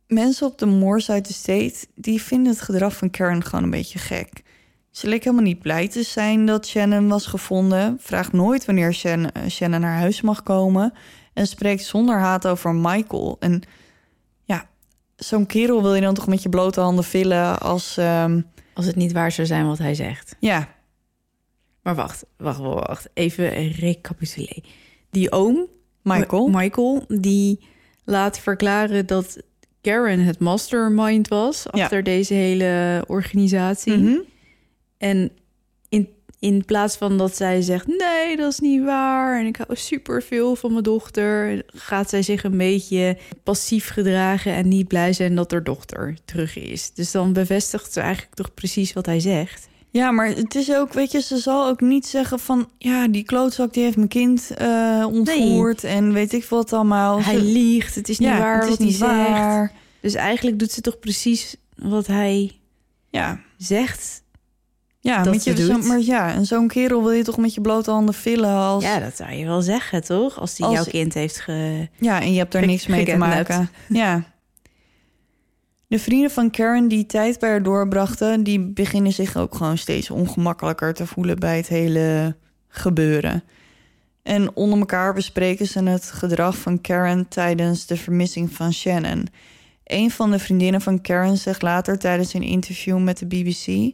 [0.07, 4.43] mensen op de Moorside Estate die vinden het gedrag van Karen gewoon een beetje gek.
[4.91, 7.97] Ze leek helemaal niet blij te zijn dat Shannon was gevonden.
[7.99, 10.93] Vraagt nooit wanneer Shannon, eh, Shannon naar huis mag komen.
[11.39, 13.35] En spreekt zonder haat over Michael.
[13.39, 13.61] En
[14.43, 14.69] ja,
[15.15, 17.97] zo'n kerel wil je dan toch met je blote handen villen als...
[17.97, 18.41] ehm,
[18.73, 20.35] Als het niet waar zou zijn wat hij zegt.
[20.39, 20.67] ja,
[21.81, 23.09] Maar wacht, wacht, wacht, wacht.
[23.13, 24.63] Even recapituleren.
[25.09, 25.67] Die oom,
[26.01, 26.47] Michael.
[26.47, 27.67] Michael, die
[28.03, 29.37] laat verklaren dat
[29.81, 31.83] Karen het mastermind was Ja.
[31.83, 33.97] achter deze hele organisatie.
[33.97, 34.17] Mhm.
[34.97, 35.31] En
[36.39, 39.39] in, plaats van dat zij zegt: nee, dat is niet waar.
[39.39, 41.63] En ik hou superveel van mijn dochter.
[41.67, 46.57] Gaat zij zich een beetje passief gedragen en niet blij zijn dat haar dochter terug
[46.57, 46.91] is.
[46.93, 49.67] Dus dan bevestigt ze eigenlijk toch precies wat hij zegt.
[49.91, 52.69] Ja, maar het is ook, weet je, ze zal ook niet zeggen van...
[52.77, 57.21] ja, die klootzak die heeft mijn kind eh, ontvoerd en weet ik wat allemaal.
[57.21, 59.29] Hij liegt, het is niet ja, waar het is wat niet hij zegt.
[59.29, 59.71] waar.
[60.01, 62.51] Dus eigenlijk doet ze toch precies wat hij
[63.09, 64.23] Ja, zegt.
[65.01, 67.61] Ja, Dat met je, zo, maar ja, en zo'n kerel wil je toch met je
[67.61, 68.83] blote handen villen als...
[68.83, 70.39] Ja, dat zou je wel zeggen, toch?
[70.39, 71.87] Als hij Als- jouw kind heeft ge...
[71.99, 73.69] Ja, en je hebt daar niks mee te maken.
[73.89, 74.23] Ja.
[75.87, 78.43] De vrienden van Karen die tijd bij haar doorbrachten...
[78.43, 81.39] die beginnen zich ook gewoon steeds ongemakkelijker te voelen...
[81.39, 82.35] bij het hele
[82.67, 83.43] gebeuren.
[84.23, 87.27] En onder elkaar bespreken ze het gedrag van Karen...
[87.27, 89.27] tijdens de vermissing van Shannon.
[89.83, 93.93] Een van de vriendinnen van Karen zegt later tijdens een interview met de BBC...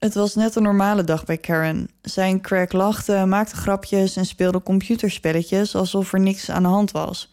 [0.00, 1.88] Het was net een normale dag bij Karen.
[2.02, 6.90] Zij en Craig lachten, maakte grapjes en speelde computerspelletjes alsof er niks aan de hand
[6.90, 7.32] was.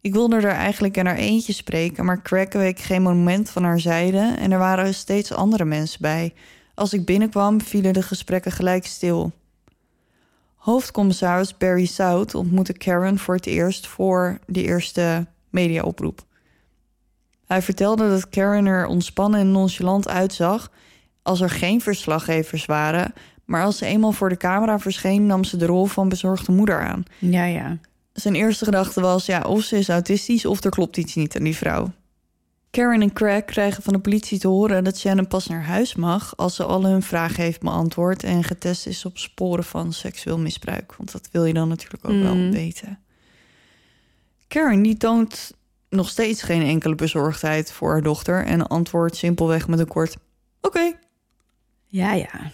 [0.00, 3.80] Ik wilde er eigenlijk in haar eentje spreken, maar Craig week geen moment van haar
[3.80, 6.34] zijde en er waren steeds andere mensen bij.
[6.74, 9.32] Als ik binnenkwam, vielen de gesprekken gelijk stil.
[10.54, 16.24] Hoofdcommissaris Barry South ontmoette Karen voor het eerst voor de eerste mediaoproep.
[17.46, 20.70] Hij vertelde dat Karen er ontspannen en nonchalant uitzag
[21.30, 23.12] als er geen verslaggevers waren,
[23.44, 26.80] maar als ze eenmaal voor de camera verscheen, nam ze de rol van bezorgde moeder
[26.80, 27.04] aan.
[27.18, 27.78] Ja, ja.
[28.12, 31.44] Zijn eerste gedachte was: ja, of ze is autistisch of er klopt iets niet aan
[31.44, 31.92] die vrouw.
[32.70, 36.36] Karen en Craig krijgen van de politie te horen dat Shannon pas naar huis mag
[36.36, 40.94] als ze alle hun vragen heeft beantwoord en getest is op sporen van seksueel misbruik.
[40.96, 42.50] Want dat wil je dan natuurlijk ook wel Mhm.
[42.50, 42.98] weten.
[44.48, 45.52] Karen die toont
[45.88, 50.16] nog steeds geen enkele bezorgdheid voor haar dochter en antwoordt simpelweg met een kort:
[50.60, 50.92] Oké.
[51.90, 52.52] Ja, ja.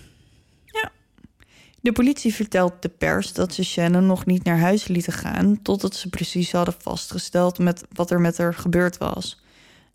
[1.81, 5.63] De politie vertelt de pers dat ze Shannon nog niet naar huis lieten gaan...
[5.63, 9.43] totdat ze precies hadden vastgesteld met wat er met haar gebeurd was.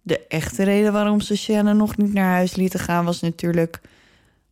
[0.02, 3.06] De echte reden waarom ze Shannon nog niet naar huis lieten gaan...
[3.06, 3.82] was natuurlijk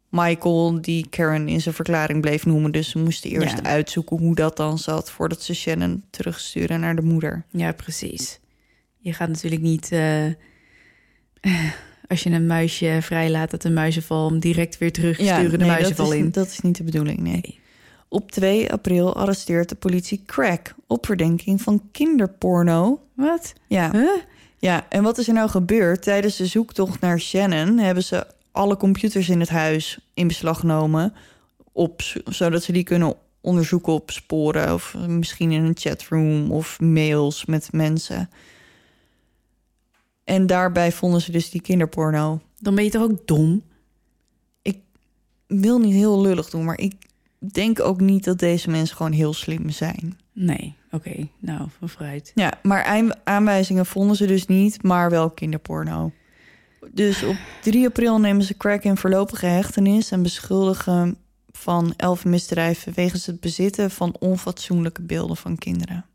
[0.09, 2.71] Michael, die Karen in zijn verklaring bleef noemen.
[2.71, 3.63] Dus ze moesten eerst Ja.
[3.63, 5.11] uitzoeken hoe dat dan zat...
[5.11, 7.43] voordat ze Shannon terugsturen naar de moeder.
[7.49, 8.39] Ja, precies.
[8.97, 9.91] Je gaat natuurlijk niet...
[9.91, 10.25] eh,
[12.09, 14.29] als je een muisje vrijlaat uit een muizenval...
[14.29, 16.31] hem direct weer terugsturen de nee, muizenval dat is, in.
[16.31, 17.31] dat is niet de bedoeling, nee.
[17.31, 17.59] Nee.
[18.07, 20.59] Op 2 april arresteert de politie Craig...
[20.87, 23.01] op verdenking van kinderporno...
[23.13, 23.53] Wat?
[23.67, 24.09] Ja, Huh?
[24.57, 26.01] Ja, en wat is er nou gebeurd?
[26.01, 31.13] Tijdens de zoektocht naar Shannon hebben ze alle computers in het huis in beslag genomen.
[31.71, 34.73] Op, zodat ze die kunnen onderzoeken op sporen.
[34.73, 38.29] Of misschien in een chatroom of mails met mensen.
[40.29, 42.41] En daarbij vonden ze dus die kinderporno.
[42.57, 43.63] Dan ben je toch ook dom?
[44.61, 44.77] Ik
[45.47, 46.93] wil niet heel lullig doen, maar ik
[47.39, 50.17] denk ook niet dat deze mensen gewoon heel slim zijn.
[50.33, 51.27] Nee, oké.
[51.39, 52.31] Nou, van vooruit.
[52.35, 56.11] Ja, maar aan- aanwijzingen vonden ze dus niet, maar wel kinderporno.
[56.91, 61.17] Dus op 3 april nemen ze Craig in voorlopige hechtenis en beschuldigen
[61.51, 66.05] van elf misdrijven wegens het bezitten van onfatsoenlijke beelden van kinderen.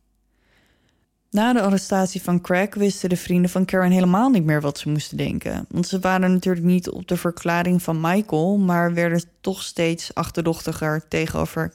[1.35, 4.89] Na de arrestatie van Craig wisten de vrienden van Karen helemaal niet meer wat ze
[4.89, 5.67] moesten denken.
[5.69, 11.09] Want ze waren natuurlijk niet op de verklaring van Michael, maar werden toch steeds achterdochtiger
[11.09, 11.75] tegenover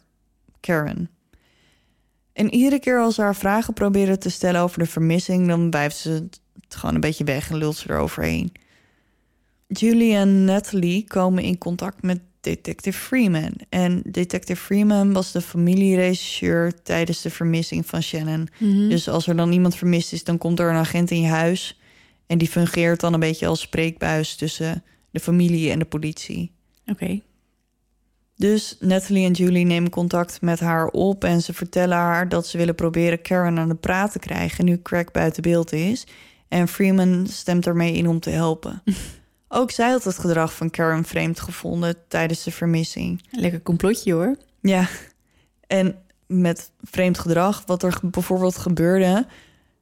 [0.60, 1.10] Karen.
[2.34, 5.98] En iedere keer als ze haar vragen proberen te stellen over de vermissing, dan blijft
[5.98, 8.52] ze het gewoon een beetje weg en lult ze eroverheen.
[9.68, 12.20] Julie en Natalie komen in contact met
[12.50, 13.54] Detective Freeman.
[13.70, 18.50] En Detective Freeman was de familieregisseur tijdens de vermissing van Shannon.
[18.90, 21.80] Dus als er dan iemand vermist is, dan komt er een agent in je huis.
[22.28, 26.52] En die fungeert dan een beetje als spreekbuis tussen de familie en de politie.
[26.86, 27.22] Oké.
[28.36, 32.58] Dus Natalie en Julie nemen contact met haar op en ze vertellen haar dat ze
[32.58, 36.08] willen proberen Karen aan de praat te krijgen nu Craig buiten beeld is.
[36.48, 38.82] En Freeman stemt ermee in om te helpen.
[39.52, 43.22] Ook zij had het gedrag van Karen vreemd gevonden tijdens de vermissing.
[43.32, 44.36] Lekker complotje hoor.
[44.62, 44.88] Ja,
[45.68, 45.96] en
[46.28, 49.28] met vreemd gedrag, wat er bijvoorbeeld gebeurde.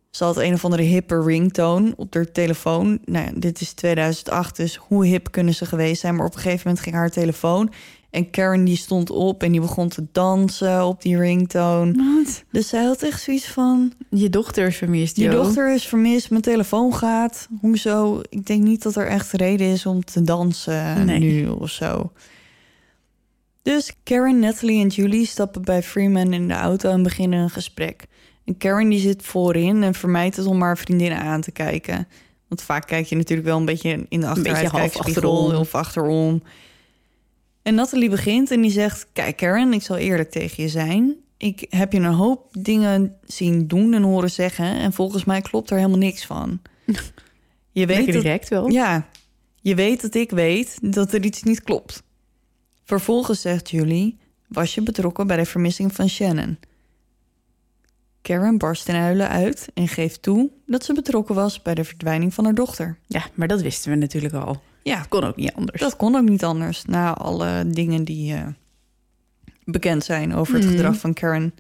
[0.10, 2.99] Ze had een of andere hippe ringtone op haar telefoon.
[3.06, 6.15] Nou dit is 2008, dus hoe hip kunnen ze geweest zijn?
[6.15, 7.73] Maar op een gegeven moment ging haar telefoon.
[8.18, 11.94] En Karen die stond op en die begon te dansen op die ringtone.
[11.94, 12.44] Wat?
[12.52, 13.94] Dus zij had echt zoiets van...
[14.10, 17.48] Je dochter is vermist, Je dochter is vermist, mijn telefoon gaat.
[17.61, 18.22] Hoezo?
[18.30, 21.19] Ik denk niet dat er echt reden is om te dansen Nee.
[21.19, 22.11] nu of zo.
[23.61, 28.06] Dus Karen, Natalie en Julie stappen bij Freeman in de auto en beginnen een gesprek.
[28.45, 32.07] En Karen die zit voorin en vermijdt het om haar vriendinnen aan te kijken.
[32.48, 36.41] Want vaak kijk je natuurlijk wel een beetje in de achteruitkijkspiegel of achterom.
[37.68, 39.07] En Natalie begint en die zegt...
[39.14, 41.15] Kijk Karen, ik zal eerlijk tegen je zijn.
[41.38, 44.65] Ik heb je een hoop dingen zien doen en horen zeggen...
[44.65, 46.61] en volgens mij klopt er helemaal niks van.
[47.72, 48.69] Je weet dat, direct wel.
[48.69, 49.07] ja,
[49.61, 52.03] je weet dat ik weet dat er iets niet klopt.
[52.84, 54.18] Vervolgens zegt Julie:
[54.48, 56.57] Was je betrokken bij de vermissing van Shannon?
[58.22, 62.34] Karen barst in huilen uit en geeft toe dat ze betrokken was bij de verdwijning
[62.34, 62.98] van haar dochter.
[63.07, 64.61] Ja, maar dat wisten we natuurlijk al.
[64.88, 65.82] Ja, Kon ook niet anders.
[65.82, 68.48] dat kon ook niet anders na alle dingen die eh,
[69.66, 71.54] bekend zijn over het gedrag van Karen.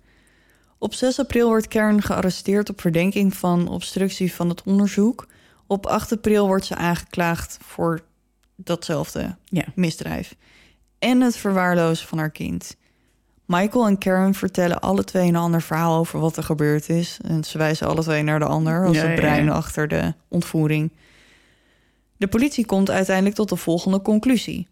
[0.77, 5.27] Op 6 april wordt Karen gearresteerd op verdenking van obstructie van het onderzoek.
[5.67, 8.01] Op 8 april wordt ze aangeklaagd voor
[8.55, 9.63] datzelfde Ja.
[9.75, 10.35] misdrijf.
[10.99, 12.75] En het verwaarlozen van haar kind.
[13.45, 17.17] Michael en Karen vertellen alle twee een ander verhaal over wat er gebeurd is.
[17.23, 19.51] En ze wijzen alle twee naar de ander als Ja, het brein ja.
[19.51, 20.91] achter de ontvoering.
[22.17, 24.67] De politie komt uiteindelijk tot de volgende conclusie.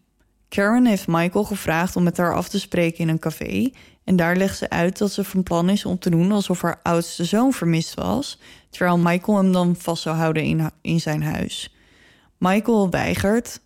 [0.50, 3.70] Karen heeft Michael gevraagd om met haar af te spreken in een café.
[4.04, 6.80] En daar legt ze uit dat ze van plan is om te doen alsof haar
[6.84, 8.40] oudste zoon vermist was.
[8.70, 11.76] Terwijl Michael hem dan vast zou houden in, in zijn huis.
[12.38, 13.60] Michael weigert,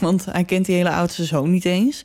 [0.00, 2.04] want hij kent die hele oudste zoon niet eens.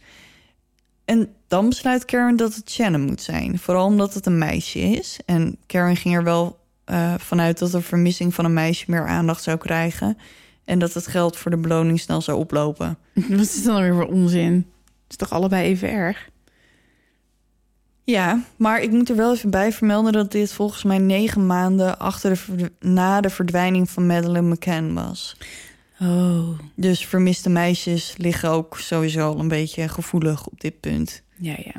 [1.06, 3.60] En dan besluit Karen dat het Shannon moet zijn.
[3.60, 5.20] Vooral omdat het een meisje is.
[5.26, 9.44] En Karen ging er wel eh, vanuit dat de vermissing van een meisje meer aandacht
[9.44, 10.18] zou krijgen.
[10.68, 12.98] En dat het geld voor de beloning snel zou oplopen.
[13.30, 14.54] Wat is dan weer voor onzin?
[14.54, 16.30] Het is toch allebei even erg?
[18.04, 22.00] Ja, maar ik moet er wel even bij vermelden dat dit volgens mij negen maanden
[22.00, 25.38] achter de na de verdwijning van Madeleine McCann was.
[26.00, 31.22] Oh, Dus vermiste meisjes liggen ook sowieso al een beetje gevoelig op dit punt.
[31.38, 31.74] ja, ja.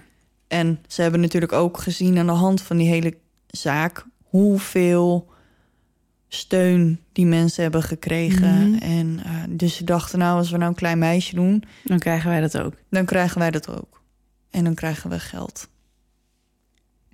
[0.49, 3.15] En ze hebben natuurlijk ook gezien aan de hand van die hele
[3.47, 5.29] zaak hoeveel
[6.29, 8.71] steun die mensen hebben gekregen.
[8.71, 8.83] Mhm.
[8.83, 12.31] En eh, dus ze dachten, nou, als we nou een klein meisje doen, Dan krijgen
[12.31, 12.75] wij dat ook.
[12.91, 14.03] dan krijgen wij dat ook.
[14.51, 15.69] En dan krijgen we geld.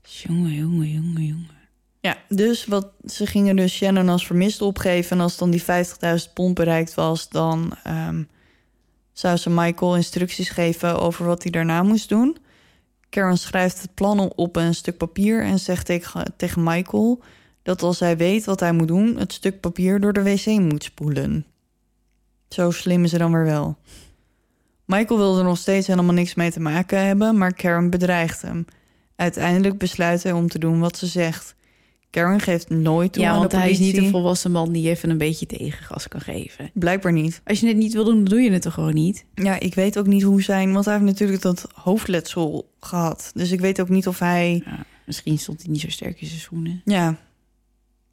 [0.03, 1.53] Jongen, jongen, jongen, jongen.
[2.01, 5.17] Ja, dus wat, ze gingen dus Shannon als vermist opgeven.
[5.17, 8.23] En als dan die 50.000 pond bereikt was, dan ehm,
[9.13, 12.37] zou ze Michael instructies geven over wat hij daarna moest doen.
[13.09, 17.23] Karen schrijft het plan op een stuk papier en zegt tegen, tegen Michael
[17.65, 20.85] dat als hij weet wat hij moet doen, het stuk papier door de wc moet
[20.85, 21.47] spoelen.
[22.49, 23.77] Zo slim is ze dan weer wel.
[24.85, 28.65] Michael wilde er nog steeds helemaal niks mee te maken hebben, maar Karen bedreigt hem.
[29.17, 31.55] Uiteindelijk besluit hij om te doen wat ze zegt.
[32.11, 34.89] Karen geeft nooit toe Ja, aan want de hij is niet een volwassen man die
[34.89, 36.71] even een beetje tegengas kan geven.
[36.75, 37.41] Blijkbaar niet.
[37.45, 39.25] Als je het niet wil doen, dan doe je het toch gewoon niet?
[39.35, 40.73] Ja, ik weet ook niet hoe zijn...
[40.73, 43.31] Want hij heeft natuurlijk dat hoofdletsel gehad.
[43.35, 44.63] Dus ik weet ook niet of hij...
[44.65, 46.83] Ja, misschien stond hij niet zo sterk in zijn schoenen.
[46.85, 47.19] Ja,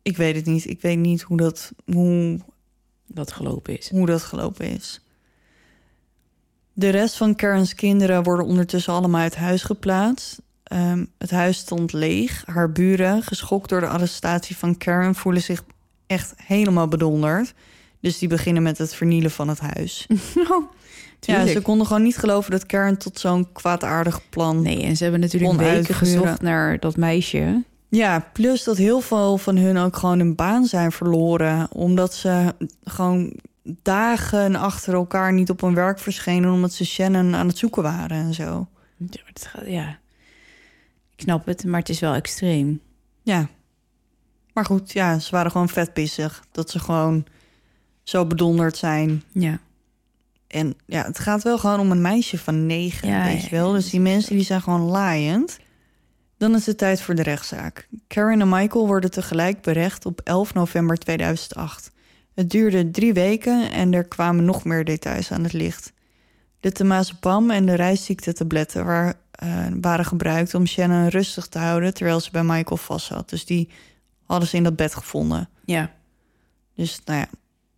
[0.01, 0.69] ik weet het niet.
[0.69, 2.39] Ik weet niet hoe dat, hoe,
[3.05, 3.89] Wat gelopen is.
[3.89, 5.01] hoe dat gelopen is.
[6.73, 10.41] De rest van Karen's kinderen worden ondertussen allemaal uit huis geplaatst.
[10.63, 12.43] Ehm, het huis stond leeg.
[12.45, 15.63] Haar buren, geschokt door de arrestatie van Karen, voelen zich
[16.07, 17.53] echt helemaal bedonderd.
[17.99, 20.07] Dus die beginnen met het vernielen van het huis.
[21.21, 21.57] Ja, Tuurlijk.
[21.57, 24.61] ze konden gewoon niet geloven dat Karen tot zo'n kwaadaardig plan.
[24.61, 27.63] Nee, en ze hebben natuurlijk weken gezocht naar dat meisje.
[27.91, 31.67] Ja, plus dat heel veel van hun ook gewoon hun baan zijn verloren.
[31.71, 36.51] Omdat ze gewoon dagen achter elkaar niet op hun werk verschenen.
[36.51, 38.67] Omdat ze Shannon aan het zoeken waren en zo.
[39.65, 39.99] Ja,
[41.15, 42.81] ik snap het, maar het is wel extreem.
[43.21, 43.47] Ja.
[44.53, 46.43] Maar goed, ja, ze waren gewoon vet pissig.
[46.51, 47.25] Dat ze gewoon
[48.03, 49.23] zo bedonderd zijn.
[49.31, 49.59] Ja.
[50.47, 53.71] En ja, het gaat wel gewoon om een meisje van negen, Ja, weet je wel.
[53.71, 55.59] Dus die mensen die zijn gewoon laaiend.
[56.41, 57.87] Dan is het tijd voor de rechtszaak.
[58.07, 61.91] Karen en Michael worden tegelijk berecht op 11 november 2008.
[62.33, 65.93] Het duurde drie weken en er kwamen nog meer details aan het licht.
[66.59, 72.19] De temazepam en de reisziektetabletten waar, eh, waren gebruikt om Shannon rustig te houden terwijl
[72.19, 73.29] ze bij Michael vast zat.
[73.29, 73.69] Dus die
[74.25, 75.49] hadden ze in dat bed gevonden.
[75.65, 75.91] Ja.
[76.75, 77.27] Dus nou ja,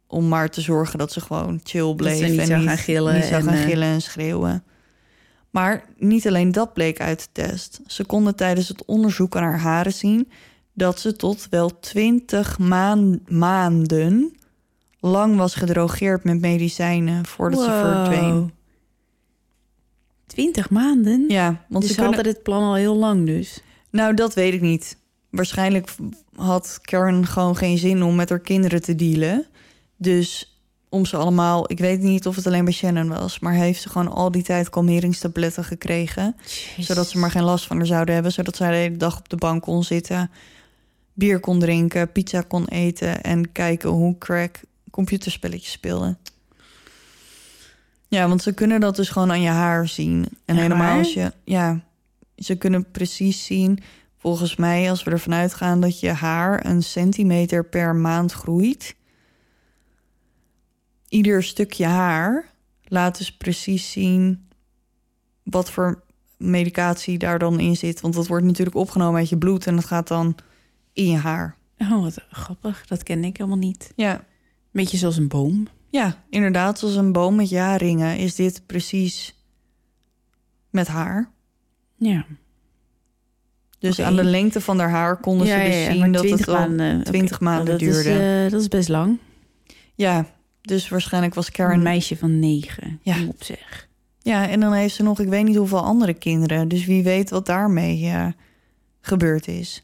[0.08, 2.18] om maar te zorgen dat ze gewoon chill bleef.
[2.18, 4.64] ze niet en zou niet, gaan gillen Niet zou en, gaan eh, gillen en schreeuwen.
[5.54, 7.80] Maar niet alleen dat bleek uit de test.
[7.88, 10.30] Ze konden tijdens het onderzoek aan haar haren zien...
[10.74, 14.36] dat ze tot wel 20 maan- maanden
[15.00, 17.26] lang was gedrogeerd met medicijnen...
[17.26, 18.52] voordat ze verdween.
[20.28, 21.26] 20 maanden?
[21.28, 22.14] Ja, want Want ze ze kunnen...
[22.14, 23.62] hadden dit plan al heel lang dus.
[23.90, 24.98] Nou, dat weet ik niet.
[25.30, 25.90] Waarschijnlijk
[26.36, 29.46] had Karen gewoon geen zin om met haar kinderen te dealen.
[29.98, 30.53] Dus
[30.94, 31.72] om ze allemaal...
[31.72, 33.40] Ik weet niet of het alleen bij Shannon was...
[33.40, 36.36] maar heeft ze gewoon al die tijd kalmeringstabletten gekregen...
[36.78, 38.32] zodat ze maar geen last van haar zouden hebben...
[38.32, 40.32] zodat zij de hele dag op de bank kon zitten...
[41.14, 43.24] bier kon drinken, pizza kon eten...
[43.24, 44.60] en kijken hoe crack
[44.92, 46.18] computerspelletjes speelde.
[48.08, 50.28] Ja, want ze kunnen dat dus gewoon aan je haar zien.
[50.46, 51.32] En helemaal als je...
[51.44, 51.80] Ja,
[52.36, 53.80] ze kunnen precies zien...
[54.18, 58.96] Volgens mij, als we ervan uitgaan dat je haar een centimeter per maand groeit...
[61.14, 62.50] ieder stukje haar
[62.84, 64.48] laat dus precies zien
[65.44, 66.04] wat voor
[66.38, 68.02] medicatie daar dan in zit.
[68.02, 70.36] Want dat wordt natuurlijk opgenomen uit je bloed en dat gaat dan
[70.94, 71.58] in je haar.
[71.78, 72.88] Oh, wat grappig.
[72.88, 73.92] Dat ken ik helemaal niet.
[73.96, 74.26] Ja,
[74.72, 75.68] Beetje zoals een boom.
[75.90, 79.36] ja inderdaad, zoals een boom met jaarringen is dit precies
[80.70, 81.32] met haar.
[81.98, 82.26] Ja.
[83.80, 87.04] Dus aan de lengte van haar haar konden ze dus zien dat het al maanden,
[87.04, 87.44] 20 oké.
[87.44, 88.10] maanden dat duurde.
[88.10, 89.20] Is, eh, dat is best lang.
[89.96, 90.26] Ja,
[90.64, 91.82] dus waarschijnlijk was Een Karen...
[91.82, 93.00] meisje van negen.
[93.02, 93.16] Ja.
[93.28, 93.88] Op zeg.
[94.22, 96.68] Ja, en dan heeft ze nog, ik weet niet hoeveel andere kinderen.
[96.68, 98.28] Dus wie weet wat daarmee eh,
[99.02, 99.84] gebeurd is.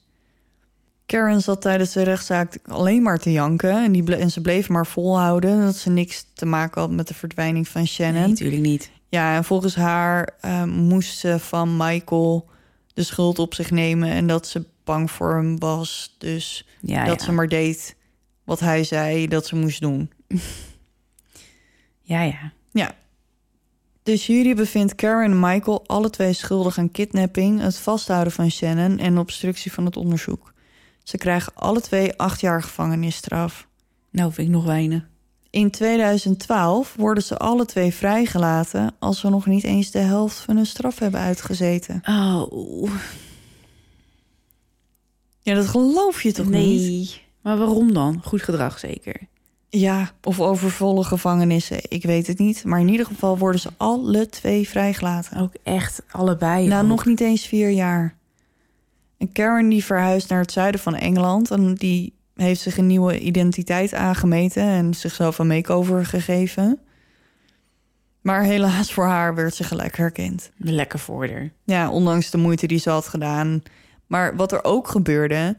[1.05, 3.83] Karen zat tijdens de rechtszaak alleen maar te janken.
[3.83, 7.07] En, die ble- en ze bleef maar volhouden dat ze niks te maken had met
[7.07, 8.19] de verdwijning van Shannon.
[8.21, 8.91] Nee, natuurlijk niet.
[9.09, 12.49] Ja, en volgens haar eh, moest ze van Michael
[12.93, 14.09] de schuld op zich nemen.
[14.09, 16.15] En dat ze bang voor hem was.
[16.17, 17.25] Dus Ja, dat ja.
[17.25, 17.95] ze maar deed
[18.43, 20.11] wat hij zei dat ze moest doen.
[22.09, 22.51] ja, ja.
[22.71, 22.95] Ja.
[24.03, 28.97] De jury bevindt Karen en Michael alle twee schuldig aan kidnapping, het vasthouden van Shannon
[28.97, 30.53] en obstructie van het onderzoek.
[31.03, 33.67] Ze krijgen alle twee acht jaar gevangenisstraf.
[34.11, 35.07] Nou, vind ik nog weinig.
[35.49, 40.55] In 2012 worden ze alle twee vrijgelaten als ze nog niet eens de helft van
[40.55, 42.01] hun straf hebben uitgezeten.
[42.05, 42.91] Oh,
[45.41, 46.81] Ja, dat geloof je toch niet?
[46.81, 47.21] nee.
[47.41, 48.21] Maar waarom dan?
[48.23, 49.27] Goed gedrag zeker.
[49.69, 52.63] Ja, of overvolle gevangenissen, ik weet het niet.
[52.63, 55.41] Maar in ieder geval worden ze alle twee vrijgelaten.
[55.41, 56.67] Ook echt allebei.
[56.67, 58.15] Nou, nog niet eens vier jaar.
[59.17, 61.51] En Karen die verhuist naar het zuiden van Engeland.
[61.51, 66.79] En die heeft zich een nieuwe identiteit aangemeten en zichzelf een makeover gegeven.
[68.21, 70.51] Maar helaas voor haar werd ze gelijk herkend.
[70.57, 71.51] Lekker voor haar.
[71.63, 73.63] Ja, ondanks de moeite die ze had gedaan.
[74.07, 75.57] Maar wat er ook gebeurde,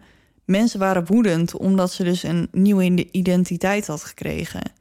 [0.50, 4.72] mensen waren woedend omdat ze dus een nieuwe identiteit had gekregen.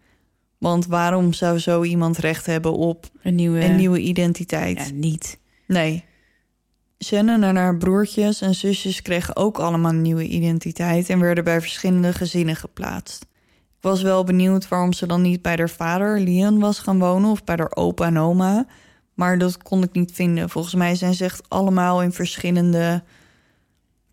[0.58, 3.64] Want waarom zou zo iemand recht hebben op Een nieuwe...
[3.64, 4.78] een nieuwe identiteit?
[4.78, 5.40] Ja, niet.
[5.68, 6.04] Nee.
[7.04, 11.62] Shannon en haar broertjes en zusjes kregen ook allemaal een nieuwe identiteit en werden bij
[11.62, 13.26] verschillende gezinnen geplaatst.
[13.80, 17.30] Ik was wel benieuwd waarom ze dan niet bij haar vader, Leon, was gaan wonen
[17.30, 18.66] of bij haar opa en oma.
[19.14, 20.50] Maar dat kon ik niet vinden.
[20.50, 23.04] Volgens mij zijn ze echt allemaal in verschillende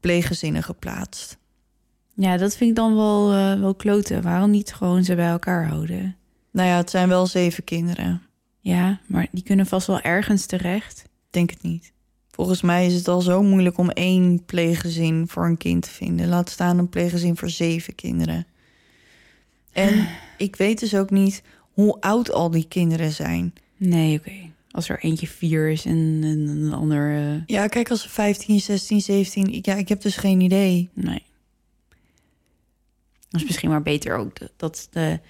[0.00, 1.38] pleeggezinnen geplaatst.
[2.16, 4.22] Ja, dat vind ik dan wel, eh, wel kloten.
[4.22, 6.16] Waarom niet gewoon ze bij elkaar houden?
[6.50, 8.22] Nou ja, het zijn wel zeven kinderen.
[8.60, 11.04] Ja, maar die kunnen vast wel ergens terecht.
[11.30, 11.92] Denk het niet.
[12.30, 16.28] Volgens mij is het al zo moeilijk om één pleeggezin voor een kind te vinden.
[16.28, 18.46] Laat staan een pleeggezin voor zeven kinderen.
[19.72, 20.06] En
[20.38, 23.54] ik weet dus ook niet hoe oud al die kinderen zijn.
[23.76, 24.32] Nee, oké.
[24.70, 27.16] Als er eentje vier is en, en een ander...
[27.16, 29.52] eh, Ja, kijk, als ze 15, 16, 17...
[29.52, 30.88] ik- Ja, ik heb dus geen idee.
[30.94, 31.22] nee.
[33.28, 35.20] Dat is misschien maar beter ook dat- de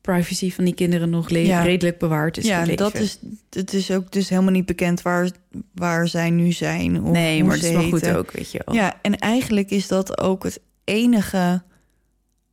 [0.00, 1.62] privacy van die kinderen nog Ja.
[1.62, 3.18] redelijk bewaard is ja, dat is,
[3.50, 5.30] het is ook dus helemaal niet bekend waar,
[5.74, 7.02] waar zij nu zijn.
[7.02, 8.74] Of Nee, maar het is wel goed ook, weet je wel.
[8.74, 11.62] Ja, en eigenlijk is dat ook het enige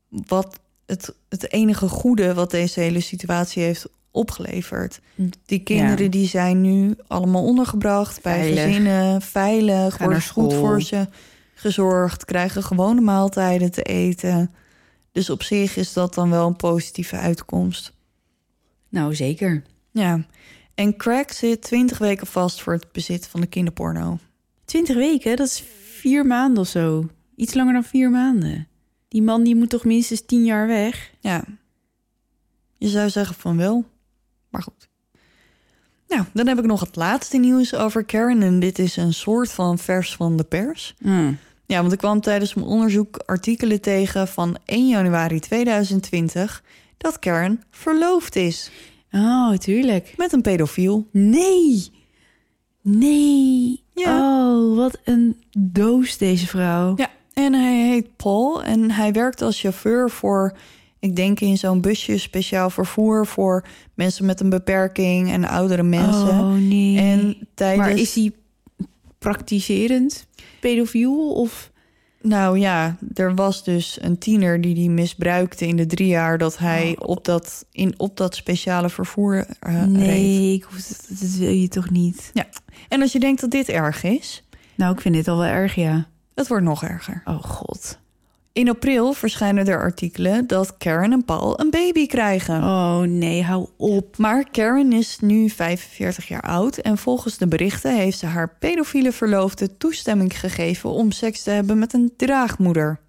[0.09, 4.99] wat het, het enige goede wat deze hele situatie heeft opgeleverd.
[5.45, 6.09] Die kinderen Ja.
[6.09, 11.07] die zijn nu allemaal ondergebracht bij gezinnen, veilig, naar goed voor ze
[11.53, 14.53] gezorgd, krijgen gewone maaltijden te eten.
[15.15, 17.93] Dus op zich is dat dan wel een positieve uitkomst.
[18.89, 19.63] Nou, zeker.
[19.91, 20.25] Ja.
[20.73, 24.19] En Craig zit 20 weken vast voor het bezit van de kinderporno.
[24.65, 25.63] Twintig weken, dat is
[25.99, 27.09] vier maanden of zo.
[27.35, 28.67] Iets langer dan vier maanden.
[29.07, 31.11] Die man die moet toch minstens tien jaar weg?
[31.19, 31.43] Ja.
[32.77, 33.85] Je zou zeggen van wel.
[34.49, 34.87] Maar goed.
[36.07, 38.41] Nou, dan heb ik nog het laatste nieuws over Karen.
[38.41, 40.95] En dit is een soort van vers van de pers.
[40.97, 41.37] Hmm.
[41.65, 46.63] Ja, want ik kwam tijdens mijn onderzoek artikelen tegen van 1 januari 2020...
[46.97, 48.71] dat Karen verloofd is
[49.11, 50.13] Oh, tuurlijk.
[50.17, 51.07] met een pedofiel.
[51.11, 51.91] Nee.
[52.81, 53.83] Nee.
[53.93, 54.19] Ja.
[54.19, 56.93] Oh, wat een doos deze vrouw.
[56.95, 60.57] Ja, en hij heet Paul en hij werkt als chauffeur voor...
[60.99, 63.27] ik denk in zo'n busje speciaal vervoer...
[63.27, 66.39] voor mensen met een beperking en oudere mensen.
[66.39, 66.97] Oh, nee.
[66.97, 67.87] En tijdens...
[67.87, 68.31] Maar is hij
[69.29, 70.27] praktiserend
[70.59, 71.71] pedofiel of...
[72.21, 76.57] Nou ja, er was dus een tiener die die misbruikte in de drie jaar dat
[76.57, 77.09] hij Oh.
[77.09, 79.87] op, dat, in, op dat speciale vervoer eh, reed.
[79.89, 82.31] nee, ik hoef dat, dat wil je toch niet?
[82.89, 84.43] En als je denkt dat dit erg is,
[84.75, 86.07] Nou, ik vind dit al wel erg, ja.
[86.35, 87.21] het wordt nog erger.
[87.25, 87.99] Oh god.
[88.55, 92.63] In april verschijnen er artikelen dat Karen en Paul een baby krijgen.
[92.63, 94.17] Oh nee, hou op.
[94.17, 99.11] Maar Karen is nu 45 jaar oud en volgens de berichten heeft ze haar pedofiele
[99.11, 102.99] verloofde toestemming gegeven om seks te hebben met een draagmoeder.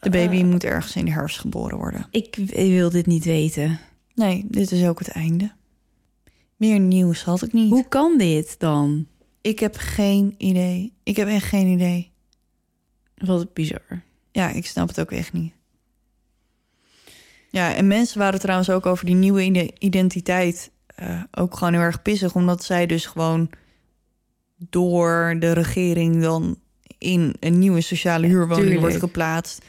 [0.00, 2.06] De baby moet ergens in de herfst geboren worden.
[2.10, 3.80] Ik wil dit niet weten.
[4.14, 5.52] Nee, dit is ook het einde.
[6.56, 7.70] Meer nieuws had ik niet.
[7.70, 9.06] Hoe kan dit dan?
[9.40, 10.92] Ik heb geen idee.
[11.02, 12.12] Ik heb echt geen idee.
[13.14, 14.02] Wat bizar.
[14.32, 15.52] Ja, ik snap het ook echt niet.
[17.50, 21.82] Ja, en mensen waren trouwens ook over die nieuwe ide- identiteit eh, ook gewoon heel
[21.82, 23.50] erg pissig, omdat zij dus gewoon
[24.56, 26.58] door de regering dan
[26.98, 29.64] in een nieuwe sociale huurwoning wordt geplaatst.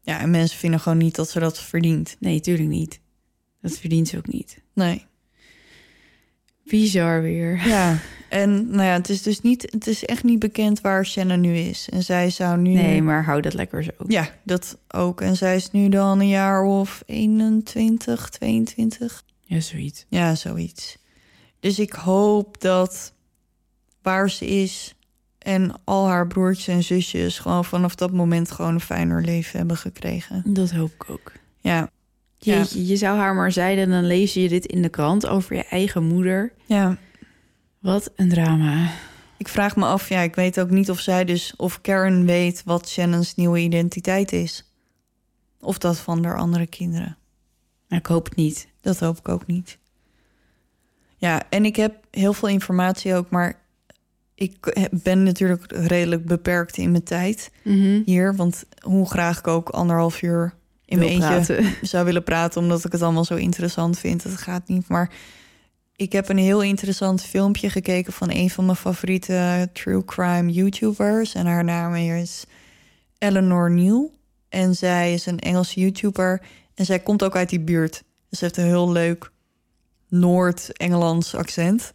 [0.00, 2.16] Ja, en mensen vinden gewoon niet dat ze dat verdient.
[2.20, 3.00] Nee, tuurlijk niet.
[3.60, 4.60] Dat verdient ze ook niet.
[4.72, 5.06] Nee.
[6.68, 7.66] Bizar weer.
[7.66, 11.40] Ja, en nou ja, het is dus niet, het is echt niet bekend waar Shannon
[11.40, 11.88] nu is.
[11.88, 12.72] En zij zou nu.
[12.72, 13.90] Nee, maar hou dat lekker zo.
[14.06, 15.20] Ja, dat ook.
[15.20, 19.22] En zij is nu dan een jaar of 21, 22.
[19.40, 20.04] Ja, zoiets.
[20.08, 20.98] Ja, zoiets.
[21.60, 23.12] Dus ik hoop dat
[24.02, 24.94] waar ze is
[25.38, 29.76] en al haar broertjes en zusjes gewoon vanaf dat moment gewoon een fijner leven hebben
[29.76, 30.42] gekregen.
[30.46, 31.32] Dat hoop ik ook.
[31.60, 31.90] Ja,
[32.38, 32.64] Ja.
[32.74, 36.04] Je zou haar maar zeiden, dan lees je dit in de krant over je eigen
[36.04, 36.52] moeder.
[36.66, 36.96] ja.
[37.78, 38.90] Wat een drama.
[39.36, 42.62] Ik vraag me af, ja, ik weet ook niet of zij dus, of Karen weet
[42.64, 44.72] wat Shannon's nieuwe identiteit is.
[45.60, 47.16] Of dat van haar andere kinderen.
[47.88, 48.68] Maar ik hoop het niet.
[48.80, 49.78] Dat hoop ik ook niet.
[51.16, 53.60] Ja, en ik heb heel veel informatie ook, maar
[54.34, 57.50] ik ben natuurlijk redelijk beperkt in mijn tijd
[58.04, 58.36] hier.
[58.36, 60.54] Want hoe graag ik ook anderhalf uur
[60.88, 61.74] in mijn eentje praten.
[61.88, 64.22] zou willen praten, omdat ik het allemaal zo interessant vind.
[64.22, 64.88] Dat gaat niet.
[64.88, 65.10] Maar
[65.96, 71.34] ik heb een heel interessant filmpje gekeken van een van mijn favoriete true crime YouTubers.
[71.34, 72.44] En haar naam is
[73.18, 74.10] Eleanor Neal.
[74.48, 76.40] En zij is een Engelse YouTuber.
[76.74, 78.02] En zij komt ook uit die buurt.
[78.28, 79.30] Dus ze heeft een heel leuk
[80.08, 81.90] Noord-Engelands accent.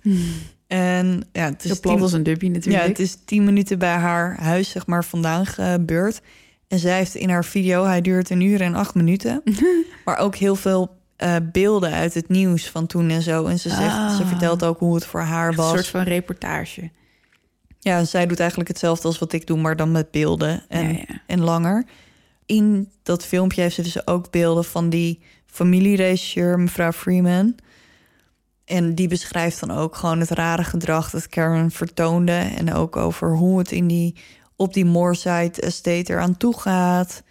[0.67, 2.83] En ja, het is Zo plat tien- als een dubje natuurlijk.
[2.83, 6.21] ja, het is tien minuten bij haar huis, zeg maar, vandaan gebeurd.
[6.73, 9.41] En zij heeft in haar video, hij duurt een uur en acht minuten.
[10.05, 13.45] maar ook heel veel eh, beelden uit het nieuws van toen en zo.
[13.45, 14.15] En ze, zegt, Ah.
[14.17, 15.71] ze vertelt ook hoe het voor haar was.
[15.71, 16.89] een soort van reportage.
[17.79, 20.97] Ja, zij doet eigenlijk hetzelfde als wat ik doe, maar dan met beelden en, Ja,
[21.07, 21.21] ja.
[21.27, 21.85] en langer.
[22.45, 27.55] In dat filmpje heeft ze dus ook beelden van die familieregisseur, mevrouw Freeman.
[28.65, 32.51] En die beschrijft dan ook gewoon het rare gedrag dat Karen vertoonde.
[32.57, 34.15] En ook over hoe het in die,
[34.63, 37.23] op die Moorside Estate eraan toe gaat.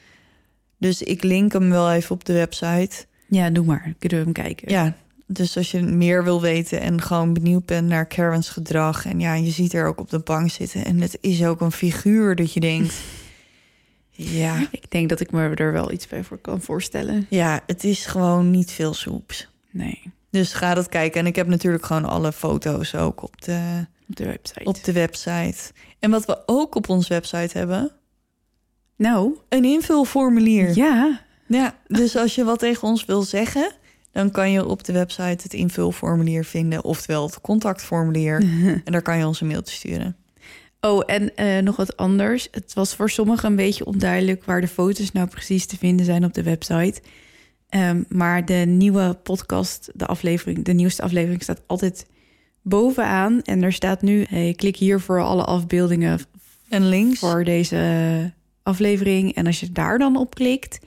[0.79, 3.05] Dus ik link hem wel even op de website.
[3.29, 3.95] Ja, doe maar.
[3.99, 4.71] Kunnen we hem kijken.
[4.71, 4.97] Ja,
[5.27, 9.07] dus als je meer wil weten en gewoon benieuwd bent naar Karen's gedrag.
[9.07, 10.85] En ja, je ziet er ook op de bank zitten.
[10.85, 12.95] En het is ook een figuur dat je denkt.
[14.15, 17.27] Ja, Ik denk dat ik me er wel iets bij voor kan voorstellen.
[17.29, 19.49] ja, het is gewoon niet veel soeps.
[19.71, 21.21] Nee, Dus ga dat kijken.
[21.21, 24.65] En ik heb natuurlijk gewoon alle foto's ook op de, op de website.
[24.65, 25.73] op de website.
[26.03, 27.91] En wat we ook op onze website hebben,
[28.97, 30.77] Nou, een invulformulier.
[30.77, 31.21] ja.
[31.47, 33.73] Ja, dus als je wat tegen ons wil zeggen,
[34.13, 38.41] dan kan je op de website het invulformulier vinden, oftewel het contactformulier.
[38.85, 40.17] en daar kan je ons een mailtje sturen.
[40.81, 42.49] Oh, en eh, nog wat anders.
[42.51, 46.25] Het was voor sommigen een beetje onduidelijk waar de foto's nou precies te vinden zijn
[46.25, 47.01] op de website.
[47.69, 52.07] Ehm, maar de nieuwe podcast, de aflevering, de nieuwste aflevering staat altijd
[52.63, 53.43] bovenaan.
[53.43, 56.21] En er staat nu, hey, klik hier voor alle afbeeldingen
[56.69, 58.33] En links, voor deze
[58.63, 59.35] aflevering.
[59.35, 60.79] En als je daar dan op klikt,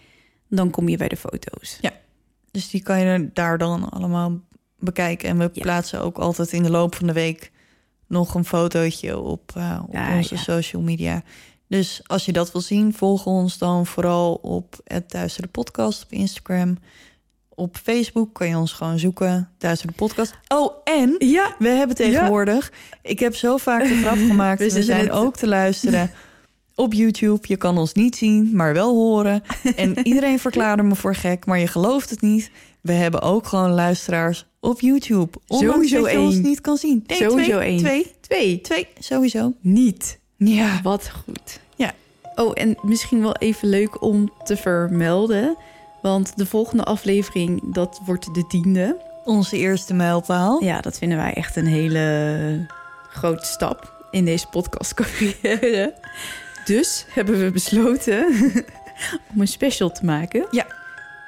[0.50, 1.80] dan kom je bij de foto's.
[2.52, 4.40] dus die kan je daar dan allemaal
[4.80, 5.30] bekijken.
[5.30, 5.62] En we Ja.
[5.62, 7.52] plaatsen ook altijd in de loop van de week
[8.08, 10.42] nog een fotootje op, eh, op Ja, onze ja.
[10.42, 11.24] social media.
[11.68, 16.04] Dus als je dat wil zien, volg ons dan vooral op het Thuis de Podcast
[16.04, 16.78] op Instagram.
[17.56, 20.34] Op Facebook kan je ons gewoon zoeken, Thuis de Podcast.
[20.48, 22.72] Oh, en Ja, we hebben tegenwoordig...
[23.02, 26.12] Ik heb zo vaak de grap gemaakt, We we, zijn het- ook te luisteren
[26.76, 27.40] op YouTube.
[27.42, 29.44] Je kan ons niet zien, maar wel horen.
[29.76, 32.52] En iedereen verklaarde me voor gek, maar je gelooft het niet.
[32.82, 35.38] We hebben ook gewoon luisteraars op YouTube.
[35.48, 36.44] Ondanks Sowieso dat je ons één.
[36.44, 37.04] niet kan zien.
[37.08, 37.78] Nee, Sowieso twee, één.
[37.78, 38.62] Twee, twee.
[38.62, 39.54] twee, sowieso.
[39.60, 40.20] Niet.
[40.38, 40.80] Ja.
[40.84, 41.60] Wat goed.
[41.76, 41.94] Ja.
[42.36, 45.58] Oh, en misschien wel even leuk om te vermelden.
[46.06, 48.98] Want de volgende aflevering, dat wordt de tiende.
[49.24, 50.64] Onze eerste mijlpaal.
[50.64, 52.66] Ja, dat vinden wij echt een hele
[53.10, 55.94] grote stap in deze podcastcarrière.
[56.66, 58.26] Dus hebben we besloten
[59.34, 60.48] om een special te maken.
[60.52, 60.66] Ja.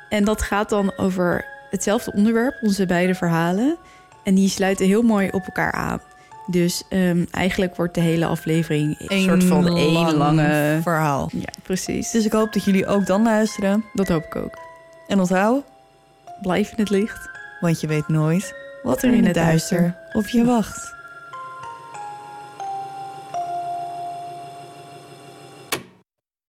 [0.10, 3.78] En dat gaat dan over hetzelfde onderwerp, onze beide verhalen.
[4.24, 6.02] En die sluiten heel mooi op elkaar aan.
[6.48, 10.80] Dus ehm, eigenlijk wordt de hele aflevering een soort van één lang lange...
[10.82, 11.30] verhaal.
[11.34, 12.12] Ja, precies.
[12.12, 13.86] Dus ik hoop dat jullie ook dan luisteren.
[13.94, 14.67] dat hoop ik ook.
[15.08, 15.64] En onthoud,
[16.42, 17.30] Blijf in het licht.
[17.60, 20.96] want je weet nooit wat er in het duister op je wacht.